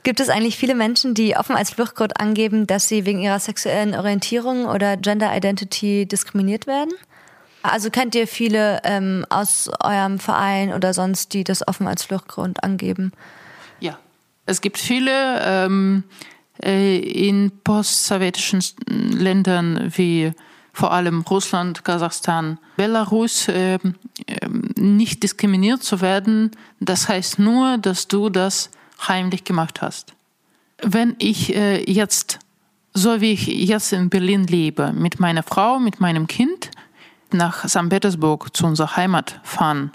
Gibt 0.03 0.21
es 0.21 0.29
eigentlich 0.29 0.57
viele 0.57 0.75
Menschen, 0.75 1.15
die 1.15 1.37
offen 1.37 1.57
als 1.57 1.71
Fluchtgrund 1.71 2.19
angeben, 2.19 2.67
dass 2.67 2.89
sie 2.89 3.05
wegen 3.05 3.21
ihrer 3.21 3.39
sexuellen 3.39 3.95
Orientierung 3.95 4.65
oder 4.65 4.97
Gender 4.97 5.37
Identity 5.37 6.07
diskriminiert 6.07 6.67
werden? 6.67 6.93
Also 7.63 7.91
kennt 7.91 8.15
ihr 8.15 8.27
viele 8.27 8.81
ähm, 8.85 9.27
aus 9.29 9.71
eurem 9.81 10.19
Verein 10.19 10.73
oder 10.73 10.95
sonst, 10.95 11.35
die 11.35 11.45
das 11.45 11.67
offen 11.67 11.87
als 11.87 12.05
Fluchtgrund 12.05 12.65
angeben? 12.65 13.13
Ja, 13.81 13.99
es 14.47 14.63
gibt 14.63 14.79
viele 14.79 15.43
ähm, 15.45 16.05
äh, 16.63 16.99
in 16.99 17.53
postsowjetischen 17.63 18.63
Ländern 18.87 19.93
wie 19.95 20.33
vor 20.73 20.93
allem 20.93 21.23
Russland, 21.23 21.85
Kasachstan, 21.85 22.59
Belarus, 22.77 23.49
äh, 23.49 23.79
nicht 24.77 25.23
diskriminiert 25.23 25.83
zu 25.83 26.01
werden. 26.01 26.53
Das 26.79 27.09
heißt 27.09 27.39
nur, 27.39 27.77
dass 27.77 28.09
du 28.09 28.31
das 28.31 28.71
heimlich 29.09 29.45
gemacht 29.45 29.83
hast. 29.83 30.15
Wenn 30.83 31.15
ich 31.19 31.55
äh, 31.55 31.83
jetzt, 31.91 32.39
so 32.95 33.21
wie 33.21 33.33
ich 33.33 33.47
jetzt 33.47 33.93
in 33.93 34.11
Berlin 34.11 34.47
lebe, 34.47 34.93
mit 34.93 35.21
meiner 35.21 35.43
Frau, 35.43 35.79
mit 35.79 36.01
meinem 36.01 36.27
Kind 36.27 36.71
nach 37.33 37.69
St. 37.69 37.89
Petersburg 37.89 38.57
zu 38.57 38.67
unserer 38.67 38.97
Heimat 38.97 39.41
fahren 39.43 39.93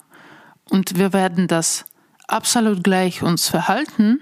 und 0.70 0.98
wir 0.98 1.14
werden 1.14 1.48
das 1.48 1.86
absolut 2.28 2.84
gleich 2.84 3.22
uns 3.24 3.50
verhalten, 3.50 4.22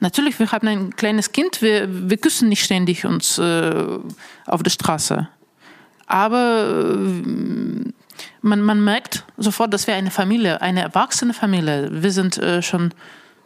Natürlich, 0.00 0.38
wir 0.38 0.52
haben 0.52 0.68
ein 0.68 0.94
kleines 0.94 1.32
Kind, 1.32 1.60
wir, 1.60 1.88
wir 2.08 2.16
küssen 2.18 2.48
nicht 2.48 2.62
ständig 2.62 3.04
uns 3.04 3.38
äh, 3.38 3.98
auf 4.46 4.62
der 4.62 4.70
Straße. 4.70 5.28
Aber 6.06 6.94
äh, 6.94 7.92
man, 8.40 8.62
man 8.62 8.82
merkt 8.82 9.24
sofort, 9.36 9.74
dass 9.74 9.88
wir 9.88 9.94
eine 9.94 10.12
Familie, 10.12 10.62
eine 10.62 10.82
erwachsene 10.82 11.34
Familie, 11.34 11.88
wir 11.90 12.12
sind 12.12 12.38
äh, 12.38 12.62
schon 12.62 12.94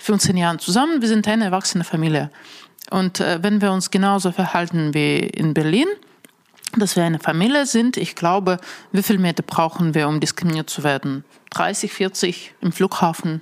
15 0.02 0.38
Jahre 0.38 0.58
zusammen, 0.58 1.02
wir 1.02 1.08
sind 1.08 1.28
eine 1.28 1.46
erwachsene 1.46 1.84
Familie. 1.84 2.30
Und 2.90 3.20
äh, 3.20 3.40
wenn 3.42 3.62
wir 3.62 3.72
uns 3.72 3.92
genauso 3.92 4.32
verhalten 4.32 4.94
wie 4.94 5.20
in 5.20 5.54
Berlin, 5.54 5.88
dass 6.78 6.96
wir 6.96 7.04
eine 7.04 7.20
Familie 7.20 7.66
sind, 7.66 7.98
ich 7.98 8.16
glaube, 8.16 8.60
wie 8.92 9.04
viel 9.04 9.18
Meter 9.18 9.44
brauchen 9.44 9.94
wir, 9.94 10.08
um 10.08 10.20
diskriminiert 10.20 10.70
zu 10.70 10.84
werden? 10.84 11.24
30, 11.52 11.92
40 11.92 12.54
im 12.62 12.72
Flughafen 12.72 13.42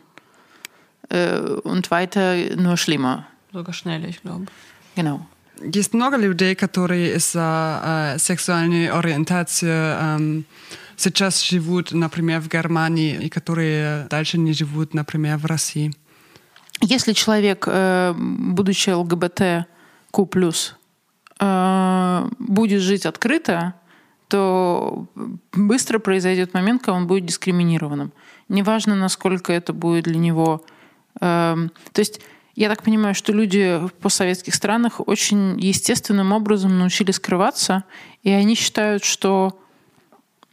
äh, 1.09 1.39
und 1.39 1.91
weiter 1.91 2.36
nur 2.55 2.78
schlimmer. 2.78 3.28
Sogar 3.51 3.74
schneller, 3.74 4.07
ich 4.07 4.22
glaube. 4.22 4.45
Genau. 4.95 5.26
Есть 5.61 5.93
много 5.93 6.18
людей, 6.18 6.53
которые 6.53 7.16
из-за 7.16 8.16
э, 8.16 8.20
сексуальной 8.20 8.89
ориентации 8.89 9.70
э, 9.70 10.41
сейчас 10.97 11.41
живут, 11.41 11.93
например, 11.93 12.41
в 12.41 12.49
Германии, 12.49 13.16
и 13.16 13.30
которые 13.30 14.07
дальше 14.09 14.38
не 14.38 14.53
живут, 14.53 14.93
например, 14.93 15.38
в 15.38 15.45
России. 15.45 15.93
Если 16.81 17.12
человек, 17.12 17.64
э, 17.66 18.14
будучи 18.16 18.91
ЛГБТ, 18.91 19.66
Q+, 20.11 20.76
э, 21.41 22.28
будет 22.39 22.81
жить 22.81 23.07
открыто, 23.07 23.74
то 24.28 25.07
быстро 25.53 25.99
произойдет 25.99 26.55
момент, 26.55 26.83
когда 26.83 26.97
он 26.97 27.07
будет 27.07 27.26
дискриминированным. 27.26 28.12
Неважно, 28.49 28.95
насколько 28.95 29.53
это 29.53 29.72
будет 29.72 30.05
для 30.05 30.18
него... 30.18 30.64
Э, 31.20 31.57
то 31.93 31.99
есть 31.99 32.20
я 32.55 32.68
так 32.68 32.83
понимаю, 32.83 33.14
что 33.14 33.33
люди 33.33 33.78
в 33.78 33.93
постсоветских 33.93 34.55
странах 34.55 35.01
очень 35.07 35.59
естественным 35.61 36.33
образом 36.33 36.78
научились 36.78 37.16
скрываться, 37.16 37.85
и 38.22 38.31
они 38.31 38.55
считают, 38.55 39.05
что 39.05 39.59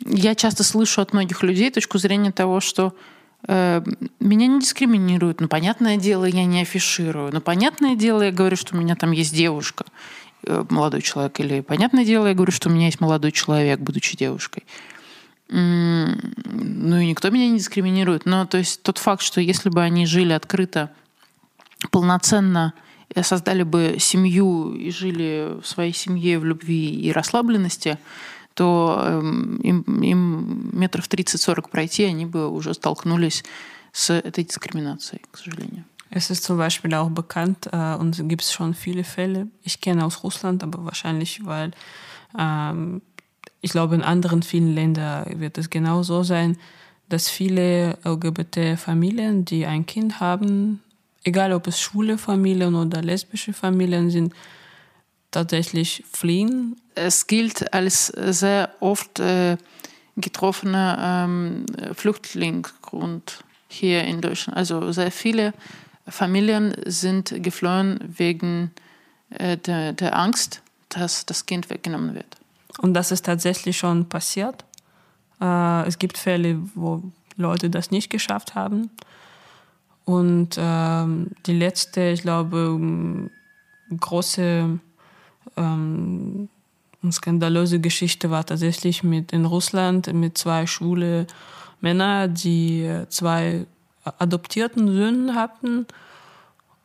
я 0.06 0.36
часто 0.36 0.64
слышу 0.64 1.02
от 1.02 1.14
многих 1.14 1.44
людей 1.44 1.72
точку 1.72 1.98
зрения 1.98 2.32
того, 2.32 2.60
что 2.60 2.94
меня 3.46 4.48
не 4.48 4.60
дискриминируют. 4.60 5.42
Ну, 5.42 5.48
понятное 5.48 5.98
дело, 5.98 6.26
я 6.26 6.46
не 6.46 6.62
афиширую. 6.62 7.32
Ну, 7.32 7.40
понятное 7.40 7.96
дело, 7.96 8.24
я 8.24 8.32
говорю, 8.32 8.58
что 8.58 8.76
у 8.76 8.80
меня 8.80 8.96
там 8.96 9.12
есть 9.12 9.34
девушка, 9.34 9.86
э, 10.44 10.66
молодой 10.70 11.02
человек. 11.02 11.40
Или 11.40 11.62
понятное 11.62 12.04
дело, 12.04 12.28
я 12.28 12.34
говорю, 12.34 12.52
что 12.52 12.70
у 12.70 12.72
меня 12.72 12.88
есть 12.88 13.00
молодой 13.00 13.32
человек, 13.32 13.80
будучи 13.80 14.18
девушкой. 14.18 14.64
Ну 15.50 16.98
и 16.98 17.08
никто 17.08 17.30
меня 17.30 17.48
не 17.50 17.58
дискриминирует. 17.58 18.26
Но 18.26 18.46
то 18.46 18.58
есть 18.58 18.82
тот 18.84 18.98
факт, 18.98 19.22
что 19.22 19.40
если 19.40 19.70
бы 19.70 19.82
они 19.82 20.06
жили 20.06 20.34
открыто 20.34 20.92
полноценно 21.90 22.74
создали 23.22 23.64
бы 23.64 23.98
семью 24.00 24.74
и 24.74 24.92
жили 24.92 25.60
в 25.62 25.66
своей 25.66 25.94
семье 25.94 26.40
в 26.40 26.46
любви 26.46 26.94
и 26.94 27.12
расслабленности, 27.12 27.98
то 28.57 29.03
эм, 29.05 29.57
им, 29.57 30.03
им 30.03 30.71
метров 30.73 31.09
30-40 31.09 31.71
пройти, 31.71 32.05
они 32.05 32.27
бы 32.27 32.49
уже 32.49 32.75
столкнулись 32.75 33.43
с 33.93 34.11
этой 34.11 34.45
дискриминацией, 34.45 35.23
к 35.31 35.39
сожалению. 35.39 35.85
Es 36.15 36.31
ist 36.31 36.45
zum 36.45 36.59
Beispiel 36.59 36.93
auch 36.95 37.09
bekannt 37.09 37.71
äh, 37.73 37.95
und 37.95 38.29
gibt 38.29 38.43
es 38.43 38.53
schon 38.53 38.75
viele 38.75 39.03
Fälle. 39.03 39.49
Ich 39.63 39.81
kenne 39.81 40.05
aus 40.05 40.23
Russland, 40.23 40.63
aber 40.63 40.85
wahrscheinlich, 40.85 41.47
weil 41.47 41.71
ähm, 42.39 43.01
ich 43.63 43.71
glaube, 43.71 43.95
in 43.95 44.03
anderen 44.03 44.43
vielen 44.43 44.75
Ländern 44.75 45.41
wird 45.41 45.57
es 45.57 45.71
genau 45.71 46.03
so 46.03 46.23
sein, 46.23 46.59
dass 47.09 47.31
viele 47.31 47.99
LGBT-Familien, 48.05 49.47
die 49.47 49.65
ein 49.65 49.87
Kind 49.87 50.21
haben, 50.21 50.83
egal 51.25 51.53
ob 51.53 51.67
es 51.67 51.81
schwule 51.81 52.19
Familien 52.19 52.75
oder 52.75 53.01
lesbische 53.01 53.53
Familien 53.53 54.11
sind, 54.11 54.35
tatsächlich 55.32 56.04
fliehen? 56.12 56.76
Es 56.96 57.28
gilt 57.28 57.74
als 57.74 58.08
sehr 58.08 58.70
oft 58.80 59.20
äh, 59.20 59.58
getroffener 60.16 61.26
ähm, 61.26 61.66
Flüchtlingsgrund 61.94 63.44
hier 63.68 64.04
in 64.04 64.22
Deutschland. 64.22 64.58
Also 64.58 64.92
sehr 64.92 65.12
viele 65.12 65.54
Familien 66.08 66.74
sind 66.86 67.34
geflohen 67.44 68.00
wegen 68.08 68.72
äh, 69.30 69.58
der, 69.58 69.94
der 69.94 70.18
Angst, 70.18 70.62
dass 70.90 71.26
das 71.26 71.46
Kind 71.46 71.70
weggenommen 71.70 72.16
wird. 72.16 72.38
Und 72.80 72.94
das 72.94 73.12
ist 73.12 73.26
tatsächlich 73.26 73.78
schon 73.78 74.08
passiert. 74.08 74.64
Äh, 75.42 75.88
es 75.88 76.00
gibt 76.00 76.18
Fälle, 76.18 76.60
wo 76.76 77.04
Leute 77.36 77.70
das 77.70 77.92
nicht 77.92 78.10
geschafft 78.10 78.56
haben. 78.56 78.90
Und 80.06 80.56
ähm, 80.58 81.32
die 81.46 81.58
letzte, 81.58 82.10
ich 82.10 82.22
glaube, 82.22 83.30
große 84.00 84.80
ähm, 85.58 86.50
skandalöse 87.12 87.80
Geschichte 87.80 88.32
war 88.32 88.46
tatsächlich 88.46 89.04
mit 89.04 89.32
in 89.32 89.46
Russland 89.46 90.12
mit 90.14 90.38
zwei 90.38 90.66
schwule 90.68 91.28
Männer, 91.80 92.28
die 92.28 92.90
zwei 93.10 93.66
adoptierten 94.04 94.88
Söhne 94.92 95.36
hatten 95.36 95.86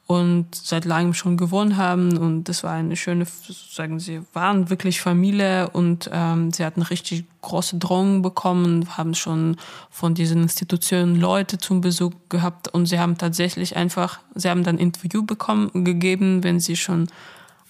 und 0.07 0.55
seit 0.55 0.85
langem 0.85 1.15
schon 1.15 1.37
gewohnt 1.37 1.77
haben. 1.77 2.19
Und 2.19 2.45
das 2.45 2.63
war 2.65 2.73
eine 2.73 2.97
schöne, 2.97 3.27
sagen 3.71 3.99
sie, 3.99 4.21
waren 4.33 4.69
wirklich 4.69 5.01
Familie 5.01 5.71
und 5.71 6.11
ähm, 6.13 6.53
sie 6.53 6.65
hatten 6.65 6.83
richtig 6.83 7.25
große 7.41 7.79
Drohungen 7.79 8.21
bekommen, 8.23 8.97
haben 8.97 9.15
schon 9.15 9.57
von 9.91 10.15
diesen 10.15 10.43
Institutionen 10.43 11.19
Leute 11.19 11.59
zum 11.59 11.81
Besuch 11.81 12.13
gehabt 12.29 12.69
und 12.69 12.87
sie 12.87 12.99
haben 12.99 13.17
tatsächlich 13.17 13.77
einfach, 13.77 14.21
sie 14.35 14.51
haben 14.51 14.65
dann 14.65 14.79
Interview 14.79 15.25
bekommen, 15.25 15.85
gegeben, 15.85 16.45
wenn 16.45 16.61
sie 16.61 16.77
schon 16.77 17.09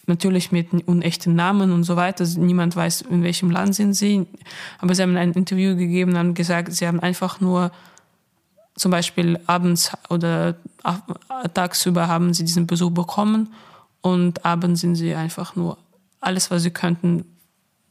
natürlich 0.06 0.52
mit 0.52 0.72
unechten 0.86 1.34
Namen 1.34 1.72
und 1.72 1.84
so 1.84 1.96
weiter. 1.96 2.26
Niemand 2.36 2.74
weiß, 2.74 3.02
in 3.02 3.22
welchem 3.22 3.50
Land 3.50 3.74
sind 3.74 3.94
sie. 3.94 4.26
Aber 4.78 4.94
sie 4.94 5.02
haben 5.02 5.16
ein 5.16 5.32
Interview 5.32 5.76
gegeben 5.76 6.16
und 6.16 6.34
gesagt, 6.34 6.72
sie 6.72 6.86
haben 6.86 7.00
einfach 7.00 7.40
nur 7.40 7.70
zum 8.74 8.90
Beispiel 8.90 9.38
abends 9.46 9.92
oder 10.08 10.56
tagsüber 11.54 12.08
haben 12.08 12.34
sie 12.34 12.44
diesen 12.44 12.66
Besuch 12.66 12.90
bekommen 12.90 13.52
und 14.00 14.44
abends 14.44 14.80
sind 14.80 14.94
sie 14.96 15.14
einfach 15.14 15.56
nur 15.56 15.78
alles, 16.20 16.50
was 16.50 16.62
sie 16.62 16.70
könnten, 16.70 17.24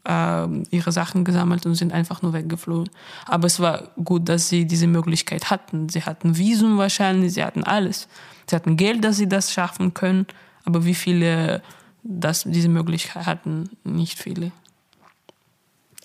äh, 0.05 0.47
ihre 0.71 0.91
Sachen 0.91 1.23
gesammelt 1.23 1.65
und 1.65 1.75
sind 1.75 1.93
einfach 1.93 2.21
nur 2.21 2.33
weggeflogen. 2.33 2.89
Aber 3.25 3.47
es 3.47 3.59
war 3.59 3.89
gut, 4.03 4.27
dass 4.27 4.49
sie 4.49 4.65
diese 4.65 4.87
Möglichkeit 4.87 5.49
hatten. 5.49 5.89
Sie 5.89 6.03
hatten 6.03 6.37
Visum 6.37 6.77
wahrscheinlich, 6.77 7.33
sie 7.33 7.43
hatten 7.43 7.63
alles. 7.63 8.07
Sie 8.49 8.55
hatten 8.55 8.77
Geld, 8.77 9.03
dass 9.03 9.17
sie 9.17 9.29
das 9.29 9.53
schaffen 9.53 9.93
können. 9.93 10.25
Aber 10.65 10.85
wie 10.85 10.95
viele 10.95 11.61
das, 12.03 12.43
diese 12.45 12.69
Möglichkeit 12.69 13.25
hatten, 13.25 13.69
nicht 13.83 14.17
viele. 14.19 14.51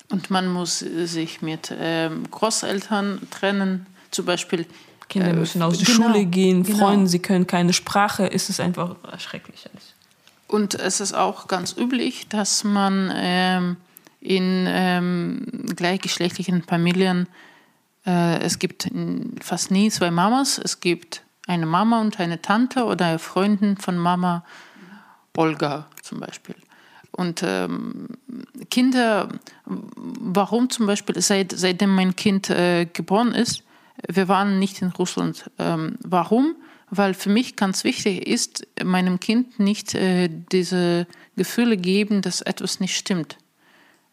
Und 0.09 0.29
man 0.29 0.47
muss 0.47 0.79
sich 0.79 1.41
mit 1.41 1.73
ähm, 1.77 2.29
Großeltern 2.31 3.27
trennen, 3.29 3.85
zum 4.11 4.25
Beispiel. 4.25 4.65
Kinder 5.09 5.29
äh, 5.29 5.33
müssen 5.33 5.61
aus 5.61 5.77
der 5.77 5.85
genau, 5.85 6.07
Schule 6.07 6.25
gehen, 6.25 6.63
genau. 6.63 6.77
Freunde, 6.77 7.07
sie 7.07 7.19
können 7.19 7.47
keine 7.47 7.73
Sprache, 7.73 8.25
ist 8.25 8.49
es 8.49 8.59
einfach 8.59 8.95
schrecklich 9.17 9.67
alles. 9.71 9.93
Und 10.47 10.75
es 10.75 11.01
ist 11.01 11.13
auch 11.13 11.47
ganz 11.47 11.75
üblich, 11.77 12.29
dass 12.29 12.63
man 12.63 13.11
ähm, 13.13 13.77
in 14.21 14.65
ähm, 14.67 15.45
gleichgeschlechtlichen 15.75 16.63
Familien, 16.63 17.27
äh, 18.05 18.39
es 18.39 18.59
gibt 18.59 18.89
fast 19.41 19.71
nie 19.71 19.91
zwei 19.91 20.09
Mamas, 20.09 20.57
es 20.57 20.79
gibt 20.79 21.21
eine 21.47 21.65
Mama 21.65 21.99
und 21.99 22.19
eine 22.19 22.41
Tante 22.41 22.85
oder 22.85 23.19
Freundin 23.19 23.75
von 23.77 23.97
Mama, 23.97 24.45
Olga 25.37 25.87
zum 26.01 26.19
Beispiel. 26.19 26.55
Und 27.11 27.41
ähm, 27.43 28.07
Kinder, 28.69 29.29
warum 29.65 30.69
zum 30.69 30.85
Beispiel, 30.85 31.19
seit, 31.21 31.51
seitdem 31.51 31.95
mein 31.95 32.15
Kind 32.15 32.49
äh, 32.49 32.85
geboren 32.85 33.33
ist, 33.33 33.63
wir 34.07 34.27
waren 34.27 34.59
nicht 34.59 34.81
in 34.81 34.89
Russland. 34.89 35.49
Ähm, 35.57 35.97
warum? 36.03 36.55
Weil 36.89 37.13
für 37.13 37.29
mich 37.29 37.55
ganz 37.55 37.83
wichtig 37.83 38.27
ist, 38.27 38.67
meinem 38.83 39.19
Kind 39.19 39.59
nicht 39.59 39.95
äh, 39.95 40.29
diese 40.51 41.07
Gefühle 41.35 41.77
geben, 41.77 42.21
dass 42.21 42.41
etwas 42.41 42.79
nicht 42.79 42.95
stimmt. 42.95 43.37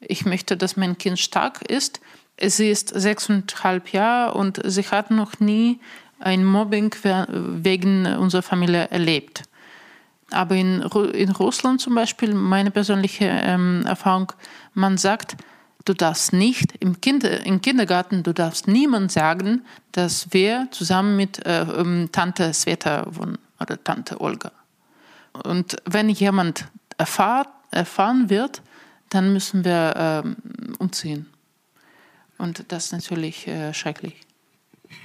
Ich 0.01 0.25
möchte, 0.25 0.57
dass 0.57 0.77
mein 0.77 0.99
Kind 0.99 1.19
stark 1.19 1.63
ist. 1.71 2.01
Sie 2.41 2.71
ist 2.71 2.89
sechseinhalb 2.89 3.93
Jahre 3.93 4.35
und 4.35 4.61
sie 4.65 4.83
hat 4.83 5.11
noch 5.11 5.41
nie 5.41 5.79
ein 6.19 6.45
Mobbing 6.45 6.95
wegen 7.29 8.07
unserer 8.07 8.43
Familie 8.43 8.89
erlebt. 8.91 9.43
Aber 10.34 10.56
in, 10.56 10.82
in 10.82 11.32
Russland 11.32 11.82
zum 11.82 11.96
Beispiel, 11.96 12.34
meine 12.34 12.72
persönliche 12.72 13.26
ähm, 13.26 13.84
Erfahrung, 13.86 14.32
man 14.74 14.98
sagt, 14.98 15.36
du 15.86 15.94
darfst 15.94 16.34
nicht 16.34 16.76
im, 16.80 17.02
Kinder, 17.02 17.46
im 17.46 17.62
Kindergarten, 17.62 18.22
du 18.22 18.34
darfst 18.34 18.68
niemand 18.68 19.12
sagen, 19.12 19.66
dass 19.92 20.28
wir 20.32 20.68
zusammen 20.72 21.16
mit 21.16 21.46
äh, 21.46 21.62
ähm, 21.64 22.10
Tante 22.12 22.54
Sveta 22.54 23.06
wohnen 23.10 23.40
oder 23.60 23.84
Tante 23.84 24.22
Olga. 24.22 24.52
Und 25.44 25.78
wenn 25.86 26.10
jemand 26.10 26.66
erfahr, 26.98 27.48
erfahren 27.72 28.30
wird, 28.30 28.62
dann 29.10 29.34
müssen 29.34 29.66
wir 29.66 29.94
ähm, 29.96 30.36
umziehen. 30.78 31.26
Und 32.38 32.72
das 32.72 32.86
ist 32.86 32.92
natürlich 32.92 33.48
äh, 33.48 33.74
schrecklich. 33.74 34.22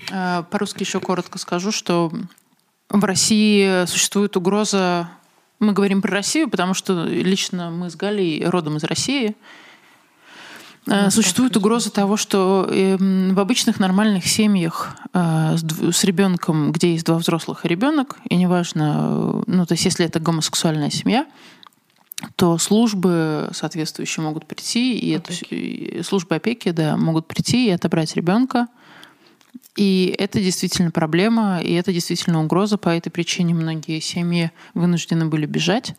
По-русски 0.09 0.83
еще 0.83 1.01
коротко 1.01 1.39
скажу, 1.39 1.71
что 1.73 2.11
в 2.89 3.05
России 3.05 3.87
существует 3.87 4.37
угроза 4.37 5.11
Мы 5.60 5.74
говорим 5.74 6.02
про 6.02 6.12
Россию, 6.12 6.50
потому 6.50 6.74
что 6.74 7.06
лично 7.06 7.70
мы 7.70 7.90
с 7.90 7.96
Галей 7.96 8.46
родом 8.46 8.78
из 8.78 8.84
России. 8.84 9.36
Ну, 10.86 11.12
Существует 11.12 11.56
угроза 11.56 11.92
того, 11.92 12.18
что 12.18 12.68
эм, 12.72 13.36
в 13.36 13.40
обычных 13.40 13.80
нормальных 13.80 14.26
семьях 14.26 14.96
э, 15.14 15.58
с 15.58 16.04
ребенком, 16.04 16.72
где 16.72 16.94
есть 16.94 17.06
два 17.06 17.18
взрослых 17.18 17.66
и 17.66 17.68
ребенок, 17.68 18.18
и 18.28 18.36
неважно, 18.36 19.44
ну, 19.46 19.66
то 19.66 19.74
есть 19.74 19.86
если 19.86 20.06
это 20.06 20.20
гомосексуальная 20.20 20.90
семья, 20.90 21.28
то 22.36 22.58
службы 22.58 23.50
соответствующие 23.54 24.24
могут 24.24 24.46
прийти, 24.46 24.98
и, 24.98 25.16
опеки. 25.16 25.96
это, 25.98 26.04
службы 26.04 26.36
опеки, 26.36 26.72
да, 26.72 26.98
могут 26.98 27.28
прийти 27.28 27.68
и 27.68 27.72
отобрать 27.72 28.16
ребенка, 28.16 28.68
и 29.80 30.14
это 30.18 30.42
действительно 30.42 30.92
проблема, 30.92 31.62
и 31.62 31.72
это 31.72 31.94
действительно 31.94 32.44
угроза. 32.44 32.78
По 32.78 32.90
этой 32.90 33.12
причине 33.12 33.54
многие 33.54 34.02
семьи 34.02 34.52
вынуждены 34.74 35.28
были 35.28 35.46
бежать. 35.46 35.96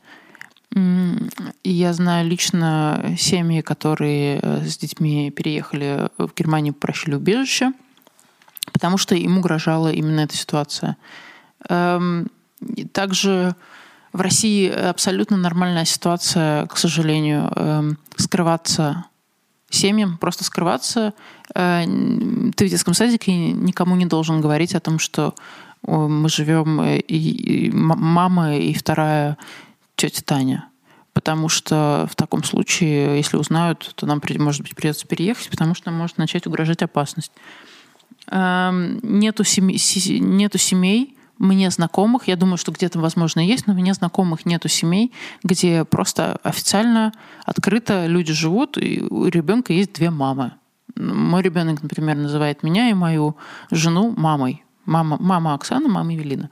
И 0.77 1.31
я 1.65 1.95
знаю 1.95 2.29
лично 2.29 3.15
семьи, 3.19 3.63
которые 3.63 4.39
э, 4.43 4.67
с 4.67 4.77
детьми 4.77 5.31
переехали 5.31 6.11
в 6.19 6.31
Германию, 6.37 6.75
просили 6.75 7.15
убежище, 7.15 7.73
потому 8.71 8.99
что 8.99 9.15
им 9.15 9.39
угрожала 9.39 9.91
именно 9.91 10.21
эта 10.21 10.37
ситуация. 10.37 10.99
Эм, 11.71 12.31
также 12.93 13.57
в 14.13 14.21
России 14.21 14.69
абсолютно 14.69 15.39
нормальная 15.39 15.87
ситуация, 15.87 16.67
к 16.67 16.77
сожалению, 16.77 17.51
эм, 17.57 17.99
скрываться 18.17 19.07
семьям 19.71 20.19
просто 20.19 20.45
скрываться. 20.45 21.15
Э, 21.55 21.85
ты 21.85 22.67
в 22.67 22.69
детском 22.69 22.95
садике 22.95 23.33
никому 23.33 23.97
не 23.97 24.07
должен 24.07 24.41
говорить 24.41 24.75
о 24.75 24.81
том, 24.81 24.99
что 24.99 25.35
мы 25.83 26.29
живем 26.29 26.81
э, 26.81 26.99
и 26.99 27.71
мама 27.73 28.57
и 28.57 28.75
вторая 28.75 29.39
тетя 29.97 30.23
Таня. 30.25 30.67
Потому 31.13 31.49
что 31.49 32.09
в 32.11 32.15
таком 32.15 32.45
случае, 32.45 33.17
если 33.17 33.37
узнают, 33.37 33.93
то 33.97 34.07
нам, 34.07 34.23
может 34.39 34.63
быть, 34.63 34.77
придется 34.77 35.07
переехать, 35.07 35.51
потому 35.51 35.75
что 35.75 35.91
нам 35.91 35.99
может 35.99 36.19
начать 36.19 36.47
угрожать 36.47 36.83
опасность. 36.83 37.33
Эм, 38.29 39.01
нету 39.03 39.43
семей, 39.43 39.79
нету 40.21 40.59
семей 40.59 41.17
мне 41.41 41.71
знакомых, 41.71 42.29
я 42.29 42.37
думаю, 42.37 42.59
что 42.59 42.71
где-то, 42.71 43.01
возможно, 43.01 43.41
есть, 43.41 43.67
но 43.67 43.73
мне 43.73 43.95
знакомых 43.95 44.47
нету 44.47 44.69
семей, 44.69 45.13
где 45.43 45.85
просто 45.85 46.39
официально, 46.45 47.13
открыто 47.45 48.07
люди 48.07 48.33
живут, 48.33 48.77
и 48.79 49.01
у 49.01 49.27
ребенка 49.27 49.73
есть 49.73 49.95
две 49.95 50.11
мамы. 50.11 50.53
Мой 50.97 51.43
ребенок, 51.43 51.83
например, 51.83 52.17
называет 52.17 52.63
меня 52.63 52.91
и 52.91 52.95
мою 52.95 53.37
жену 53.71 54.15
мамой. 54.17 54.63
Мама, 54.85 55.17
мама 55.19 55.55
Оксана, 55.55 55.89
мама 55.89 56.13
Евелина. 56.13 56.51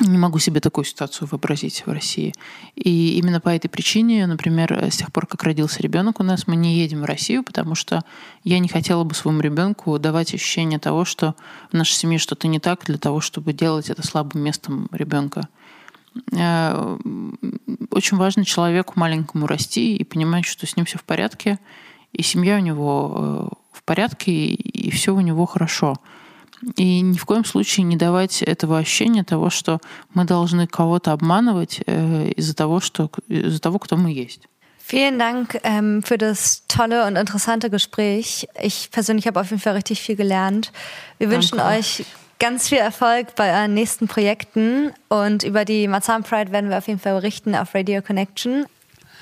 Не 0.00 0.16
могу 0.16 0.38
себе 0.38 0.60
такую 0.60 0.86
ситуацию 0.86 1.28
вообразить 1.30 1.84
в 1.86 1.90
России. 1.92 2.34
И 2.76 3.18
именно 3.18 3.40
по 3.40 3.50
этой 3.50 3.68
причине, 3.68 4.26
например, 4.26 4.72
с 4.72 4.96
тех 4.96 5.12
пор, 5.12 5.26
как 5.26 5.42
родился 5.42 5.82
ребенок 5.82 6.18
у 6.18 6.22
нас, 6.22 6.46
мы 6.46 6.56
не 6.56 6.76
едем 6.76 7.02
в 7.02 7.04
Россию, 7.04 7.44
потому 7.44 7.74
что 7.74 8.02
я 8.42 8.58
не 8.58 8.68
хотела 8.68 9.04
бы 9.04 9.14
своему 9.14 9.40
ребенку 9.42 9.98
давать 9.98 10.32
ощущение 10.32 10.78
того, 10.78 11.04
что 11.04 11.34
в 11.70 11.74
нашей 11.74 11.92
семье 11.92 12.18
что-то 12.18 12.48
не 12.48 12.58
так, 12.58 12.84
для 12.86 12.96
того, 12.96 13.20
чтобы 13.20 13.52
делать 13.52 13.90
это 13.90 14.04
слабым 14.04 14.42
местом 14.42 14.88
ребенка. 14.92 15.48
Э, 16.32 16.98
очень 17.90 18.16
важно 18.16 18.44
человеку 18.44 18.94
маленькому 18.96 19.46
расти 19.46 19.96
и 19.96 20.04
понимать, 20.04 20.46
что 20.46 20.66
с 20.66 20.76
ним 20.76 20.86
все 20.86 20.98
в 20.98 21.04
порядке, 21.04 21.58
и 22.12 22.22
семья 22.22 22.56
у 22.56 22.60
него 22.60 23.14
э, 23.14 23.54
в 23.72 23.82
порядке, 23.84 24.32
и 24.32 24.90
все 24.90 25.14
у 25.14 25.20
него 25.20 25.46
хорошо. 25.46 25.96
И 26.75 27.01
ни 27.01 27.17
в 27.17 27.25
коем 27.25 27.45
случае 27.45 27.83
не 27.85 27.97
давать 27.97 28.41
этого 28.41 28.79
ощущения 28.79 29.23
того, 29.23 29.49
что 29.49 29.79
мы 30.13 30.25
должны 30.25 30.65
кого-то 30.65 31.11
обманывать 31.11 31.81
äh, 31.85 32.31
из-за 32.31 32.55
того, 32.55 32.79
что, 32.79 33.11
из-за 33.27 33.59
того, 33.59 33.79
кто 33.79 33.95
мы 33.95 34.11
есть. 34.11 34.47
Vielen 34.89 35.19
Dank 35.19 35.59
ähm, 35.63 36.01
für 36.01 36.17
das 36.17 36.63
tolle 36.69 37.05
und 37.05 37.17
interessante 37.17 37.69
Gespräch. 37.69 38.47
Ich 38.63 38.89
persönlich 38.89 39.27
habe 39.27 39.41
auf 39.41 39.49
jeden 39.49 39.61
Fall 39.61 39.73
richtig 39.73 40.01
viel 40.01 40.15
gelernt. 40.15 40.71
Wir 41.17 41.27
Danke. 41.27 41.35
wünschen 41.35 41.59
euch 41.59 42.05
ganz 42.39 42.69
viel 42.69 42.77
Erfolg 42.77 43.35
bei 43.35 43.51
euren 43.51 43.73
nächsten 43.73 44.07
Projekten 44.07 44.93
und 45.09 45.43
über 45.43 45.65
die 45.65 45.89
Marzahn 45.89 46.23
Pride 46.23 46.53
werden 46.53 46.69
wir 46.69 46.77
auf 46.77 46.87
jeden 46.87 46.99
Fall 46.99 47.15
berichten 47.15 47.53
auf 47.53 47.75
Radio 47.75 48.01
Connection. 48.01 48.65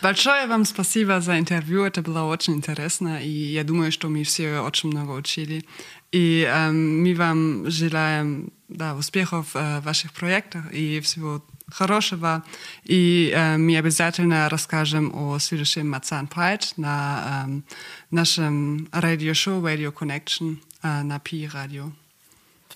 Большое 0.01 0.45
вам 0.47 0.65
спасибо 0.65 1.19
за 1.19 1.39
интервью. 1.39 1.83
Это 1.83 2.03
было 2.03 2.25
очень 2.25 2.53
интересно. 2.53 3.19
И 3.23 3.29
я 3.29 3.63
думаю, 3.63 3.91
что 3.91 4.07
мы 4.07 4.23
все 4.23 4.59
очень 4.59 4.89
много 4.89 5.13
учили. 5.13 5.65
И 6.11 6.47
эм, 6.49 7.03
мы 7.03 7.13
вам 7.15 7.69
желаем 7.69 8.51
да, 8.69 8.95
успехов 8.95 9.55
э, 9.55 9.79
в 9.79 9.83
ваших 9.83 10.13
проектах 10.13 10.71
и 10.71 10.99
всего 11.01 11.43
хорошего. 11.71 12.43
И 12.83 13.31
э, 13.35 13.57
мы 13.57 13.77
обязательно 13.77 14.47
расскажем 14.49 15.11
о 15.13 15.39
следующем 15.39 15.89
Мацан 15.89 16.27
Pride 16.27 16.73
на 16.77 17.43
эм, 17.45 17.63
нашем 18.11 18.87
радиошоу 18.91 19.61
Radio 19.61 19.91
Connection 19.91 20.57
äh, 20.83 21.03
на 21.03 21.17
Pi 21.19 21.47
Radio. 21.47 21.91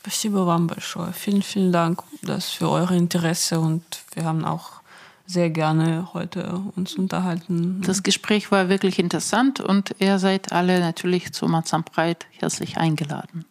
Спасибо 0.02 0.46
вам 0.46 0.68
большое. 0.68 1.14
Vielen, 1.14 1.42
vielen 1.42 1.72
Dank 1.72 2.04
das 2.22 2.50
für 2.50 2.70
eure 2.70 2.96
Interesse 2.96 3.60
und 3.60 3.84
wir 4.14 4.24
haben 4.24 4.46
auch 4.46 4.80
sehr 5.26 5.50
gerne 5.52 6.10
heute 6.14 6.62
uns 6.76 6.96
unterhalten. 6.96 7.82
Das 7.86 8.02
Gespräch 8.02 8.52
war 8.52 8.68
wirklich 8.68 8.98
interessant 8.98 9.60
und 9.60 9.96
ihr 10.00 10.18
seid 10.18 10.52
alle 10.52 10.80
natürlich 10.80 11.32
zu 11.34 11.48
Mazampreit 11.48 12.26
herzlich 12.40 12.78
eingeladen. 12.78 13.46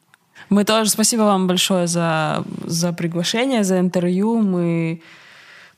Мы 0.49 0.65
тоже 0.65 0.91
спасибо 0.91 1.23
вам 1.23 1.47
большое 1.47 1.87
за, 1.87 2.45
за 2.65 2.93
приглашение, 2.93 3.65
за 3.65 3.79
интервью. 3.79 4.41
Мы 4.41 5.03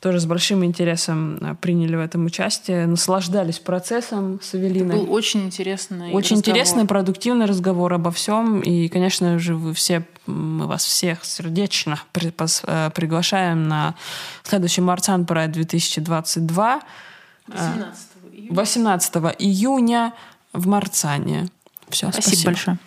тоже 0.06 0.19
с 0.19 0.27
большим 0.27 0.64
интересом 0.64 1.38
э, 1.41 1.56
приняли 1.60 1.95
в 1.95 1.99
этом 1.99 2.26
участие, 2.27 2.86
наслаждались 2.86 3.57
процессом 3.57 4.40
с 4.40 4.53
Эвелиной. 4.53 4.98
Был 4.98 5.11
очень 5.11 5.41
интересный 5.45 6.11
Очень 6.14 6.36
разговор. 6.36 6.40
интересный, 6.60 6.86
продуктивный 6.86 7.45
разговор 7.48 7.91
обо 7.91 8.11
всем. 8.11 8.60
И, 8.61 8.88
конечно 8.88 9.40
же, 9.40 9.56
вы 9.56 9.73
все, 9.73 10.06
мы 10.27 10.68
вас 10.68 10.86
всех 10.86 11.26
сердечно 11.26 11.99
при- 12.11 12.30
пос- 12.30 12.64
э, 12.68 12.91
приглашаем 12.91 13.68
на 13.68 13.95
следующий 14.44 14.82
Марцан 14.82 15.23
Pride 15.23 15.48
2022 15.48 16.82
э, 17.48 17.84
18 18.52 19.15
июня 19.40 20.14
в 20.53 20.68
Марцане. 20.68 21.48
Все, 21.90 22.11
Спасибо, 22.11 22.27
спасибо. 22.27 22.45
большое. 22.52 22.77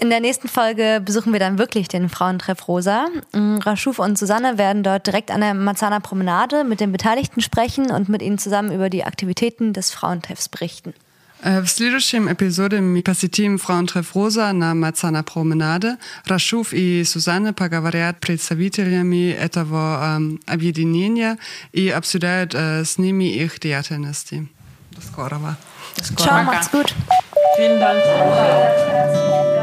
In 0.00 0.10
der 0.10 0.20
nächsten 0.20 0.46
Folge 0.46 1.02
besuchen 1.04 1.32
wir 1.32 1.40
dann 1.40 1.58
wirklich 1.58 1.88
den 1.88 2.08
Frauentreff 2.08 2.68
Rosa. 2.68 3.06
Mm, 3.32 3.56
Rashuf 3.56 3.98
und 3.98 4.16
Susanne 4.16 4.56
werden 4.56 4.84
dort 4.84 5.08
direkt 5.08 5.32
an 5.32 5.40
der 5.40 5.54
Marzahner 5.54 5.98
Promenade 5.98 6.62
mit 6.62 6.78
den 6.78 6.92
Beteiligten 6.92 7.40
sprechen 7.40 7.90
und 7.90 8.08
mit 8.08 8.22
ihnen 8.22 8.38
zusammen 8.38 8.70
über 8.72 8.90
die 8.90 9.02
Aktivitäten 9.02 9.72
des 9.72 9.90
Frauentreffs 9.90 10.48
berichten. 10.48 10.94
Э, 11.42 11.62
В 11.62 11.66
следующем 11.68 12.28
эпизоде 12.28 12.80
мы 12.80 13.02
посетим 13.02 13.58
Фраунтреф 13.58 14.14
Роза 14.14 14.52
на 14.52 14.72
Мацана 14.74 15.24
Променаде. 15.24 15.96
Рашуф 16.26 16.72
и 16.72 17.02
Сузанна 17.04 17.52
поговорят 17.52 18.18
с 18.18 18.20
представителями 18.20 19.30
этого 19.32 20.16
эм, 20.16 20.40
объединения 20.46 21.38
и 21.72 21.88
обсуждают 21.90 22.54
э, 22.54 22.84
с 22.84 22.98
ними 22.98 23.24
их 23.24 23.58
деятельности. 23.58 24.46
До 24.92 25.00
скорого. 25.00 25.56
Ciao, 26.16 26.44
macht's 26.44 26.70
gut. 26.70 26.94
Vielen 27.56 27.80
Dank. 27.80 29.61